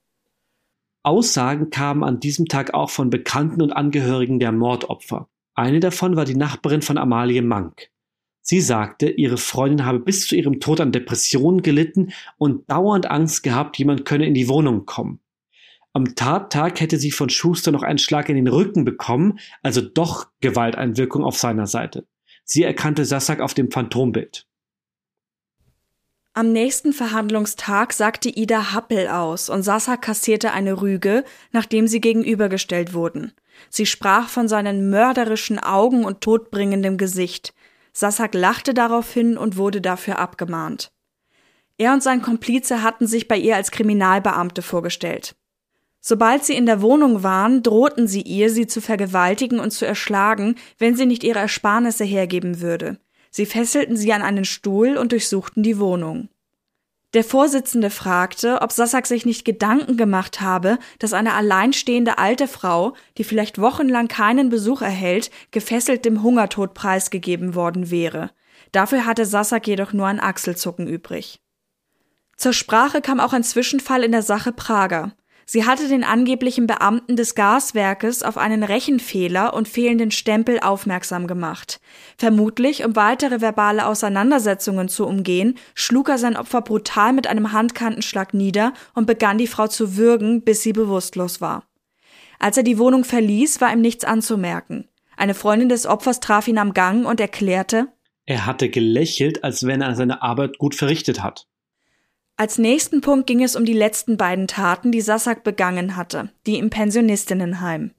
Aussagen 1.03 1.69
kamen 1.69 2.03
an 2.03 2.19
diesem 2.19 2.47
Tag 2.47 2.73
auch 2.73 2.89
von 2.89 3.09
Bekannten 3.09 3.61
und 3.61 3.73
Angehörigen 3.73 4.39
der 4.39 4.51
Mordopfer. 4.51 5.27
Eine 5.53 5.79
davon 5.79 6.15
war 6.15 6.25
die 6.25 6.35
Nachbarin 6.35 6.81
von 6.81 6.97
Amalie 6.97 7.41
Mank. 7.41 7.89
Sie 8.41 8.61
sagte, 8.61 9.09
ihre 9.09 9.37
Freundin 9.37 9.85
habe 9.85 9.99
bis 9.99 10.27
zu 10.27 10.35
ihrem 10.35 10.59
Tod 10.59 10.79
an 10.79 10.91
Depressionen 10.91 11.61
gelitten 11.61 12.13
und 12.37 12.69
dauernd 12.69 13.09
Angst 13.11 13.43
gehabt, 13.43 13.77
jemand 13.77 14.05
könne 14.05 14.25
in 14.25 14.33
die 14.33 14.47
Wohnung 14.47 14.85
kommen. 14.85 15.19
Am 15.93 16.15
Tattag 16.15 16.79
hätte 16.79 16.97
sie 16.97 17.11
von 17.11 17.29
Schuster 17.29 17.71
noch 17.71 17.83
einen 17.83 17.99
Schlag 17.99 18.29
in 18.29 18.37
den 18.37 18.47
Rücken 18.47 18.85
bekommen, 18.85 19.39
also 19.61 19.81
doch 19.81 20.27
Gewalteinwirkung 20.39 21.23
auf 21.23 21.37
seiner 21.37 21.67
Seite. 21.67 22.07
Sie 22.45 22.63
erkannte 22.63 23.05
Sassak 23.05 23.41
auf 23.41 23.53
dem 23.53 23.69
Phantombild. 23.69 24.47
Am 26.33 26.53
nächsten 26.53 26.93
Verhandlungstag 26.93 27.91
sagte 27.91 28.29
Ida 28.29 28.71
Happel 28.71 29.09
aus 29.09 29.49
und 29.49 29.63
Sasa 29.63 29.97
kassierte 29.97 30.53
eine 30.53 30.81
Rüge, 30.81 31.25
nachdem 31.51 31.87
sie 31.87 31.99
gegenübergestellt 31.99 32.93
wurden. 32.93 33.33
Sie 33.69 33.85
sprach 33.85 34.29
von 34.29 34.47
seinen 34.47 34.89
mörderischen 34.89 35.59
Augen 35.59 36.05
und 36.05 36.21
todbringendem 36.21 36.97
Gesicht. 36.97 37.53
Sassak 37.91 38.33
lachte 38.33 38.73
daraufhin 38.73 39.37
und 39.37 39.57
wurde 39.57 39.81
dafür 39.81 40.19
abgemahnt. 40.19 40.93
Er 41.77 41.91
und 41.91 42.01
sein 42.01 42.21
Komplize 42.21 42.81
hatten 42.81 43.07
sich 43.07 43.27
bei 43.27 43.35
ihr 43.35 43.57
als 43.57 43.69
Kriminalbeamte 43.71 44.61
vorgestellt. 44.61 45.35
Sobald 45.99 46.45
sie 46.45 46.55
in 46.55 46.65
der 46.65 46.81
Wohnung 46.81 47.23
waren, 47.23 47.61
drohten 47.61 48.07
sie 48.07 48.21
ihr, 48.21 48.49
sie 48.49 48.67
zu 48.67 48.79
vergewaltigen 48.79 49.59
und 49.59 49.71
zu 49.71 49.85
erschlagen, 49.85 50.55
wenn 50.77 50.95
sie 50.95 51.05
nicht 51.05 51.25
ihre 51.25 51.39
Ersparnisse 51.39 52.05
hergeben 52.05 52.61
würde. 52.61 52.99
Sie 53.31 53.45
fesselten 53.45 53.97
sie 53.97 54.13
an 54.13 54.21
einen 54.21 54.45
Stuhl 54.45 54.97
und 54.97 55.13
durchsuchten 55.13 55.63
die 55.63 55.79
Wohnung. 55.79 56.29
Der 57.13 57.23
Vorsitzende 57.25 57.89
fragte, 57.89 58.61
ob 58.61 58.71
Sassak 58.71 59.05
sich 59.05 59.25
nicht 59.25 59.43
Gedanken 59.43 59.97
gemacht 59.97 60.39
habe, 60.39 60.79
dass 60.99 61.11
eine 61.11 61.33
alleinstehende 61.33 62.17
alte 62.17 62.47
Frau, 62.47 62.93
die 63.17 63.25
vielleicht 63.25 63.59
wochenlang 63.59 64.07
keinen 64.07 64.49
Besuch 64.49 64.81
erhält, 64.81 65.29
gefesselt 65.51 66.05
dem 66.05 66.23
Hungertod 66.23 66.73
preisgegeben 66.73 67.53
worden 67.53 67.91
wäre. 67.91 68.31
Dafür 68.71 69.05
hatte 69.05 69.25
Sassak 69.25 69.67
jedoch 69.67 69.91
nur 69.91 70.07
ein 70.07 70.21
Achselzucken 70.21 70.87
übrig. 70.87 71.41
Zur 72.37 72.53
Sprache 72.53 73.01
kam 73.01 73.19
auch 73.19 73.33
ein 73.33 73.43
Zwischenfall 73.43 74.03
in 74.03 74.13
der 74.13 74.23
Sache 74.23 74.53
Prager. 74.53 75.11
Sie 75.51 75.65
hatte 75.65 75.89
den 75.89 76.05
angeblichen 76.05 76.65
Beamten 76.65 77.17
des 77.17 77.35
Gaswerkes 77.35 78.23
auf 78.23 78.37
einen 78.37 78.63
Rechenfehler 78.63 79.53
und 79.53 79.67
fehlenden 79.67 80.09
Stempel 80.09 80.61
aufmerksam 80.61 81.27
gemacht. 81.27 81.81
Vermutlich, 82.17 82.85
um 82.85 82.95
weitere 82.95 83.41
verbale 83.41 83.85
Auseinandersetzungen 83.85 84.87
zu 84.87 85.05
umgehen, 85.05 85.55
schlug 85.75 86.07
er 86.07 86.17
sein 86.17 86.37
Opfer 86.37 86.61
brutal 86.61 87.11
mit 87.11 87.27
einem 87.27 87.51
Handkantenschlag 87.51 88.33
nieder 88.33 88.71
und 88.93 89.07
begann 89.07 89.37
die 89.37 89.45
Frau 89.45 89.67
zu 89.67 89.97
würgen, 89.97 90.41
bis 90.45 90.63
sie 90.63 90.71
bewusstlos 90.71 91.41
war. 91.41 91.65
Als 92.39 92.55
er 92.55 92.63
die 92.63 92.77
Wohnung 92.77 93.03
verließ, 93.03 93.59
war 93.59 93.73
ihm 93.73 93.81
nichts 93.81 94.05
anzumerken. 94.05 94.87
Eine 95.17 95.33
Freundin 95.33 95.67
des 95.67 95.85
Opfers 95.85 96.21
traf 96.21 96.47
ihn 96.47 96.59
am 96.59 96.73
Gang 96.73 97.05
und 97.05 97.19
erklärte, 97.19 97.89
er 98.25 98.45
hatte 98.45 98.69
gelächelt, 98.69 99.43
als 99.43 99.67
wenn 99.67 99.81
er 99.81 99.95
seine 99.95 100.21
Arbeit 100.21 100.59
gut 100.59 100.75
verrichtet 100.75 101.21
hat. 101.21 101.47
Als 102.41 102.57
nächsten 102.57 103.01
Punkt 103.01 103.27
ging 103.27 103.43
es 103.43 103.55
um 103.55 103.65
die 103.65 103.71
letzten 103.71 104.17
beiden 104.17 104.47
Taten, 104.47 104.91
die 104.91 105.01
Sassak 105.01 105.43
begangen 105.43 105.95
hatte, 105.95 106.31
die 106.47 106.57
im 106.57 106.71
Pensionistinnenheim. 106.71 107.91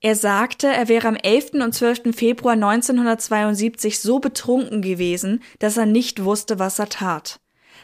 Er 0.00 0.14
sagte, 0.14 0.68
er 0.68 0.88
wäre 0.88 1.06
am 1.06 1.16
11. 1.16 1.52
und 1.62 1.74
12. 1.74 2.16
Februar 2.16 2.54
1972 2.54 4.00
so 4.00 4.20
betrunken 4.20 4.80
gewesen, 4.80 5.42
dass 5.58 5.76
er 5.76 5.84
nicht 5.84 6.24
wusste, 6.24 6.58
was 6.58 6.78
er 6.78 6.88
tat. 6.88 7.40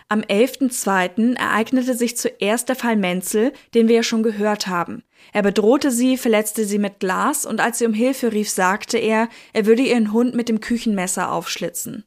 Am 0.09 0.23
11.2. 0.23 1.37
ereignete 1.37 1.95
sich 1.95 2.17
zuerst 2.17 2.71
der 2.71 2.77
Fall 2.77 2.97
Menzel, 2.97 3.53
den 3.75 3.87
wir 3.87 3.97
ja 3.97 4.03
schon 4.03 4.23
gehört 4.23 4.69
haben. 4.69 5.03
Er 5.35 5.43
bedrohte 5.43 5.91
sie, 5.91 6.17
verletzte 6.17 6.65
sie 6.65 6.79
mit 6.79 6.99
Glas 6.99 7.45
und 7.45 7.61
als 7.61 7.79
sie 7.79 7.85
um 7.85 7.93
Hilfe 7.93 8.33
rief, 8.33 8.49
sagte 8.49 8.97
er, 8.97 9.29
er 9.53 9.67
würde 9.67 9.83
ihren 9.83 10.13
Hund 10.15 10.35
mit 10.35 10.49
dem 10.49 10.61
Küchenmesser 10.61 11.31
aufschlitzen. 11.31 12.05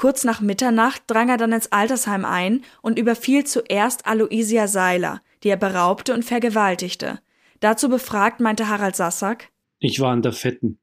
Kurz 0.00 0.24
nach 0.24 0.40
Mitternacht 0.40 1.02
drang 1.08 1.28
er 1.28 1.36
dann 1.36 1.52
ins 1.52 1.72
Altersheim 1.72 2.24
ein 2.24 2.64
und 2.80 2.98
überfiel 2.98 3.44
zuerst 3.44 4.06
Aloisia 4.06 4.66
Seiler, 4.66 5.20
die 5.42 5.50
er 5.50 5.58
beraubte 5.58 6.14
und 6.14 6.24
vergewaltigte. 6.24 7.20
Dazu 7.60 7.90
befragt 7.90 8.40
meinte 8.40 8.68
Harald 8.68 8.96
Sassack, 8.96 9.50
ich 9.78 10.00
war 10.00 10.12
an 10.12 10.22
der 10.22 10.32
Fetten. 10.32 10.78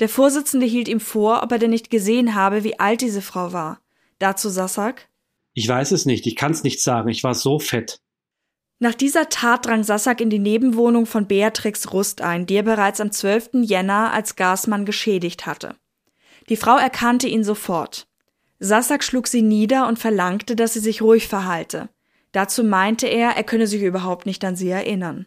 Der 0.00 0.08
Vorsitzende 0.08 0.64
hielt 0.64 0.88
ihm 0.88 1.00
vor, 1.00 1.42
ob 1.42 1.52
er 1.52 1.58
denn 1.58 1.68
nicht 1.68 1.90
gesehen 1.90 2.34
habe, 2.34 2.64
wie 2.64 2.80
alt 2.80 3.02
diese 3.02 3.20
Frau 3.20 3.52
war. 3.52 3.82
Dazu 4.20 4.48
Sassack, 4.48 5.10
ich 5.52 5.68
weiß 5.68 5.92
es 5.92 6.06
nicht, 6.06 6.26
ich 6.26 6.34
kann's 6.34 6.62
nicht 6.62 6.80
sagen, 6.80 7.10
ich 7.10 7.22
war 7.22 7.34
so 7.34 7.58
fett. 7.58 8.00
Nach 8.78 8.94
dieser 8.94 9.28
Tat 9.28 9.66
drang 9.66 9.84
Sassack 9.84 10.22
in 10.22 10.30
die 10.30 10.38
Nebenwohnung 10.38 11.04
von 11.04 11.26
Beatrix 11.26 11.92
Rust 11.92 12.22
ein, 12.22 12.46
die 12.46 12.54
er 12.54 12.62
bereits 12.62 13.02
am 13.02 13.12
12. 13.12 13.50
Jänner 13.64 14.14
als 14.14 14.34
Gasmann 14.34 14.86
geschädigt 14.86 15.44
hatte. 15.44 15.76
Die 16.48 16.56
Frau 16.56 16.78
erkannte 16.78 17.28
ihn 17.28 17.44
sofort. 17.44 18.08
Sassak 18.58 19.04
schlug 19.04 19.26
sie 19.26 19.42
nieder 19.42 19.86
und 19.86 19.98
verlangte, 19.98 20.56
dass 20.56 20.74
sie 20.74 20.80
sich 20.80 21.02
ruhig 21.02 21.28
verhalte. 21.28 21.88
Dazu 22.32 22.64
meinte 22.64 23.06
er, 23.06 23.30
er 23.30 23.44
könne 23.44 23.66
sich 23.66 23.82
überhaupt 23.82 24.26
nicht 24.26 24.44
an 24.44 24.56
sie 24.56 24.68
erinnern. 24.68 25.26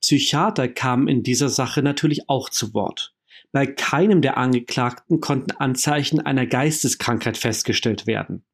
Psychiater 0.00 0.68
kamen 0.68 1.08
in 1.08 1.22
dieser 1.22 1.48
Sache 1.48 1.82
natürlich 1.82 2.28
auch 2.28 2.48
zu 2.48 2.74
Wort. 2.74 3.14
Bei 3.52 3.66
keinem 3.66 4.22
der 4.22 4.36
Angeklagten 4.36 5.20
konnten 5.20 5.52
Anzeichen 5.52 6.20
einer 6.20 6.46
Geisteskrankheit 6.46 7.36
festgestellt 7.36 8.06
werden. 8.06 8.44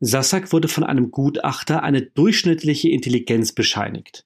Sassak 0.00 0.52
wurde 0.52 0.68
von 0.68 0.84
einem 0.84 1.10
Gutachter 1.10 1.82
eine 1.82 2.02
durchschnittliche 2.02 2.88
Intelligenz 2.88 3.52
bescheinigt. 3.52 4.24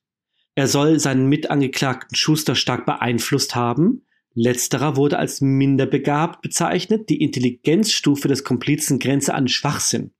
Er 0.55 0.67
soll 0.67 0.99
seinen 0.99 1.27
Mitangeklagten 1.27 2.15
Schuster 2.15 2.55
stark 2.55 2.85
beeinflusst 2.85 3.55
haben, 3.55 4.05
Letzterer 4.35 4.97
wurde 4.97 5.17
als 5.17 5.39
minderbegabt 5.39 6.41
bezeichnet, 6.41 7.09
die 7.09 7.21
Intelligenzstufe 7.21 8.27
des 8.27 8.43
Komplizen 8.43 8.99
grenze 8.99 9.33
an 9.33 9.47
Schwachsinn. 9.47 10.11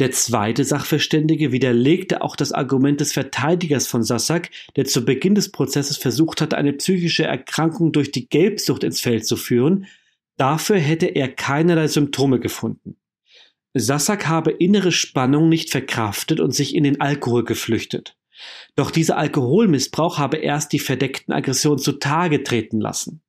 Der 0.00 0.10
zweite 0.10 0.64
Sachverständige 0.64 1.52
widerlegte 1.52 2.22
auch 2.22 2.36
das 2.36 2.52
Argument 2.52 3.00
des 3.00 3.12
Verteidigers 3.12 3.86
von 3.86 4.02
Sassak, 4.02 4.50
der 4.76 4.86
zu 4.86 5.04
Beginn 5.04 5.34
des 5.36 5.52
Prozesses 5.52 5.98
versucht 5.98 6.40
hatte, 6.40 6.56
eine 6.56 6.72
psychische 6.72 7.24
Erkrankung 7.24 7.92
durch 7.92 8.10
die 8.10 8.28
Gelbsucht 8.28 8.82
ins 8.82 9.00
Feld 9.00 9.26
zu 9.26 9.36
führen. 9.36 9.86
Dafür 10.36 10.78
hätte 10.78 11.06
er 11.06 11.28
keinerlei 11.28 11.86
Symptome 11.86 12.40
gefunden. 12.40 12.96
Sassak 13.74 14.26
habe 14.26 14.52
innere 14.52 14.90
Spannung 14.90 15.48
nicht 15.48 15.70
verkraftet 15.70 16.40
und 16.40 16.52
sich 16.52 16.74
in 16.74 16.82
den 16.82 17.00
Alkohol 17.00 17.44
geflüchtet. 17.44 18.16
Doch 18.74 18.90
dieser 18.90 19.16
Alkoholmissbrauch 19.18 20.18
habe 20.18 20.38
erst 20.38 20.72
die 20.72 20.78
verdeckten 20.78 21.32
Aggressionen 21.32 21.78
zutage 21.78 22.42
treten 22.42 22.80
lassen. 22.80 23.23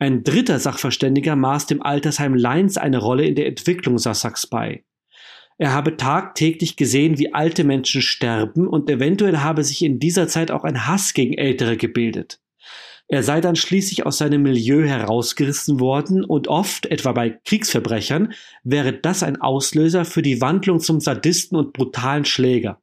Ein 0.00 0.22
dritter 0.22 0.58
Sachverständiger 0.60 1.34
maß 1.34 1.66
dem 1.66 1.82
Altersheim 1.82 2.34
Leins 2.34 2.76
eine 2.76 2.98
Rolle 2.98 3.24
in 3.24 3.34
der 3.34 3.46
Entwicklung 3.46 3.98
Sassaks 3.98 4.46
bei. 4.46 4.84
Er 5.60 5.72
habe 5.72 5.96
tagtäglich 5.96 6.76
gesehen, 6.76 7.18
wie 7.18 7.34
alte 7.34 7.64
Menschen 7.64 8.00
sterben 8.00 8.68
und 8.68 8.88
eventuell 8.88 9.38
habe 9.38 9.64
sich 9.64 9.82
in 9.82 9.98
dieser 9.98 10.28
Zeit 10.28 10.52
auch 10.52 10.62
ein 10.62 10.86
Hass 10.86 11.14
gegen 11.14 11.34
Ältere 11.34 11.76
gebildet. 11.76 12.40
Er 13.08 13.24
sei 13.24 13.40
dann 13.40 13.56
schließlich 13.56 14.06
aus 14.06 14.18
seinem 14.18 14.42
Milieu 14.42 14.86
herausgerissen 14.86 15.80
worden 15.80 16.22
und 16.24 16.46
oft, 16.46 16.86
etwa 16.86 17.12
bei 17.12 17.30
Kriegsverbrechern, 17.30 18.34
wäre 18.62 18.92
das 18.92 19.24
ein 19.24 19.40
Auslöser 19.40 20.04
für 20.04 20.22
die 20.22 20.40
Wandlung 20.40 20.78
zum 20.78 21.00
Sadisten 21.00 21.56
und 21.56 21.72
brutalen 21.72 22.24
Schläger. 22.24 22.80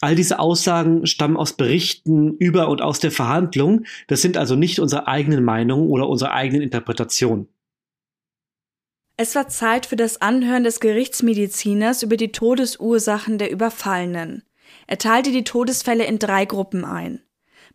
All 0.00 0.14
diese 0.14 0.38
Aussagen 0.38 1.06
stammen 1.06 1.36
aus 1.36 1.54
Berichten 1.54 2.36
über 2.36 2.68
und 2.68 2.82
aus 2.82 3.00
der 3.00 3.10
Verhandlung. 3.10 3.84
Das 4.08 4.20
sind 4.20 4.36
also 4.36 4.54
nicht 4.54 4.78
unsere 4.78 5.08
eigenen 5.08 5.42
Meinungen 5.42 5.88
oder 5.88 6.08
unsere 6.08 6.32
eigenen 6.32 6.62
Interpretationen. 6.62 7.48
Es 9.16 9.34
war 9.34 9.48
Zeit 9.48 9.86
für 9.86 9.96
das 9.96 10.20
Anhören 10.20 10.64
des 10.64 10.80
Gerichtsmediziners 10.80 12.02
über 12.02 12.18
die 12.18 12.32
Todesursachen 12.32 13.38
der 13.38 13.50
Überfallenen. 13.50 14.42
Er 14.86 14.98
teilte 14.98 15.32
die 15.32 15.44
Todesfälle 15.44 16.04
in 16.04 16.18
drei 16.18 16.44
Gruppen 16.44 16.84
ein. 16.84 17.22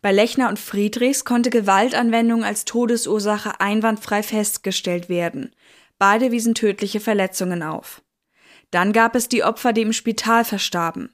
Bei 0.00 0.12
Lechner 0.12 0.48
und 0.48 0.60
Friedrichs 0.60 1.24
konnte 1.24 1.50
Gewaltanwendung 1.50 2.44
als 2.44 2.64
Todesursache 2.64 3.60
einwandfrei 3.60 4.22
festgestellt 4.22 5.08
werden. 5.08 5.54
Beide 5.98 6.30
wiesen 6.30 6.54
tödliche 6.54 7.00
Verletzungen 7.00 7.62
auf. 7.62 8.02
Dann 8.70 8.92
gab 8.92 9.16
es 9.16 9.28
die 9.28 9.42
Opfer, 9.42 9.72
die 9.72 9.82
im 9.82 9.92
Spital 9.92 10.44
verstarben. 10.44 11.10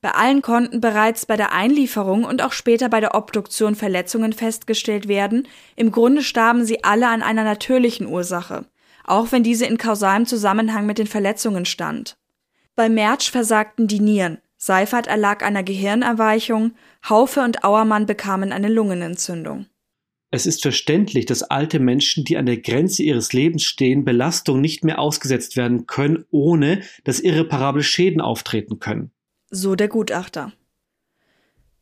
Bei 0.00 0.12
allen 0.12 0.42
konnten 0.42 0.80
bereits 0.80 1.26
bei 1.26 1.36
der 1.36 1.52
Einlieferung 1.52 2.24
und 2.24 2.42
auch 2.42 2.52
später 2.52 2.88
bei 2.88 3.00
der 3.00 3.14
Obduktion 3.14 3.74
Verletzungen 3.74 4.32
festgestellt 4.32 5.08
werden. 5.08 5.46
Im 5.76 5.92
Grunde 5.92 6.22
starben 6.22 6.64
sie 6.64 6.82
alle 6.84 7.08
an 7.08 7.22
einer 7.22 7.44
natürlichen 7.44 8.06
Ursache, 8.06 8.64
auch 9.04 9.32
wenn 9.32 9.42
diese 9.42 9.66
in 9.66 9.78
kausalem 9.78 10.26
Zusammenhang 10.26 10.86
mit 10.86 10.98
den 10.98 11.06
Verletzungen 11.06 11.64
stand. 11.64 12.16
Bei 12.74 12.88
Mertsch 12.88 13.30
versagten 13.30 13.86
die 13.86 14.00
Nieren, 14.00 14.38
Seifert 14.64 15.08
erlag 15.08 15.42
einer 15.42 15.64
Gehirnerweichung, 15.64 16.74
Haufe 17.08 17.40
und 17.40 17.64
Auermann 17.64 18.06
bekamen 18.06 18.52
eine 18.52 18.68
Lungenentzündung. 18.68 19.66
Es 20.30 20.46
ist 20.46 20.62
verständlich, 20.62 21.26
dass 21.26 21.42
alte 21.42 21.80
Menschen, 21.80 22.22
die 22.24 22.36
an 22.36 22.46
der 22.46 22.58
Grenze 22.58 23.02
ihres 23.02 23.32
Lebens 23.32 23.64
stehen, 23.64 24.04
Belastung 24.04 24.60
nicht 24.60 24.84
mehr 24.84 25.00
ausgesetzt 25.00 25.56
werden 25.56 25.88
können, 25.88 26.26
ohne 26.30 26.82
dass 27.02 27.18
irreparable 27.18 27.82
Schäden 27.82 28.20
auftreten 28.20 28.78
können. 28.78 29.10
So 29.54 29.74
der 29.74 29.88
Gutachter. 29.88 30.50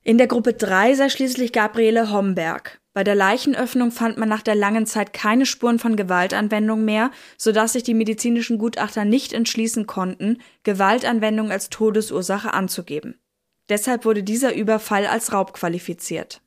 In 0.02 0.18
der 0.18 0.26
Gruppe 0.26 0.54
3 0.54 0.94
sei 0.94 1.08
schließlich 1.08 1.52
Gabriele 1.52 2.10
Homberg. 2.10 2.80
Bei 2.94 3.04
der 3.04 3.14
Leichenöffnung 3.14 3.92
fand 3.92 4.18
man 4.18 4.28
nach 4.28 4.42
der 4.42 4.56
langen 4.56 4.86
Zeit 4.86 5.12
keine 5.12 5.46
Spuren 5.46 5.78
von 5.78 5.94
Gewaltanwendung 5.94 6.84
mehr, 6.84 7.12
sodass 7.38 7.74
sich 7.74 7.84
die 7.84 7.94
medizinischen 7.94 8.58
Gutachter 8.58 9.04
nicht 9.04 9.32
entschließen 9.32 9.86
konnten, 9.86 10.38
Gewaltanwendung 10.64 11.52
als 11.52 11.70
Todesursache 11.70 12.52
anzugeben. 12.52 13.20
Deshalb 13.68 14.04
wurde 14.04 14.24
dieser 14.24 14.52
Überfall 14.52 15.06
als 15.06 15.32
Raub 15.32 15.52
qualifiziert. 15.52 16.42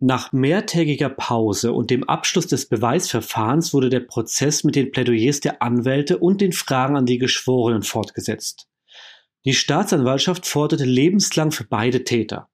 Nach 0.00 0.32
mehrtägiger 0.32 1.08
Pause 1.08 1.72
und 1.72 1.90
dem 1.90 2.06
Abschluss 2.06 2.46
des 2.46 2.68
Beweisverfahrens 2.68 3.72
wurde 3.72 3.88
der 3.88 4.00
Prozess 4.00 4.64
mit 4.64 4.76
den 4.76 4.92
Plädoyers 4.92 5.40
der 5.40 5.62
Anwälte 5.62 6.18
und 6.18 6.42
den 6.42 6.52
Fragen 6.52 6.94
an 6.94 7.06
die 7.06 7.16
Geschworenen 7.16 7.82
fortgesetzt. 7.82 8.68
Die 9.44 9.54
Staatsanwaltschaft 9.54 10.46
forderte 10.46 10.84
lebenslang 10.84 11.50
für 11.50 11.64
beide 11.64 12.04
Täter. 12.04 12.48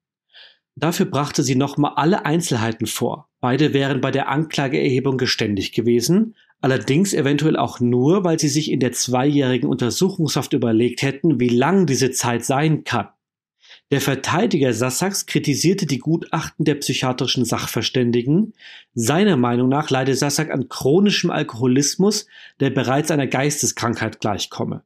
Dafür 0.74 1.06
brachte 1.06 1.42
sie 1.42 1.54
nochmal 1.56 1.92
alle 1.96 2.24
Einzelheiten 2.24 2.86
vor. 2.86 3.28
Beide 3.40 3.74
wären 3.74 4.00
bei 4.00 4.10
der 4.10 4.28
Anklageerhebung 4.28 5.18
geständig 5.18 5.72
gewesen, 5.72 6.34
allerdings 6.60 7.12
eventuell 7.12 7.56
auch 7.56 7.80
nur, 7.80 8.24
weil 8.24 8.38
sie 8.38 8.48
sich 8.48 8.70
in 8.70 8.80
der 8.80 8.92
zweijährigen 8.92 9.68
Untersuchungshaft 9.68 10.52
überlegt 10.52 11.02
hätten, 11.02 11.40
wie 11.40 11.48
lang 11.48 11.86
diese 11.86 12.10
Zeit 12.10 12.44
sein 12.44 12.84
kann. 12.84 13.08
Der 13.90 14.00
Verteidiger 14.00 14.72
Sassaks 14.72 15.26
kritisierte 15.26 15.86
die 15.86 15.98
Gutachten 15.98 16.64
der 16.64 16.74
psychiatrischen 16.76 17.44
Sachverständigen. 17.44 18.52
Seiner 18.94 19.36
Meinung 19.36 19.68
nach 19.68 19.90
leide 19.90 20.14
Sassak 20.14 20.50
an 20.50 20.68
chronischem 20.68 21.30
Alkoholismus, 21.30 22.26
der 22.60 22.70
bereits 22.70 23.10
einer 23.10 23.26
Geisteskrankheit 23.26 24.20
gleichkomme. 24.20 24.82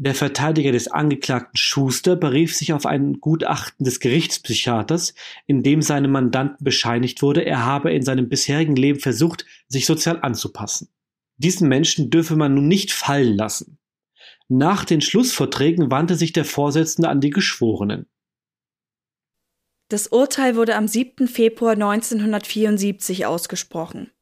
Der 0.00 0.14
Verteidiger 0.14 0.70
des 0.70 0.86
Angeklagten 0.86 1.56
Schuster 1.56 2.14
berief 2.14 2.54
sich 2.54 2.72
auf 2.72 2.86
ein 2.86 3.20
Gutachten 3.20 3.84
des 3.84 3.98
Gerichtspsychiaters, 3.98 5.12
in 5.48 5.64
dem 5.64 5.82
seinem 5.82 6.12
Mandanten 6.12 6.62
bescheinigt 6.62 7.20
wurde, 7.20 7.44
er 7.44 7.66
habe 7.66 7.92
in 7.92 8.02
seinem 8.02 8.28
bisherigen 8.28 8.76
Leben 8.76 9.00
versucht, 9.00 9.44
sich 9.66 9.86
sozial 9.86 10.20
anzupassen. 10.22 10.88
Diesen 11.36 11.68
Menschen 11.68 12.10
dürfe 12.10 12.36
man 12.36 12.54
nun 12.54 12.68
nicht 12.68 12.92
fallen 12.92 13.36
lassen. 13.36 13.78
Nach 14.46 14.84
den 14.84 15.00
Schlussvorträgen 15.00 15.90
wandte 15.90 16.14
sich 16.14 16.32
der 16.32 16.44
Vorsitzende 16.44 17.08
an 17.08 17.20
die 17.20 17.30
Geschworenen. 17.30 18.06
Das 19.88 20.06
Urteil 20.06 20.54
wurde 20.54 20.76
am 20.76 20.86
7. 20.86 21.26
Februar 21.26 21.72
1974 21.72 23.26
ausgesprochen. 23.26 24.12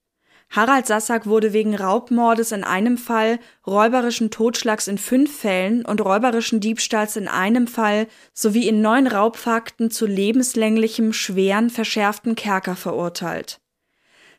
Harald 0.50 0.86
Sassack 0.86 1.26
wurde 1.26 1.52
wegen 1.52 1.74
Raubmordes 1.74 2.52
in 2.52 2.64
einem 2.64 2.98
Fall, 2.98 3.38
räuberischen 3.66 4.30
Totschlags 4.30 4.88
in 4.88 4.96
fünf 4.96 5.36
Fällen 5.40 5.84
und 5.84 6.00
räuberischen 6.00 6.60
Diebstahls 6.60 7.16
in 7.16 7.28
einem 7.28 7.66
Fall 7.66 8.06
sowie 8.32 8.68
in 8.68 8.80
neun 8.80 9.06
Raubfakten 9.06 9.90
zu 9.90 10.06
lebenslänglichem, 10.06 11.12
schweren, 11.12 11.68
verschärften 11.68 12.36
Kerker 12.36 12.76
verurteilt. 12.76 13.60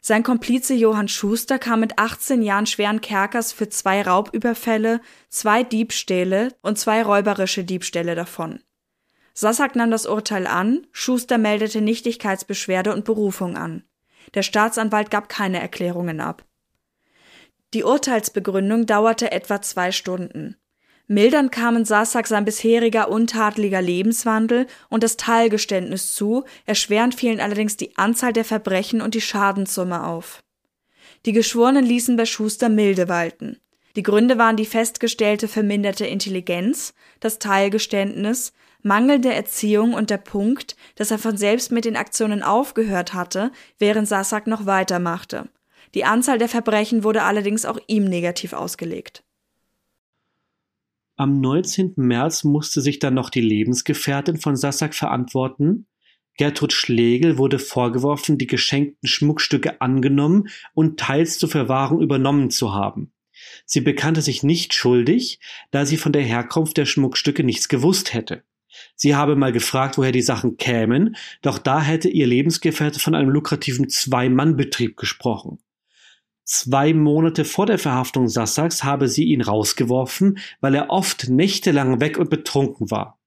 Sein 0.01 0.23
Komplize 0.23 0.73
Johann 0.73 1.07
Schuster 1.07 1.59
kam 1.59 1.81
mit 1.81 1.99
18 1.99 2.41
Jahren 2.41 2.65
schweren 2.65 3.01
Kerkers 3.01 3.51
für 3.51 3.67
zwei 3.67 4.01
Raubüberfälle, 4.01 5.01
zwei 5.29 5.63
Diebstähle 5.63 6.53
und 6.61 6.79
zwei 6.79 7.03
räuberische 7.03 7.63
Diebstähle 7.63 8.15
davon. 8.15 8.61
Sassack 9.33 9.75
nahm 9.75 9.91
das 9.91 10.05
Urteil 10.05 10.47
an, 10.47 10.87
Schuster 10.91 11.37
meldete 11.37 11.81
Nichtigkeitsbeschwerde 11.81 12.93
und 12.93 13.05
Berufung 13.05 13.57
an. 13.57 13.83
Der 14.33 14.43
Staatsanwalt 14.43 15.11
gab 15.11 15.29
keine 15.29 15.59
Erklärungen 15.59 16.21
ab. 16.21 16.43
Die 17.73 17.83
Urteilsbegründung 17.83 18.85
dauerte 18.85 19.31
etwa 19.31 19.61
zwei 19.61 19.91
Stunden. 19.91 20.55
Mildern 21.07 21.51
kamen 21.51 21.85
Sassack 21.85 22.27
sein 22.27 22.43
bisheriger 22.43 23.09
untadeliger 23.09 23.81
Lebenswandel 23.81 24.67
und 24.89 25.03
das 25.03 25.15
Teilgeständnis 25.15 26.13
zu, 26.13 26.43
erschwerend 26.65 27.15
fielen 27.15 27.39
allerdings 27.39 27.77
die 27.77 27.97
Anzahl 27.97 28.33
der 28.33 28.43
Verbrechen 28.43 29.01
und 29.01 29.15
die 29.15 29.21
Schadenssumme 29.21 30.05
auf. 30.05 30.43
Die 31.25 31.31
Geschworenen 31.31 31.85
ließen 31.85 32.17
bei 32.17 32.25
Schuster 32.25 32.67
milde 32.67 33.07
walten. 33.07 33.57
Die 33.95 34.03
Gründe 34.03 34.37
waren 34.37 34.57
die 34.57 34.65
festgestellte 34.65 35.47
verminderte 35.47 36.05
Intelligenz, 36.05 36.93
das 37.19 37.39
Teilgeständnis, 37.39 38.53
mangelnde 38.87 39.33
Erziehung 39.33 39.93
und 39.93 40.09
der 40.09 40.17
Punkt, 40.17 40.75
dass 40.95 41.11
er 41.11 41.19
von 41.19 41.37
selbst 41.37 41.71
mit 41.71 41.85
den 41.85 41.95
Aktionen 41.95 42.41
aufgehört 42.41 43.13
hatte, 43.13 43.51
während 43.77 44.07
Sasak 44.07 44.47
noch 44.47 44.65
weitermachte. 44.65 45.49
Die 45.93 46.05
Anzahl 46.05 46.37
der 46.37 46.49
Verbrechen 46.49 47.03
wurde 47.03 47.23
allerdings 47.23 47.65
auch 47.65 47.79
ihm 47.87 48.05
negativ 48.05 48.53
ausgelegt. 48.53 49.23
Am 51.15 51.41
19. 51.41 51.93
März 51.95 52.43
musste 52.43 52.81
sich 52.81 52.99
dann 52.99 53.15
noch 53.15 53.29
die 53.29 53.41
Lebensgefährtin 53.41 54.37
von 54.37 54.55
Sassak 54.55 54.93
verantworten. 54.93 55.87
Gertrud 56.37 56.73
Schlegel 56.73 57.39
wurde 57.39 57.57
vorgeworfen, 57.57 58.37
die 58.37 58.45
geschenkten 58.45 59.07
Schmuckstücke 59.07 59.81
angenommen 59.81 60.49
und 60.75 60.99
teils 60.99 61.39
zur 61.39 61.49
Verwahrung 61.49 62.01
übernommen 62.01 62.51
zu 62.51 62.73
haben. 62.73 63.11
Sie 63.65 63.81
bekannte 63.81 64.21
sich 64.21 64.43
nicht 64.43 64.75
schuldig, 64.75 65.39
da 65.71 65.85
sie 65.85 65.97
von 65.97 66.11
der 66.11 66.21
Herkunft 66.21 66.77
der 66.77 66.85
Schmuckstücke 66.85 67.43
nichts 67.43 67.67
gewusst 67.67 68.13
hätte. 68.13 68.43
Sie 68.95 69.15
habe 69.15 69.35
mal 69.35 69.51
gefragt, 69.51 69.97
woher 69.97 70.11
die 70.11 70.21
Sachen 70.21 70.57
kämen, 70.57 71.15
doch 71.41 71.57
da 71.57 71.81
hätte 71.81 72.09
ihr 72.09 72.27
Lebensgefährte 72.27 72.99
von 72.99 73.15
einem 73.15 73.29
lukrativen 73.29 73.89
Zwei-Mann-Betrieb 73.89 74.97
gesprochen. 74.97 75.59
Zwei 76.43 76.93
Monate 76.93 77.43
vor 77.43 77.65
der 77.65 77.77
Verhaftung 77.77 78.29
Sassaks 78.29 78.83
habe 78.83 79.09
sie 79.09 79.25
ihn 79.25 79.41
rausgeworfen, 79.41 80.39
weil 80.61 80.75
er 80.75 80.89
oft 80.89 81.27
nächtelang 81.27 81.99
weg 81.99 82.17
und 82.17 82.29
betrunken 82.29 82.89
war. 82.89 83.19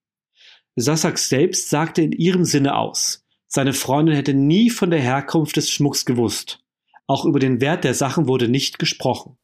Sassaks 0.77 1.29
selbst 1.29 1.69
sagte 1.69 2.01
in 2.01 2.13
ihrem 2.13 2.45
Sinne 2.45 2.77
aus. 2.77 3.27
Seine 3.47 3.75
Freundin 3.75 4.15
hätte 4.15 4.33
nie 4.33 4.71
von 4.71 4.91
der 4.91 5.01
Herkunft 5.01 5.57
des 5.57 5.71
Schmucks 5.71 6.05
gewusst. 6.05 6.65
Auch 7.07 7.25
über 7.25 7.41
den 7.41 7.61
Wert 7.61 7.85
der 7.85 7.95
Sachen 7.95 8.29
wurde 8.29 8.49
nicht 8.49 8.79
gesprochen. 8.79 9.37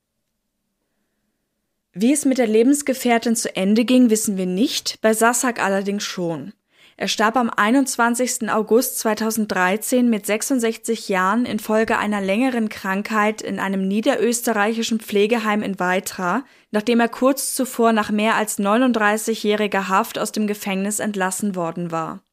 Wie 1.98 2.12
es 2.12 2.26
mit 2.26 2.36
der 2.36 2.46
Lebensgefährtin 2.46 3.36
zu 3.36 3.56
Ende 3.56 3.86
ging, 3.86 4.10
wissen 4.10 4.36
wir 4.36 4.44
nicht, 4.44 5.00
bei 5.00 5.14
Sassak 5.14 5.64
allerdings 5.64 6.04
schon. 6.04 6.52
Er 6.98 7.08
starb 7.08 7.38
am 7.38 7.48
21. 7.48 8.50
August 8.50 8.98
2013 8.98 10.10
mit 10.10 10.26
66 10.26 11.08
Jahren 11.08 11.46
infolge 11.46 11.96
einer 11.96 12.20
längeren 12.20 12.68
Krankheit 12.68 13.40
in 13.40 13.58
einem 13.58 13.88
niederösterreichischen 13.88 15.00
Pflegeheim 15.00 15.62
in 15.62 15.80
Weitra, 15.80 16.44
nachdem 16.70 17.00
er 17.00 17.08
kurz 17.08 17.54
zuvor 17.54 17.94
nach 17.94 18.10
mehr 18.10 18.34
als 18.34 18.58
39-jähriger 18.58 19.88
Haft 19.88 20.18
aus 20.18 20.32
dem 20.32 20.46
Gefängnis 20.46 21.00
entlassen 21.00 21.56
worden 21.56 21.92
war. 21.92 22.25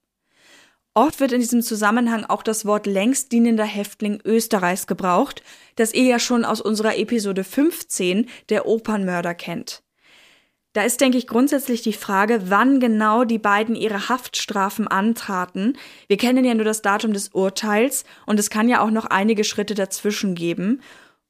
Oft 0.95 1.19
wird 1.19 1.31
in 1.31 1.39
diesem 1.39 1.63
Zusammenhang 1.63 2.23
auch 2.25 2.43
das 2.43 2.65
Wort 2.65 2.85
längst 2.85 3.31
dienender 3.31 3.65
Häftling 3.65 4.21
Österreichs 4.23 4.85
gebraucht, 4.85 5.41
das 5.75 5.93
ihr 5.93 6.03
ja 6.03 6.19
schon 6.19 6.45
aus 6.45 6.61
unserer 6.61 6.97
Episode 6.97 7.43
15 7.43 8.29
der 8.49 8.67
Opernmörder 8.67 9.33
kennt. 9.33 9.81
Da 10.73 10.83
ist, 10.83 11.01
denke 11.01 11.17
ich, 11.17 11.27
grundsätzlich 11.27 11.81
die 11.83 11.93
Frage, 11.93 12.49
wann 12.49 12.79
genau 12.79 13.23
die 13.23 13.37
beiden 13.39 13.75
ihre 13.75 14.09
Haftstrafen 14.09 14.87
antraten. 14.87 15.77
Wir 16.07 16.17
kennen 16.17 16.45
ja 16.45 16.55
nur 16.55 16.65
das 16.65 16.81
Datum 16.81 17.13
des 17.13 17.29
Urteils 17.29 18.05
und 18.25 18.39
es 18.39 18.49
kann 18.49 18.69
ja 18.69 18.81
auch 18.81 18.89
noch 18.89 19.05
einige 19.05 19.43
Schritte 19.43 19.75
dazwischen 19.75 20.33
geben. 20.33 20.81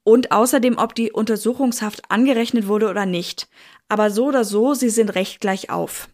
Und 0.05 0.31
außerdem, 0.31 0.77
ob 0.77 0.95
die 0.95 1.11
Untersuchungshaft 1.11 2.09
angerechnet 2.09 2.67
wurde 2.67 2.89
oder 2.89 3.05
nicht. 3.05 3.47
Aber 3.87 4.11
so 4.11 4.27
oder 4.27 4.43
so, 4.43 4.73
sie 4.73 4.89
sind 4.89 5.15
recht 5.15 5.39
gleich 5.39 5.69
auf. 5.69 6.09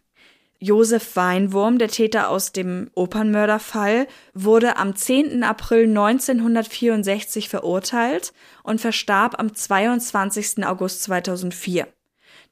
Josef 0.62 1.16
Weinwurm, 1.16 1.78
der 1.78 1.88
Täter 1.88 2.28
aus 2.28 2.52
dem 2.52 2.90
Opernmörderfall, 2.94 4.06
wurde 4.34 4.76
am 4.76 4.94
10. 4.94 5.42
April 5.42 5.84
1964 5.84 7.48
verurteilt 7.48 8.34
und 8.62 8.78
verstarb 8.78 9.38
am 9.38 9.54
22. 9.54 10.66
August 10.66 11.02
2004. 11.04 11.88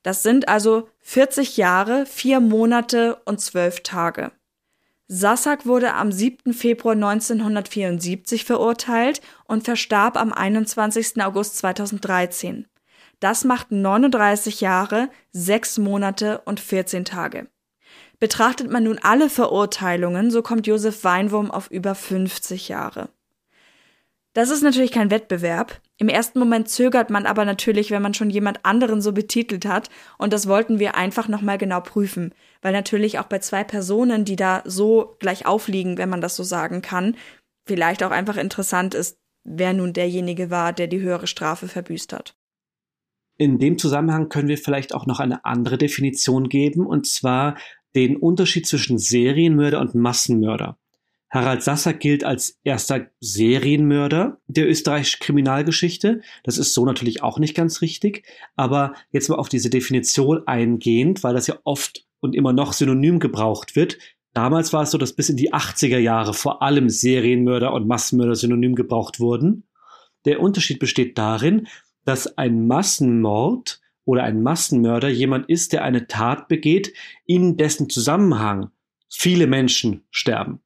Das 0.03 0.23
sind 0.23 0.49
also 0.49 0.89
40 1.01 1.59
Jahre, 1.59 2.07
4 2.07 2.41
Monate 2.41 3.21
und 3.27 3.43
12 3.43 3.83
Tage. 3.83 4.33
Sassak 5.07 5.67
wurde 5.67 5.93
am 5.93 6.11
7. 6.11 6.55
Februar 6.55 6.95
1974 6.95 8.47
verurteilt 8.47 9.21
und 9.45 9.65
verstarb 9.65 10.17
am 10.17 10.33
21. 10.33 11.23
August 11.23 11.59
2013. 11.59 12.67
Das 13.21 13.45
macht 13.45 13.71
39 13.71 14.63
Jahre, 14.63 15.11
6 15.33 15.77
Monate 15.77 16.41
und 16.47 16.59
14 16.59 17.05
Tage. 17.05 17.49
Betrachtet 18.21 18.71
man 18.71 18.85
nun 18.85 18.99
alle 19.01 19.31
Verurteilungen, 19.31 20.31
so 20.31 20.43
kommt 20.43 20.67
Josef 20.67 21.05
Weinwurm 21.05 21.51
auf 21.51 21.71
über 21.71 21.95
50 21.95 22.69
Jahre. 22.69 23.11
Das 24.35 24.51
ist 24.51 24.63
natürlich 24.63 24.93
kein 24.93 25.11
Wettbewerb. 25.11 25.81
Im 25.97 26.09
ersten 26.09 26.39
Moment 26.39 26.69
zögert 26.69 27.11
man 27.11 27.27
aber 27.27 27.45
natürlich, 27.45 27.91
wenn 27.91 28.03
man 28.03 28.15
schon 28.15 28.31
jemand 28.31 28.65
anderen 28.65 29.01
so 29.01 29.13
betitelt 29.13 29.67
hat. 29.67 29.91
Und 30.17 30.33
das 30.33 30.47
wollten 30.47 30.79
wir 30.79 30.95
einfach 30.95 31.29
nochmal 31.29 31.59
genau 31.59 31.81
prüfen. 31.81 32.33
Weil 32.63 32.73
natürlich 32.73 33.19
auch 33.19 33.25
bei 33.25 33.41
zwei 33.41 33.65
Personen, 33.65 34.25
die 34.25 34.37
da 34.37 34.63
so 34.65 35.17
gleich 35.19 35.47
aufliegen, 35.47 35.99
wenn 35.99 36.09
man 36.09 36.21
das 36.21 36.37
so 36.37 36.45
sagen 36.45 36.83
kann, 36.83 37.17
vielleicht 37.67 38.03
auch 38.05 38.11
einfach 38.13 38.37
interessant 38.37 38.95
ist, 38.95 39.19
wer 39.45 39.73
nun 39.73 39.93
derjenige 39.93 40.51
war, 40.51 40.73
der 40.73 40.87
die 40.87 41.01
höhere 41.01 41.27
Strafe 41.27 41.67
verbüßt 41.67 42.13
hat. 42.13 42.37
In 43.39 43.59
dem 43.59 43.79
Zusammenhang 43.79 44.29
können 44.29 44.49
wir 44.49 44.59
vielleicht 44.59 44.95
auch 44.95 45.07
noch 45.07 45.21
eine 45.21 45.45
andere 45.45 45.79
Definition 45.79 46.49
geben, 46.49 46.87
und 46.87 47.07
zwar 47.07 47.57
den 47.99 48.17
Unterschied 48.17 48.65
zwischen 48.65 48.97
Serienmörder 48.97 49.81
und 49.81 49.97
Massenmörder. 49.97 50.79
Harald 51.31 51.65
Sasser 51.65 51.93
gilt 51.93 52.23
als 52.23 52.61
erster 52.63 53.09
Serienmörder 53.19 54.39
der 54.47 54.69
österreichischen 54.69 55.19
Kriminalgeschichte. 55.19 56.23
Das 56.45 56.59
ist 56.59 56.75
so 56.75 56.87
natürlich 56.87 57.25
auch 57.25 57.41
nicht 57.41 57.57
ganz 57.57 57.83
richtig. 57.83 58.25
Aber 58.55 58.95
jetzt 59.11 59.29
mal 59.29 59.35
auf 59.35 59.49
diese 59.49 59.69
Definition 59.69 60.47
eingehend, 60.47 61.25
weil 61.25 61.35
das 61.35 61.49
ja 61.49 61.59
oft 61.65 62.07
und 62.21 62.37
immer 62.37 62.53
noch 62.53 62.73
synonym 62.73 63.19
gebraucht 63.19 63.75
wird. 63.75 63.99
Damals 64.33 64.73
war 64.73 64.85
es 64.85 64.93
so, 64.93 64.99
dass 64.99 65.13
bis 65.13 65.29
in 65.29 65.37
die 65.37 65.53
80er 65.53 65.99
Jahre 65.99 66.35
vor 66.35 66.63
allem 66.63 66.89
Serienmörder 66.89 67.73
und 67.73 67.89
Massenmörder 67.89 68.37
synonym 68.37 68.77
gebraucht 68.77 69.19
wurden. 69.19 69.65
Der 70.25 70.41
Unterschied 70.41 70.79
besteht 70.79 71.19
darin, 71.19 71.67
dass 72.05 72.39
ein 72.39 72.69
Massenmord 72.69 73.81
oder 74.09 74.23
ein 74.23 74.43
Massenmörder 74.43 75.11
jemand 75.11 75.51
ist, 75.51 75.75
der 75.75 75.85
eine 75.85 76.07
Tat 76.07 76.49
begeht, 76.49 76.95
in 77.27 77.59
dessen 77.59 77.91
Zusammenhang 77.91 78.71
viele 79.11 79.47
Menschen 79.47 80.03
sterben. 80.11 80.61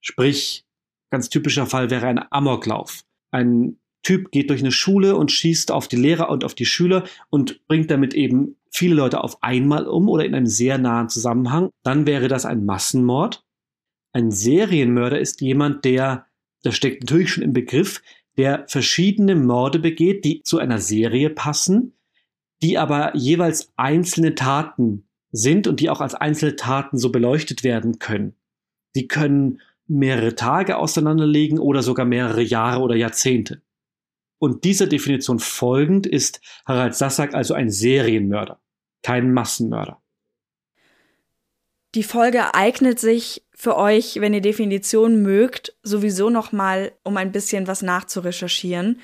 Sprich, 0.00 0.64
ganz 1.08 1.28
typischer 1.28 1.66
Fall 1.66 1.90
wäre 1.90 2.08
ein 2.08 2.20
Amoklauf. 2.32 3.04
Ein 3.30 3.78
Typ 4.02 4.32
geht 4.32 4.50
durch 4.50 4.62
eine 4.62 4.72
Schule 4.72 5.14
und 5.14 5.30
schießt 5.30 5.70
auf 5.70 5.86
die 5.86 5.94
Lehrer 5.94 6.28
und 6.28 6.42
auf 6.44 6.56
die 6.56 6.66
Schüler 6.66 7.04
und 7.30 7.64
bringt 7.68 7.88
damit 7.92 8.14
eben 8.14 8.56
viele 8.68 8.96
Leute 8.96 9.22
auf 9.22 9.44
einmal 9.44 9.86
um 9.86 10.08
oder 10.08 10.24
in 10.24 10.34
einem 10.34 10.46
sehr 10.46 10.76
nahen 10.76 11.08
Zusammenhang. 11.08 11.70
Dann 11.84 12.04
wäre 12.04 12.26
das 12.26 12.46
ein 12.46 12.64
Massenmord. 12.64 13.44
Ein 14.12 14.32
Serienmörder 14.32 15.20
ist 15.20 15.40
jemand, 15.40 15.84
der, 15.84 16.26
das 16.64 16.74
steckt 16.74 17.04
natürlich 17.04 17.30
schon 17.30 17.44
im 17.44 17.52
Begriff, 17.52 18.02
der 18.36 18.64
verschiedene 18.66 19.36
Morde 19.36 19.78
begeht, 19.78 20.24
die 20.24 20.42
zu 20.42 20.58
einer 20.58 20.78
Serie 20.80 21.30
passen, 21.30 21.92
die 22.62 22.78
aber 22.78 23.14
jeweils 23.16 23.72
einzelne 23.76 24.34
Taten 24.34 25.08
sind 25.30 25.66
und 25.66 25.80
die 25.80 25.90
auch 25.90 26.00
als 26.00 26.14
einzelne 26.14 26.56
Taten 26.56 26.98
so 26.98 27.10
beleuchtet 27.10 27.64
werden 27.64 27.98
können. 27.98 28.34
Die 28.96 29.08
können 29.08 29.60
mehrere 29.86 30.34
Tage 30.34 30.76
auseinanderlegen 30.76 31.58
oder 31.58 31.82
sogar 31.82 32.06
mehrere 32.06 32.42
Jahre 32.42 32.80
oder 32.80 32.96
Jahrzehnte. 32.96 33.62
Und 34.38 34.64
dieser 34.64 34.86
Definition 34.86 35.38
folgend 35.38 36.06
ist 36.06 36.40
Harald 36.66 36.94
Sassack 36.94 37.34
also 37.34 37.54
ein 37.54 37.70
Serienmörder, 37.70 38.60
kein 39.02 39.32
Massenmörder. 39.32 40.00
Die 41.94 42.02
Folge 42.02 42.54
eignet 42.54 43.00
sich 43.00 43.44
für 43.54 43.76
euch, 43.76 44.20
wenn 44.20 44.34
ihr 44.34 44.42
Definitionen 44.42 45.22
mögt, 45.22 45.74
sowieso 45.82 46.30
nochmal, 46.30 46.92
um 47.02 47.16
ein 47.16 47.32
bisschen 47.32 47.66
was 47.66 47.82
nachzurecherchieren, 47.82 49.00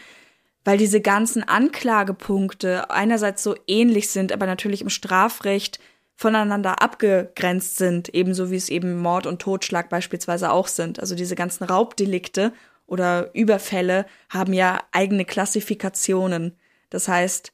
weil 0.64 0.78
diese 0.78 1.00
ganzen 1.00 1.42
Anklagepunkte 1.42 2.90
einerseits 2.90 3.42
so 3.42 3.54
ähnlich 3.66 4.08
sind, 4.10 4.32
aber 4.32 4.46
natürlich 4.46 4.80
im 4.80 4.88
Strafrecht 4.90 5.78
voneinander 6.16 6.80
abgegrenzt 6.80 7.76
sind, 7.76 8.08
ebenso 8.14 8.50
wie 8.50 8.56
es 8.56 8.68
eben 8.68 8.98
Mord 8.98 9.26
und 9.26 9.42
Totschlag 9.42 9.90
beispielsweise 9.90 10.50
auch 10.50 10.68
sind. 10.68 11.00
Also 11.00 11.14
diese 11.14 11.34
ganzen 11.34 11.64
Raubdelikte 11.64 12.52
oder 12.86 13.34
Überfälle 13.34 14.06
haben 14.30 14.52
ja 14.52 14.82
eigene 14.92 15.24
Klassifikationen. 15.24 16.56
Das 16.90 17.08
heißt, 17.08 17.52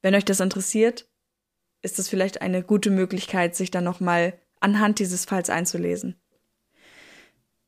wenn 0.00 0.14
euch 0.14 0.24
das 0.24 0.40
interessiert, 0.40 1.08
ist 1.82 1.98
das 1.98 2.08
vielleicht 2.08 2.40
eine 2.40 2.62
gute 2.62 2.90
Möglichkeit, 2.90 3.56
sich 3.56 3.70
dann 3.70 3.84
nochmal 3.84 4.38
anhand 4.60 5.00
dieses 5.00 5.24
Falls 5.24 5.50
einzulesen. 5.50 6.21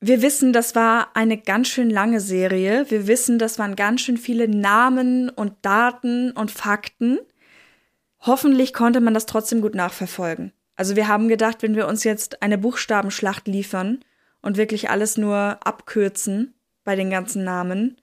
Wir 0.07 0.21
wissen, 0.21 0.53
das 0.53 0.75
war 0.75 1.17
eine 1.17 1.39
ganz 1.39 1.69
schön 1.69 1.89
lange 1.89 2.21
Serie. 2.21 2.85
Wir 2.91 3.07
wissen, 3.07 3.39
das 3.39 3.59
waren 3.59 3.75
ganz 3.75 4.03
schön 4.03 4.19
viele 4.19 4.49
Namen 4.49 5.31
und 5.31 5.55
Daten 5.63 6.31
und 6.33 6.51
Fakten. 6.51 7.21
Hoffentlich 8.21 8.75
konnte 8.75 9.01
man 9.01 9.15
das 9.15 9.25
trotzdem 9.25 9.63
gut 9.63 9.75
nachverfolgen. 9.75 10.53
Also 10.77 10.95
wir 10.95 11.09
haben 11.09 11.29
gedacht, 11.29 11.63
wenn 11.63 11.75
wir 11.75 11.89
uns 11.89 12.05
jetzt 12.05 12.43
eine 12.43 12.59
Buchstabenschlacht 12.59 13.49
liefern 13.49 14.01
und 14.43 14.59
wirklich 14.59 14.91
alles 14.91 15.17
nur 15.17 15.67
abkürzen 15.67 16.53
bei 16.85 16.97
den 16.97 17.09
ganzen 17.09 17.43
Namen, 17.43 17.97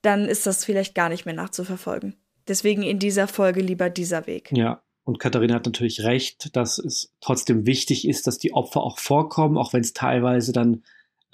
dann 0.00 0.24
ist 0.24 0.46
das 0.46 0.64
vielleicht 0.64 0.94
gar 0.94 1.10
nicht 1.10 1.26
mehr 1.26 1.34
nachzuverfolgen. 1.34 2.14
Deswegen 2.48 2.82
in 2.82 2.98
dieser 2.98 3.28
Folge 3.28 3.60
lieber 3.60 3.90
dieser 3.90 4.26
Weg. 4.26 4.52
Ja, 4.52 4.80
und 5.04 5.18
Katharina 5.18 5.56
hat 5.56 5.66
natürlich 5.66 6.02
recht, 6.02 6.56
dass 6.56 6.78
es 6.78 7.12
trotzdem 7.20 7.66
wichtig 7.66 8.08
ist, 8.08 8.26
dass 8.26 8.38
die 8.38 8.54
Opfer 8.54 8.82
auch 8.82 8.98
vorkommen, 8.98 9.58
auch 9.58 9.74
wenn 9.74 9.82
es 9.82 9.92
teilweise 9.92 10.52
dann 10.52 10.82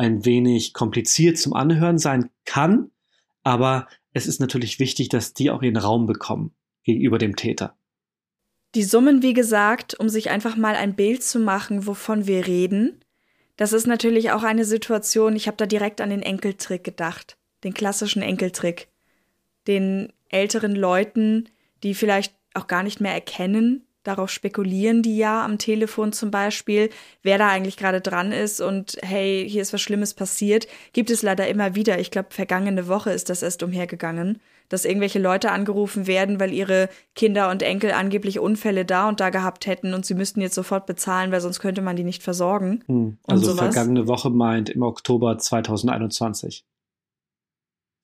ein 0.03 0.25
wenig 0.25 0.75
kompliziert 0.75 1.39
zum 1.39 1.55
Anhören 1.55 1.99
sein 1.99 2.31
kann. 2.45 2.91
Aber 3.43 3.89
es 4.13 4.27
ist 4.27 4.41
natürlich 4.41 4.79
wichtig, 4.79 5.09
dass 5.09 5.33
die 5.33 5.51
auch 5.51 5.63
ihren 5.63 5.77
Raum 5.77 6.07
bekommen 6.07 6.53
gegenüber 6.85 7.19
dem 7.19 7.37
Täter. 7.37 7.77
Die 8.75 8.83
Summen, 8.83 9.23
wie 9.23 9.35
gesagt, 9.35 9.99
um 9.99 10.09
sich 10.09 10.31
einfach 10.31 10.57
mal 10.57 10.75
ein 10.75 10.95
Bild 10.95 11.23
zu 11.23 11.39
machen, 11.39 11.87
wovon 11.87 12.27
wir 12.27 12.47
reden, 12.47 13.05
das 13.57 13.73
ist 13.73 13.87
natürlich 13.87 14.31
auch 14.31 14.43
eine 14.43 14.65
Situation, 14.65 15.37
ich 15.37 15.47
habe 15.47 15.59
da 15.59 15.67
direkt 15.67 16.01
an 16.01 16.11
den 16.11 16.23
Enkeltrick 16.23 16.83
gedacht, 16.83 17.37
den 17.65 17.75
klassischen 17.75 18.23
Enkeltrick, 18.23 18.89
den 19.67 20.13
älteren 20.31 20.75
Leuten, 20.75 21.49
die 21.83 21.95
vielleicht 21.95 22.35
auch 22.55 22.67
gar 22.67 22.83
nicht 22.83 23.01
mehr 23.01 23.13
erkennen, 23.13 23.87
darauf 24.03 24.31
spekulieren 24.31 25.03
die 25.03 25.17
ja 25.17 25.45
am 25.45 25.59
Telefon 25.59 26.13
zum 26.13 26.31
Beispiel, 26.31 26.91
wer 27.23 27.39
da 27.39 27.49
eigentlich 27.49 27.77
gerade 27.77 28.01
dran 28.01 28.33
ist 28.33 28.61
und 28.61 28.97
hey, 29.03 29.47
hier 29.49 29.63
ist 29.63 29.73
was 29.73 29.81
Schlimmes 29.81 30.15
passiert, 30.15 30.67
gibt 30.93 31.11
es 31.11 31.23
leider 31.23 31.49
immer 31.49 31.75
wieder. 31.75 31.99
Ich 31.99 32.11
glaube, 32.11 32.29
vergangene 32.31 32.89
Woche 32.89 33.11
ist 33.11 33.31
das 33.31 33.43
erst 33.43 33.63
umhergegangen 33.63 34.41
dass 34.73 34.87
irgendwelche 34.87 35.19
Leute 35.19 35.51
angerufen 35.51 36.07
werden, 36.07 36.41
weil 36.41 36.53
ihre 36.53 36.89
Kinder 37.15 37.51
und 37.51 37.63
Enkel 37.63 37.93
angeblich 37.93 38.39
Unfälle 38.39 38.87
da 38.87 39.07
und 39.07 39.21
da 39.21 39.29
gehabt 39.29 39.67
hätten 39.67 39.93
und 39.93 40.07
sie 40.07 40.15
müssten 40.15 40.41
jetzt 40.41 40.55
sofort 40.55 40.87
bezahlen, 40.87 41.31
weil 41.31 41.43
sonst 41.43 41.61
könnte 41.61 41.83
man 41.83 41.95
die 41.95 42.05
nicht 42.05 42.23
versorgen. 42.23 42.83
Hm. 42.87 43.19
Also 43.27 43.55
vergangene 43.55 44.09
Woche 44.09 44.31
meint 44.31 44.71
im 44.71 44.83
Oktober 44.83 45.37
2021. 45.37 46.65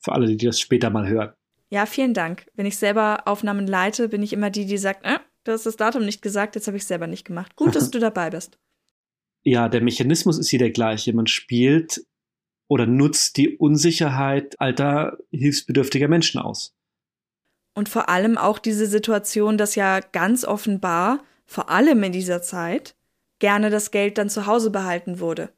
Für 0.00 0.12
alle, 0.12 0.26
die 0.26 0.44
das 0.44 0.60
später 0.60 0.90
mal 0.90 1.08
hören. 1.08 1.32
Ja, 1.70 1.86
vielen 1.86 2.12
Dank. 2.12 2.46
Wenn 2.54 2.66
ich 2.66 2.76
selber 2.76 3.22
Aufnahmen 3.24 3.66
leite, 3.66 4.08
bin 4.08 4.22
ich 4.22 4.34
immer 4.34 4.50
die, 4.50 4.66
die 4.66 4.78
sagt, 4.78 5.06
äh, 5.06 5.18
du 5.48 5.54
hast 5.54 5.66
das 5.66 5.76
Datum 5.76 6.04
nicht 6.04 6.20
gesagt, 6.20 6.54
jetzt 6.54 6.66
habe 6.66 6.76
ich 6.76 6.82
es 6.82 6.88
selber 6.88 7.06
nicht 7.06 7.24
gemacht. 7.24 7.56
Gut, 7.56 7.74
dass 7.74 7.90
du 7.90 7.98
dabei 7.98 8.30
bist. 8.30 8.58
Ja, 9.42 9.68
der 9.68 9.80
Mechanismus 9.80 10.38
ist 10.38 10.50
hier 10.50 10.58
der 10.58 10.70
gleiche. 10.70 11.12
Man 11.14 11.26
spielt 11.26 12.04
oder 12.68 12.86
nutzt 12.86 13.38
die 13.38 13.56
Unsicherheit 13.56 14.60
alter, 14.60 15.16
hilfsbedürftiger 15.30 16.08
Menschen 16.08 16.38
aus. 16.38 16.76
Und 17.74 17.88
vor 17.88 18.10
allem 18.10 18.36
auch 18.36 18.58
diese 18.58 18.86
Situation, 18.86 19.56
dass 19.56 19.74
ja 19.74 20.00
ganz 20.00 20.44
offenbar, 20.44 21.24
vor 21.46 21.70
allem 21.70 22.02
in 22.02 22.12
dieser 22.12 22.42
Zeit, 22.42 22.94
gerne 23.38 23.70
das 23.70 23.90
Geld 23.90 24.18
dann 24.18 24.28
zu 24.28 24.46
Hause 24.46 24.70
behalten 24.70 25.20
wurde 25.20 25.52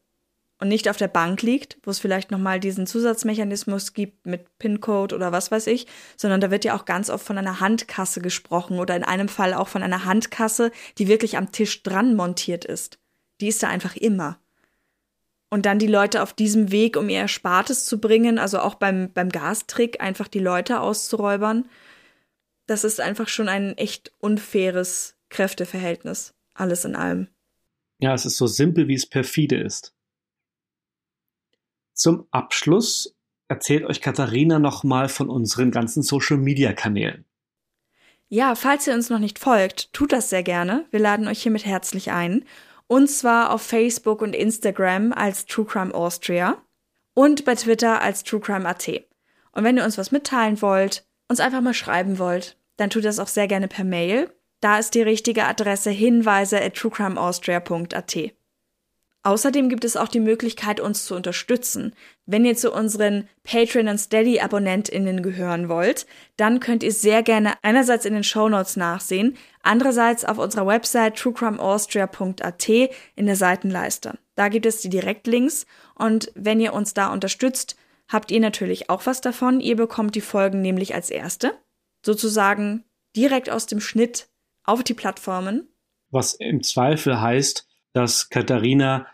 und 0.61 0.69
nicht 0.69 0.89
auf 0.89 0.97
der 0.97 1.09
Bank 1.09 1.43
liegt, 1.43 1.79
wo 1.83 1.91
es 1.91 1.99
vielleicht 1.99 2.31
nochmal 2.31 2.61
diesen 2.61 2.87
Zusatzmechanismus 2.87 3.93
gibt 3.95 4.27
mit 4.27 4.59
PIN-Code 4.59 5.15
oder 5.15 5.33
was 5.33 5.51
weiß 5.51 5.67
ich, 5.67 5.87
sondern 6.17 6.41
da 6.41 6.51
wird 6.51 6.65
ja 6.65 6.77
auch 6.77 6.85
ganz 6.85 7.11
oft 7.11 7.25
von 7.25 7.39
einer 7.39 7.61
Handkasse 7.61 8.21
gesprochen 8.21 8.79
oder 8.79 8.95
in 8.95 9.05
einem 9.05 9.29
Fall 9.29 9.55
auch 9.55 9.69
von 9.69 9.83
einer 9.83 10.05
Handkasse, 10.05 10.71
die 10.99 11.09
wirklich 11.09 11.37
am 11.37 11.51
Tisch 11.51 11.83
dran 11.83 12.15
montiert 12.15 12.65
ist. 12.65 12.99
Die 13.41 13.49
ist 13.49 13.63
da 13.63 13.69
einfach 13.69 13.97
immer 13.97 14.39
und 15.51 15.67
dann 15.67 15.79
die 15.79 15.89
Leute 15.89 16.23
auf 16.23 16.33
diesem 16.33 16.71
Weg, 16.71 16.97
um 16.97 17.09
ihr 17.09 17.19
Erspartes 17.19 17.85
zu 17.85 18.01
bringen, 18.01 18.39
also 18.39 18.61
auch 18.61 18.77
beim, 18.77 19.13
beim 19.13 19.29
Gastrick 19.29 20.01
einfach 20.01 20.29
die 20.29 20.39
Leute 20.39 20.81
auszuräubern, 20.81 21.69
das 22.67 22.85
ist 22.85 23.01
einfach 23.01 23.29
schon 23.29 23.49
ein 23.49 23.77
echt 23.77 24.13
unfaires 24.19 25.17
Kräfteverhältnis, 25.29 26.35
alles 26.55 26.85
in 26.85 26.95
allem. 26.95 27.27
Ja, 27.99 28.15
es 28.15 28.25
ist 28.25 28.37
so 28.37 28.47
simpel, 28.47 28.89
wie 28.89 28.95
es 28.95 29.09
perfide 29.09 29.61
ist. 29.61 29.93
Zum 32.01 32.27
Abschluss 32.31 33.15
erzählt 33.49 33.85
euch 33.85 34.01
Katharina 34.01 34.59
nochmal 34.59 35.11
von 35.11 35.29
unseren 35.29 35.71
ganzen 35.71 36.03
Social-Media-Kanälen. 36.03 37.27
Ja, 38.31 38.55
falls 38.55 38.87
ihr 38.87 38.95
uns 38.95 39.11
noch 39.11 39.19
nicht 39.19 39.39
folgt, 39.39 39.93
tut 39.93 40.13
das 40.13 40.31
sehr 40.31 40.43
gerne. 40.43 40.87
Wir 40.93 41.01
laden 41.01 41.29
euch 41.29 41.43
hiermit 41.43 41.67
herzlich 41.67 42.11
ein. 42.11 42.47
Und 42.87 43.11
zwar 43.11 43.53
auf 43.53 43.61
Facebook 43.61 44.23
und 44.23 44.35
Instagram 44.35 45.13
als 45.13 45.45
True 45.45 45.67
Crime 45.67 45.95
Austria 45.95 46.57
und 47.13 47.45
bei 47.45 47.55
Twitter 47.55 48.01
als 48.01 48.25
True 48.25 48.41
Crime 48.41 48.67
AT. 48.67 48.89
Und 49.53 49.65
wenn 49.65 49.77
ihr 49.77 49.85
uns 49.85 49.99
was 49.99 50.11
mitteilen 50.11 50.63
wollt, 50.63 51.07
uns 51.29 51.39
einfach 51.39 51.61
mal 51.61 51.75
schreiben 51.75 52.19
wollt, 52.19 52.57
dann 52.79 52.89
tut 52.89 53.05
das 53.05 53.19
auch 53.19 53.29
sehr 53.29 53.47
gerne 53.47 53.69
per 53.69 53.85
Mail. 53.85 54.33
Da 54.63 54.79
ist 54.79 54.95
die 54.95 55.03
richtige 55.03 55.45
Adresse 55.45 55.91
hinweise 55.91 56.63
at 56.63 56.77
truecrimeaustria.at. 56.77 58.33
Außerdem 59.23 59.68
gibt 59.68 59.85
es 59.85 59.99
auch 59.99 60.09
die 60.09 60.21
Möglichkeit, 60.21 60.81
uns 60.81 61.05
zu 61.05 61.14
unterstützen. 61.14 61.95
Wenn 62.25 62.47
ihr 62.47 62.57
zu 62.57 62.73
unseren 62.73 63.29
Patreon 63.45 63.89
und 63.89 63.99
Steady 63.99 64.41
AbonnentInnen 64.41 65.23
gehören 65.23 65.68
wollt, 65.68 66.07
dann 66.39 66.59
könnt 66.59 66.83
ihr 66.83 66.93
sehr 66.93 67.23
gerne 67.23 67.53
einerseits 67.62 68.07
in 68.07 68.14
den 68.14 68.25
Show 68.25 68.49
Notes 68.49 68.77
nachsehen, 68.77 69.37
andererseits 69.62 70.25
auf 70.25 70.39
unserer 70.39 70.66
Website 70.66 71.16
truecrimeaustria.at 71.16 72.68
in 72.68 73.27
der 73.27 73.37
Seitenleiste. 73.37 74.18
Da 74.37 74.49
gibt 74.49 74.64
es 74.64 74.81
die 74.81 74.89
Direktlinks 74.89 75.66
und 75.95 76.33
wenn 76.35 76.61
ihr 76.61 76.73
uns 76.73 76.95
da 76.95 77.12
unterstützt, 77.12 77.77
habt 78.09 78.31
ihr 78.31 78.41
natürlich 78.41 78.89
auch 78.89 79.05
was 79.05 79.21
davon. 79.21 79.61
Ihr 79.61 79.77
bekommt 79.77 80.14
die 80.14 80.23
Folgen 80.23 80.62
nämlich 80.62 80.95
als 80.95 81.11
erste, 81.11 81.53
sozusagen 82.05 82.85
direkt 83.14 83.51
aus 83.51 83.66
dem 83.66 83.81
Schnitt 83.81 84.31
auf 84.64 84.83
die 84.83 84.95
Plattformen. 84.95 85.68
Was 86.11 86.33
im 86.35 86.62
Zweifel 86.62 87.21
heißt, 87.21 87.70
dass 87.93 88.28
Katharina 88.28 89.07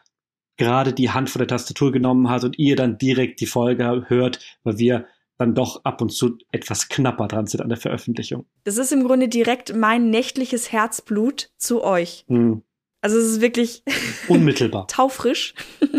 gerade 0.56 0.92
die 0.92 1.10
Hand 1.10 1.30
vor 1.30 1.38
der 1.38 1.48
Tastatur 1.48 1.92
genommen 1.92 2.30
hat 2.30 2.44
und 2.44 2.58
ihr 2.58 2.76
dann 2.76 2.98
direkt 2.98 3.40
die 3.40 3.46
Folge 3.46 4.04
hört, 4.08 4.40
weil 4.64 4.78
wir 4.78 5.06
dann 5.38 5.54
doch 5.54 5.84
ab 5.84 6.00
und 6.00 6.10
zu 6.10 6.38
etwas 6.50 6.88
knapper 6.88 7.28
dran 7.28 7.46
sind 7.46 7.60
an 7.60 7.68
der 7.68 7.78
Veröffentlichung. 7.78 8.46
Das 8.64 8.78
ist 8.78 8.92
im 8.92 9.04
Grunde 9.04 9.28
direkt 9.28 9.76
mein 9.76 10.08
nächtliches 10.08 10.72
Herzblut 10.72 11.50
zu 11.58 11.84
euch. 11.84 12.24
Hm. 12.28 12.62
Also 13.02 13.18
es 13.18 13.26
ist 13.26 13.40
wirklich 13.40 13.82
unmittelbar 14.28 14.86
taufrisch. 14.88 15.54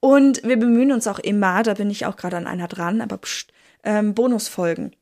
Und 0.00 0.42
wir 0.42 0.56
bemühen 0.56 0.92
uns 0.92 1.06
auch 1.06 1.18
immer, 1.18 1.62
da 1.62 1.74
bin 1.74 1.90
ich 1.90 2.06
auch 2.06 2.16
gerade 2.16 2.38
an 2.38 2.46
einer 2.46 2.68
dran, 2.68 3.02
aber 3.02 3.18
pst, 3.18 3.52
ähm, 3.84 4.14
Bonusfolgen 4.14 4.96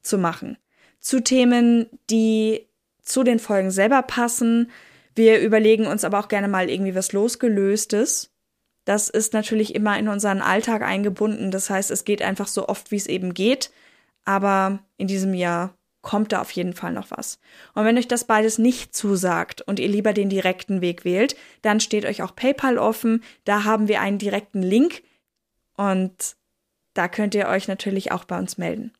zu 0.00 0.16
machen. 0.16 0.56
Zu 1.00 1.22
Themen, 1.22 1.86
die 2.08 2.66
zu 3.02 3.24
den 3.24 3.40
Folgen 3.40 3.70
selber 3.70 4.00
passen, 4.02 4.70
wir 5.18 5.40
überlegen 5.40 5.86
uns 5.86 6.04
aber 6.04 6.18
auch 6.18 6.28
gerne 6.28 6.48
mal 6.48 6.70
irgendwie 6.70 6.94
was 6.94 7.12
losgelöstes. 7.12 8.30
Das 8.86 9.10
ist 9.10 9.34
natürlich 9.34 9.74
immer 9.74 9.98
in 9.98 10.08
unseren 10.08 10.40
Alltag 10.40 10.80
eingebunden. 10.80 11.50
Das 11.50 11.68
heißt, 11.68 11.90
es 11.90 12.06
geht 12.06 12.22
einfach 12.22 12.48
so 12.48 12.68
oft, 12.68 12.90
wie 12.90 12.96
es 12.96 13.06
eben 13.06 13.34
geht. 13.34 13.70
Aber 14.24 14.78
in 14.96 15.06
diesem 15.06 15.34
Jahr 15.34 15.74
kommt 16.00 16.32
da 16.32 16.40
auf 16.40 16.50
jeden 16.52 16.72
Fall 16.72 16.92
noch 16.92 17.10
was. 17.10 17.38
Und 17.74 17.84
wenn 17.84 17.98
euch 17.98 18.08
das 18.08 18.24
beides 18.24 18.56
nicht 18.56 18.94
zusagt 18.96 19.60
und 19.62 19.78
ihr 19.78 19.88
lieber 19.88 20.14
den 20.14 20.30
direkten 20.30 20.80
Weg 20.80 21.04
wählt, 21.04 21.36
dann 21.60 21.80
steht 21.80 22.06
euch 22.06 22.22
auch 22.22 22.34
PayPal 22.34 22.78
offen. 22.78 23.22
Da 23.44 23.64
haben 23.64 23.88
wir 23.88 24.00
einen 24.00 24.18
direkten 24.18 24.62
Link 24.62 25.02
und 25.76 26.36
da 26.94 27.08
könnt 27.08 27.34
ihr 27.34 27.48
euch 27.48 27.68
natürlich 27.68 28.10
auch 28.10 28.24
bei 28.24 28.38
uns 28.38 28.58
melden. 28.58 28.92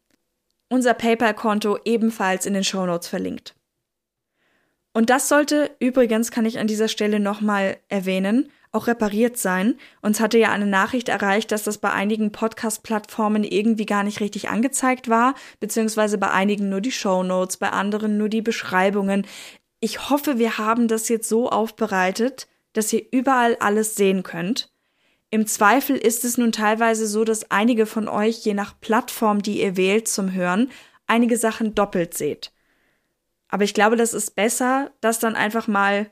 Unser 0.68 0.92
PayPal-Konto 0.92 1.78
ebenfalls 1.84 2.44
in 2.44 2.52
den 2.52 2.64
Show 2.64 2.84
Notes 2.84 3.08
verlinkt. 3.08 3.54
Und 4.92 5.10
das 5.10 5.28
sollte 5.28 5.70
übrigens, 5.80 6.30
kann 6.30 6.46
ich 6.46 6.58
an 6.58 6.66
dieser 6.66 6.88
Stelle 6.88 7.20
nochmal 7.20 7.76
erwähnen, 7.88 8.50
auch 8.72 8.86
repariert 8.86 9.38
sein. 9.38 9.76
Uns 10.02 10.20
hatte 10.20 10.38
ja 10.38 10.50
eine 10.50 10.66
Nachricht 10.66 11.08
erreicht, 11.08 11.52
dass 11.52 11.62
das 11.64 11.78
bei 11.78 11.90
einigen 11.90 12.32
Podcast-Plattformen 12.32 13.44
irgendwie 13.44 13.86
gar 13.86 14.02
nicht 14.02 14.20
richtig 14.20 14.48
angezeigt 14.48 15.08
war, 15.08 15.34
beziehungsweise 15.60 16.18
bei 16.18 16.30
einigen 16.30 16.68
nur 16.68 16.80
die 16.80 16.92
Show 16.92 17.22
Notes, 17.22 17.56
bei 17.56 17.70
anderen 17.70 18.18
nur 18.18 18.28
die 18.28 18.42
Beschreibungen. 18.42 19.26
Ich 19.80 20.10
hoffe, 20.10 20.38
wir 20.38 20.58
haben 20.58 20.88
das 20.88 21.08
jetzt 21.08 21.28
so 21.28 21.48
aufbereitet, 21.48 22.48
dass 22.72 22.92
ihr 22.92 23.02
überall 23.10 23.56
alles 23.60 23.94
sehen 23.94 24.22
könnt. 24.22 24.72
Im 25.30 25.46
Zweifel 25.46 25.96
ist 25.96 26.24
es 26.24 26.38
nun 26.38 26.52
teilweise 26.52 27.06
so, 27.06 27.24
dass 27.24 27.50
einige 27.50 27.86
von 27.86 28.08
euch, 28.08 28.38
je 28.44 28.54
nach 28.54 28.78
Plattform, 28.80 29.42
die 29.42 29.60
ihr 29.60 29.76
wählt 29.76 30.08
zum 30.08 30.32
Hören, 30.32 30.70
einige 31.06 31.36
Sachen 31.36 31.74
doppelt 31.74 32.14
seht. 32.14 32.52
Aber 33.48 33.64
ich 33.64 33.74
glaube, 33.74 33.96
das 33.96 34.14
ist 34.14 34.36
besser, 34.36 34.92
das 35.00 35.18
dann 35.18 35.34
einfach 35.34 35.66
mal 35.68 36.10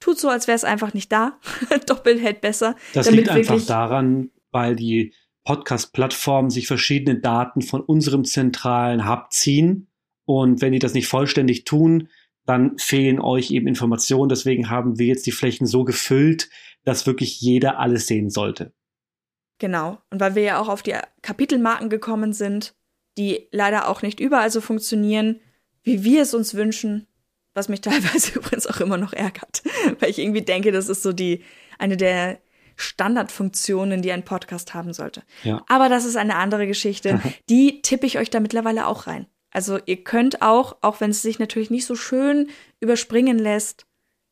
tut 0.00 0.18
so, 0.18 0.28
als 0.28 0.46
wäre 0.46 0.56
es 0.56 0.64
einfach 0.64 0.92
nicht 0.94 1.10
da. 1.10 1.38
Doppelt 1.86 2.20
hält 2.20 2.40
besser. 2.40 2.76
Das 2.92 3.10
liegt 3.10 3.30
einfach 3.30 3.64
daran, 3.64 4.30
weil 4.50 4.76
die 4.76 5.14
Podcast-Plattformen 5.44 6.50
sich 6.50 6.66
verschiedene 6.66 7.18
Daten 7.18 7.62
von 7.62 7.80
unserem 7.80 8.24
zentralen 8.24 9.08
Hub 9.08 9.32
ziehen. 9.32 9.88
Und 10.26 10.62
wenn 10.62 10.72
die 10.72 10.78
das 10.78 10.94
nicht 10.94 11.08
vollständig 11.08 11.64
tun, 11.64 12.08
dann 12.46 12.78
fehlen 12.78 13.20
euch 13.20 13.50
eben 13.50 13.66
Informationen. 13.66 14.28
Deswegen 14.28 14.70
haben 14.70 14.98
wir 14.98 15.06
jetzt 15.06 15.26
die 15.26 15.32
Flächen 15.32 15.66
so 15.66 15.84
gefüllt, 15.84 16.50
dass 16.84 17.06
wirklich 17.06 17.40
jeder 17.40 17.78
alles 17.78 18.06
sehen 18.06 18.30
sollte. 18.30 18.72
Genau. 19.58 19.98
Und 20.10 20.20
weil 20.20 20.34
wir 20.34 20.42
ja 20.42 20.58
auch 20.60 20.68
auf 20.68 20.82
die 20.82 20.94
Kapitelmarken 21.22 21.88
gekommen 21.88 22.32
sind, 22.32 22.74
die 23.16 23.48
leider 23.52 23.88
auch 23.88 24.02
nicht 24.02 24.20
überall 24.20 24.50
so 24.50 24.60
funktionieren, 24.60 25.40
wie 25.84 26.02
wir 26.02 26.22
es 26.22 26.34
uns 26.34 26.54
wünschen, 26.54 27.06
was 27.54 27.68
mich 27.68 27.80
teilweise 27.82 28.38
übrigens 28.38 28.66
auch 28.66 28.80
immer 28.80 28.96
noch 28.96 29.12
ärgert, 29.12 29.62
weil 30.00 30.10
ich 30.10 30.18
irgendwie 30.18 30.42
denke, 30.42 30.72
das 30.72 30.88
ist 30.88 31.02
so 31.02 31.12
die 31.12 31.44
eine 31.78 31.96
der 31.96 32.38
Standardfunktionen, 32.76 34.02
die 34.02 34.10
ein 34.10 34.24
Podcast 34.24 34.74
haben 34.74 34.92
sollte. 34.92 35.22
Ja. 35.44 35.64
Aber 35.68 35.88
das 35.88 36.04
ist 36.04 36.16
eine 36.16 36.36
andere 36.36 36.66
Geschichte. 36.66 37.20
Die 37.48 37.82
tippe 37.82 38.04
ich 38.04 38.18
euch 38.18 38.30
da 38.30 38.40
mittlerweile 38.40 38.88
auch 38.88 39.06
rein. 39.06 39.26
Also 39.52 39.78
ihr 39.86 40.02
könnt 40.02 40.42
auch, 40.42 40.78
auch 40.80 41.00
wenn 41.00 41.10
es 41.10 41.22
sich 41.22 41.38
natürlich 41.38 41.70
nicht 41.70 41.86
so 41.86 41.94
schön 41.94 42.48
überspringen 42.80 43.38
lässt, 43.38 43.86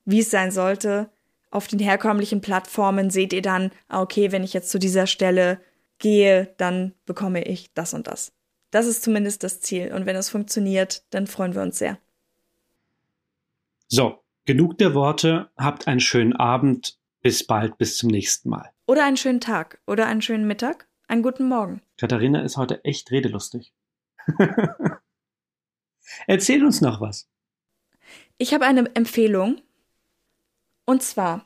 wie 0.04 0.18
es 0.18 0.30
sein 0.30 0.50
sollte, 0.50 1.10
auf 1.52 1.68
den 1.68 1.78
herkömmlichen 1.78 2.40
Plattformen 2.40 3.10
seht 3.10 3.32
ihr 3.32 3.42
dann, 3.42 3.70
ah, 3.86 4.00
okay, 4.00 4.32
wenn 4.32 4.42
ich 4.42 4.54
jetzt 4.54 4.70
zu 4.70 4.78
dieser 4.78 5.06
Stelle 5.06 5.60
gehe, 5.98 6.54
dann 6.56 6.94
bekomme 7.04 7.44
ich 7.44 7.72
das 7.74 7.94
und 7.94 8.08
das. 8.08 8.32
Das 8.72 8.86
ist 8.86 9.02
zumindest 9.04 9.44
das 9.44 9.60
Ziel. 9.60 9.92
Und 9.92 10.06
wenn 10.06 10.16
es 10.16 10.30
funktioniert, 10.30 11.04
dann 11.10 11.28
freuen 11.28 11.54
wir 11.54 11.62
uns 11.62 11.78
sehr. 11.78 11.98
So, 13.86 14.24
genug 14.46 14.78
der 14.78 14.94
Worte. 14.94 15.50
Habt 15.56 15.86
einen 15.86 16.00
schönen 16.00 16.32
Abend. 16.32 16.98
Bis 17.20 17.46
bald, 17.46 17.78
bis 17.78 17.98
zum 17.98 18.10
nächsten 18.10 18.48
Mal. 18.48 18.72
Oder 18.86 19.04
einen 19.04 19.18
schönen 19.18 19.40
Tag. 19.40 19.80
Oder 19.86 20.06
einen 20.06 20.22
schönen 20.22 20.46
Mittag. 20.48 20.88
Einen 21.06 21.22
guten 21.22 21.46
Morgen. 21.46 21.82
Katharina 21.98 22.42
ist 22.42 22.56
heute 22.56 22.82
echt 22.84 23.10
redelustig. 23.10 23.72
Erzähl 26.26 26.64
uns 26.64 26.80
noch 26.80 27.00
was. 27.00 27.28
Ich 28.38 28.54
habe 28.54 28.64
eine 28.64 28.90
Empfehlung. 28.96 29.60
Und 30.86 31.02
zwar 31.02 31.44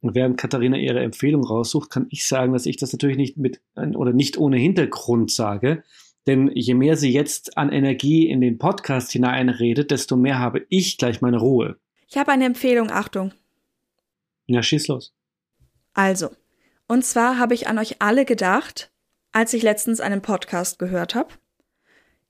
und 0.00 0.14
während 0.14 0.38
Katharina 0.38 0.76
ihre 0.76 1.00
Empfehlung 1.00 1.44
raussucht, 1.44 1.90
kann 1.90 2.06
ich 2.10 2.26
sagen, 2.26 2.52
dass 2.52 2.66
ich 2.66 2.76
das 2.76 2.92
natürlich 2.92 3.16
nicht 3.16 3.36
mit 3.36 3.60
oder 3.74 4.12
nicht 4.12 4.38
ohne 4.38 4.56
Hintergrund 4.56 5.30
sage. 5.30 5.82
Denn 6.26 6.50
je 6.54 6.74
mehr 6.74 6.96
sie 6.96 7.12
jetzt 7.12 7.56
an 7.56 7.72
Energie 7.72 8.28
in 8.28 8.40
den 8.40 8.58
Podcast 8.58 9.10
hineinredet, 9.12 9.90
desto 9.90 10.16
mehr 10.16 10.38
habe 10.38 10.66
ich 10.68 10.98
gleich 10.98 11.20
meine 11.20 11.38
Ruhe. 11.38 11.78
Ich 12.08 12.16
habe 12.16 12.30
eine 12.32 12.44
Empfehlung, 12.44 12.90
Achtung. 12.90 13.32
Ja, 14.46 14.62
schieß 14.62 14.88
los. 14.88 15.14
Also, 15.94 16.30
und 16.86 17.04
zwar 17.04 17.38
habe 17.38 17.54
ich 17.54 17.66
an 17.66 17.78
euch 17.78 18.00
alle 18.00 18.24
gedacht, 18.24 18.90
als 19.32 19.52
ich 19.52 19.62
letztens 19.62 20.00
einen 20.00 20.22
Podcast 20.22 20.78
gehört 20.78 21.14
habe, 21.14 21.34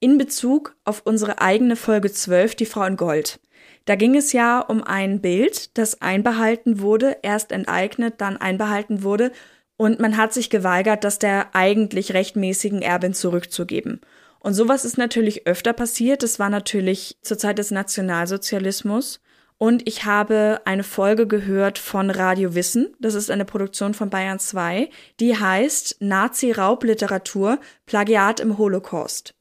in 0.01 0.16
Bezug 0.16 0.77
auf 0.85 1.03
unsere 1.05 1.41
eigene 1.41 1.77
Folge 1.77 2.11
12, 2.11 2.55
die 2.55 2.66
Frau 2.66 2.85
in 2.85 2.97
Gold. 2.97 3.41
Da 3.84 3.94
ging 3.94 4.16
es 4.16 4.32
ja 4.32 4.61
um 4.61 4.82
ein 4.82 5.20
Bild, 5.20 5.76
das 5.78 6.02
einbehalten 6.02 6.80
wurde, 6.80 7.16
erst 7.22 7.52
enteignet, 7.52 8.14
dann 8.18 8.36
einbehalten 8.36 9.02
wurde, 9.02 9.32
und 9.78 10.00
man 10.00 10.16
hat 10.16 10.34
sich 10.34 10.50
geweigert, 10.50 11.04
das 11.04 11.20
der 11.20 11.54
eigentlich 11.54 12.12
rechtmäßigen 12.12 12.82
Erbin 12.82 13.14
zurückzugeben. 13.14 14.00
Und 14.40 14.54
sowas 14.54 14.84
ist 14.84 14.98
natürlich 14.98 15.46
öfter 15.46 15.72
passiert. 15.72 16.24
Das 16.24 16.38
war 16.40 16.50
natürlich 16.50 17.16
zur 17.22 17.38
Zeit 17.38 17.59
des 17.59 17.70
Nationalsozialismus. 17.70 19.20
Und 19.56 19.86
ich 19.88 20.04
habe 20.04 20.61
eine 20.64 20.82
Folge 20.82 21.26
gehört 21.26 21.78
von 21.78 22.11
Radio 22.11 22.54
Wissen. 22.54 22.94
Das 23.00 23.14
ist 23.14 23.30
eine 23.30 23.44
Produktion 23.44 23.94
von 23.94 24.11
Bayern 24.11 24.40
2. 24.40 24.90
Die 25.20 25.36
heißt 25.36 25.96
Nazi-Raubliteratur, 26.00 27.59
Plagiat 27.86 28.40
im 28.40 28.59
Holocaust. 28.59 29.34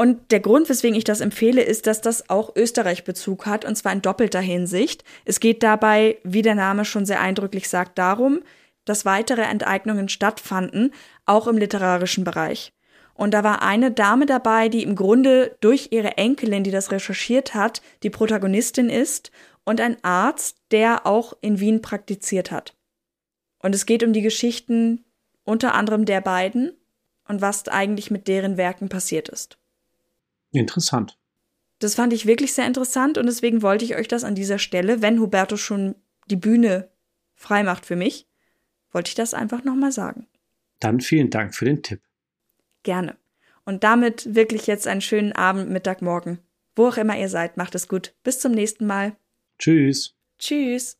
Und 0.00 0.30
der 0.30 0.38
Grund, 0.38 0.68
weswegen 0.68 0.96
ich 0.96 1.02
das 1.02 1.20
empfehle, 1.20 1.60
ist, 1.60 1.88
dass 1.88 2.00
das 2.00 2.30
auch 2.30 2.54
Österreich-Bezug 2.54 3.46
hat, 3.46 3.64
und 3.64 3.74
zwar 3.74 3.92
in 3.92 4.00
doppelter 4.00 4.40
Hinsicht. 4.40 5.02
Es 5.24 5.40
geht 5.40 5.64
dabei, 5.64 6.18
wie 6.22 6.42
der 6.42 6.54
Name 6.54 6.84
schon 6.84 7.04
sehr 7.04 7.20
eindrücklich 7.20 7.68
sagt, 7.68 7.98
darum, 7.98 8.38
dass 8.84 9.04
weitere 9.04 9.42
Enteignungen 9.42 10.08
stattfanden, 10.08 10.92
auch 11.26 11.48
im 11.48 11.58
literarischen 11.58 12.22
Bereich. 12.22 12.72
Und 13.14 13.34
da 13.34 13.42
war 13.42 13.62
eine 13.62 13.90
Dame 13.90 14.26
dabei, 14.26 14.68
die 14.68 14.84
im 14.84 14.94
Grunde 14.94 15.56
durch 15.60 15.88
ihre 15.90 16.16
Enkelin, 16.16 16.62
die 16.62 16.70
das 16.70 16.92
recherchiert 16.92 17.56
hat, 17.56 17.82
die 18.04 18.10
Protagonistin 18.10 18.90
ist, 18.90 19.32
und 19.64 19.80
ein 19.80 19.96
Arzt, 20.04 20.58
der 20.70 21.06
auch 21.06 21.32
in 21.40 21.58
Wien 21.58 21.82
praktiziert 21.82 22.52
hat. 22.52 22.76
Und 23.58 23.74
es 23.74 23.84
geht 23.84 24.04
um 24.04 24.12
die 24.12 24.22
Geschichten 24.22 25.04
unter 25.42 25.74
anderem 25.74 26.04
der 26.04 26.20
beiden 26.20 26.72
und 27.26 27.40
was 27.40 27.66
eigentlich 27.66 28.12
mit 28.12 28.28
deren 28.28 28.56
Werken 28.56 28.88
passiert 28.88 29.28
ist. 29.28 29.58
Interessant. 30.52 31.18
Das 31.78 31.94
fand 31.94 32.12
ich 32.12 32.26
wirklich 32.26 32.52
sehr 32.54 32.66
interessant 32.66 33.18
und 33.18 33.26
deswegen 33.26 33.62
wollte 33.62 33.84
ich 33.84 33.96
euch 33.96 34.08
das 34.08 34.24
an 34.24 34.34
dieser 34.34 34.58
Stelle, 34.58 35.00
wenn 35.00 35.20
Huberto 35.20 35.56
schon 35.56 35.94
die 36.26 36.36
Bühne 36.36 36.88
freimacht 37.34 37.86
für 37.86 37.96
mich, 37.96 38.26
wollte 38.90 39.10
ich 39.10 39.14
das 39.14 39.34
einfach 39.34 39.64
nochmal 39.64 39.92
sagen. 39.92 40.26
Dann 40.80 41.00
vielen 41.00 41.30
Dank 41.30 41.54
für 41.54 41.64
den 41.64 41.82
Tipp. 41.82 42.00
Gerne. 42.82 43.16
Und 43.64 43.84
damit 43.84 44.34
wirklich 44.34 44.66
jetzt 44.66 44.86
einen 44.86 45.00
schönen 45.00 45.32
Abend, 45.32 45.70
Mittag, 45.70 46.02
Morgen. 46.02 46.38
Wo 46.74 46.88
auch 46.88 46.96
immer 46.96 47.18
ihr 47.18 47.28
seid, 47.28 47.56
macht 47.56 47.74
es 47.74 47.88
gut. 47.88 48.14
Bis 48.22 48.40
zum 48.40 48.52
nächsten 48.52 48.86
Mal. 48.86 49.16
Tschüss. 49.58 50.14
Tschüss. 50.38 50.96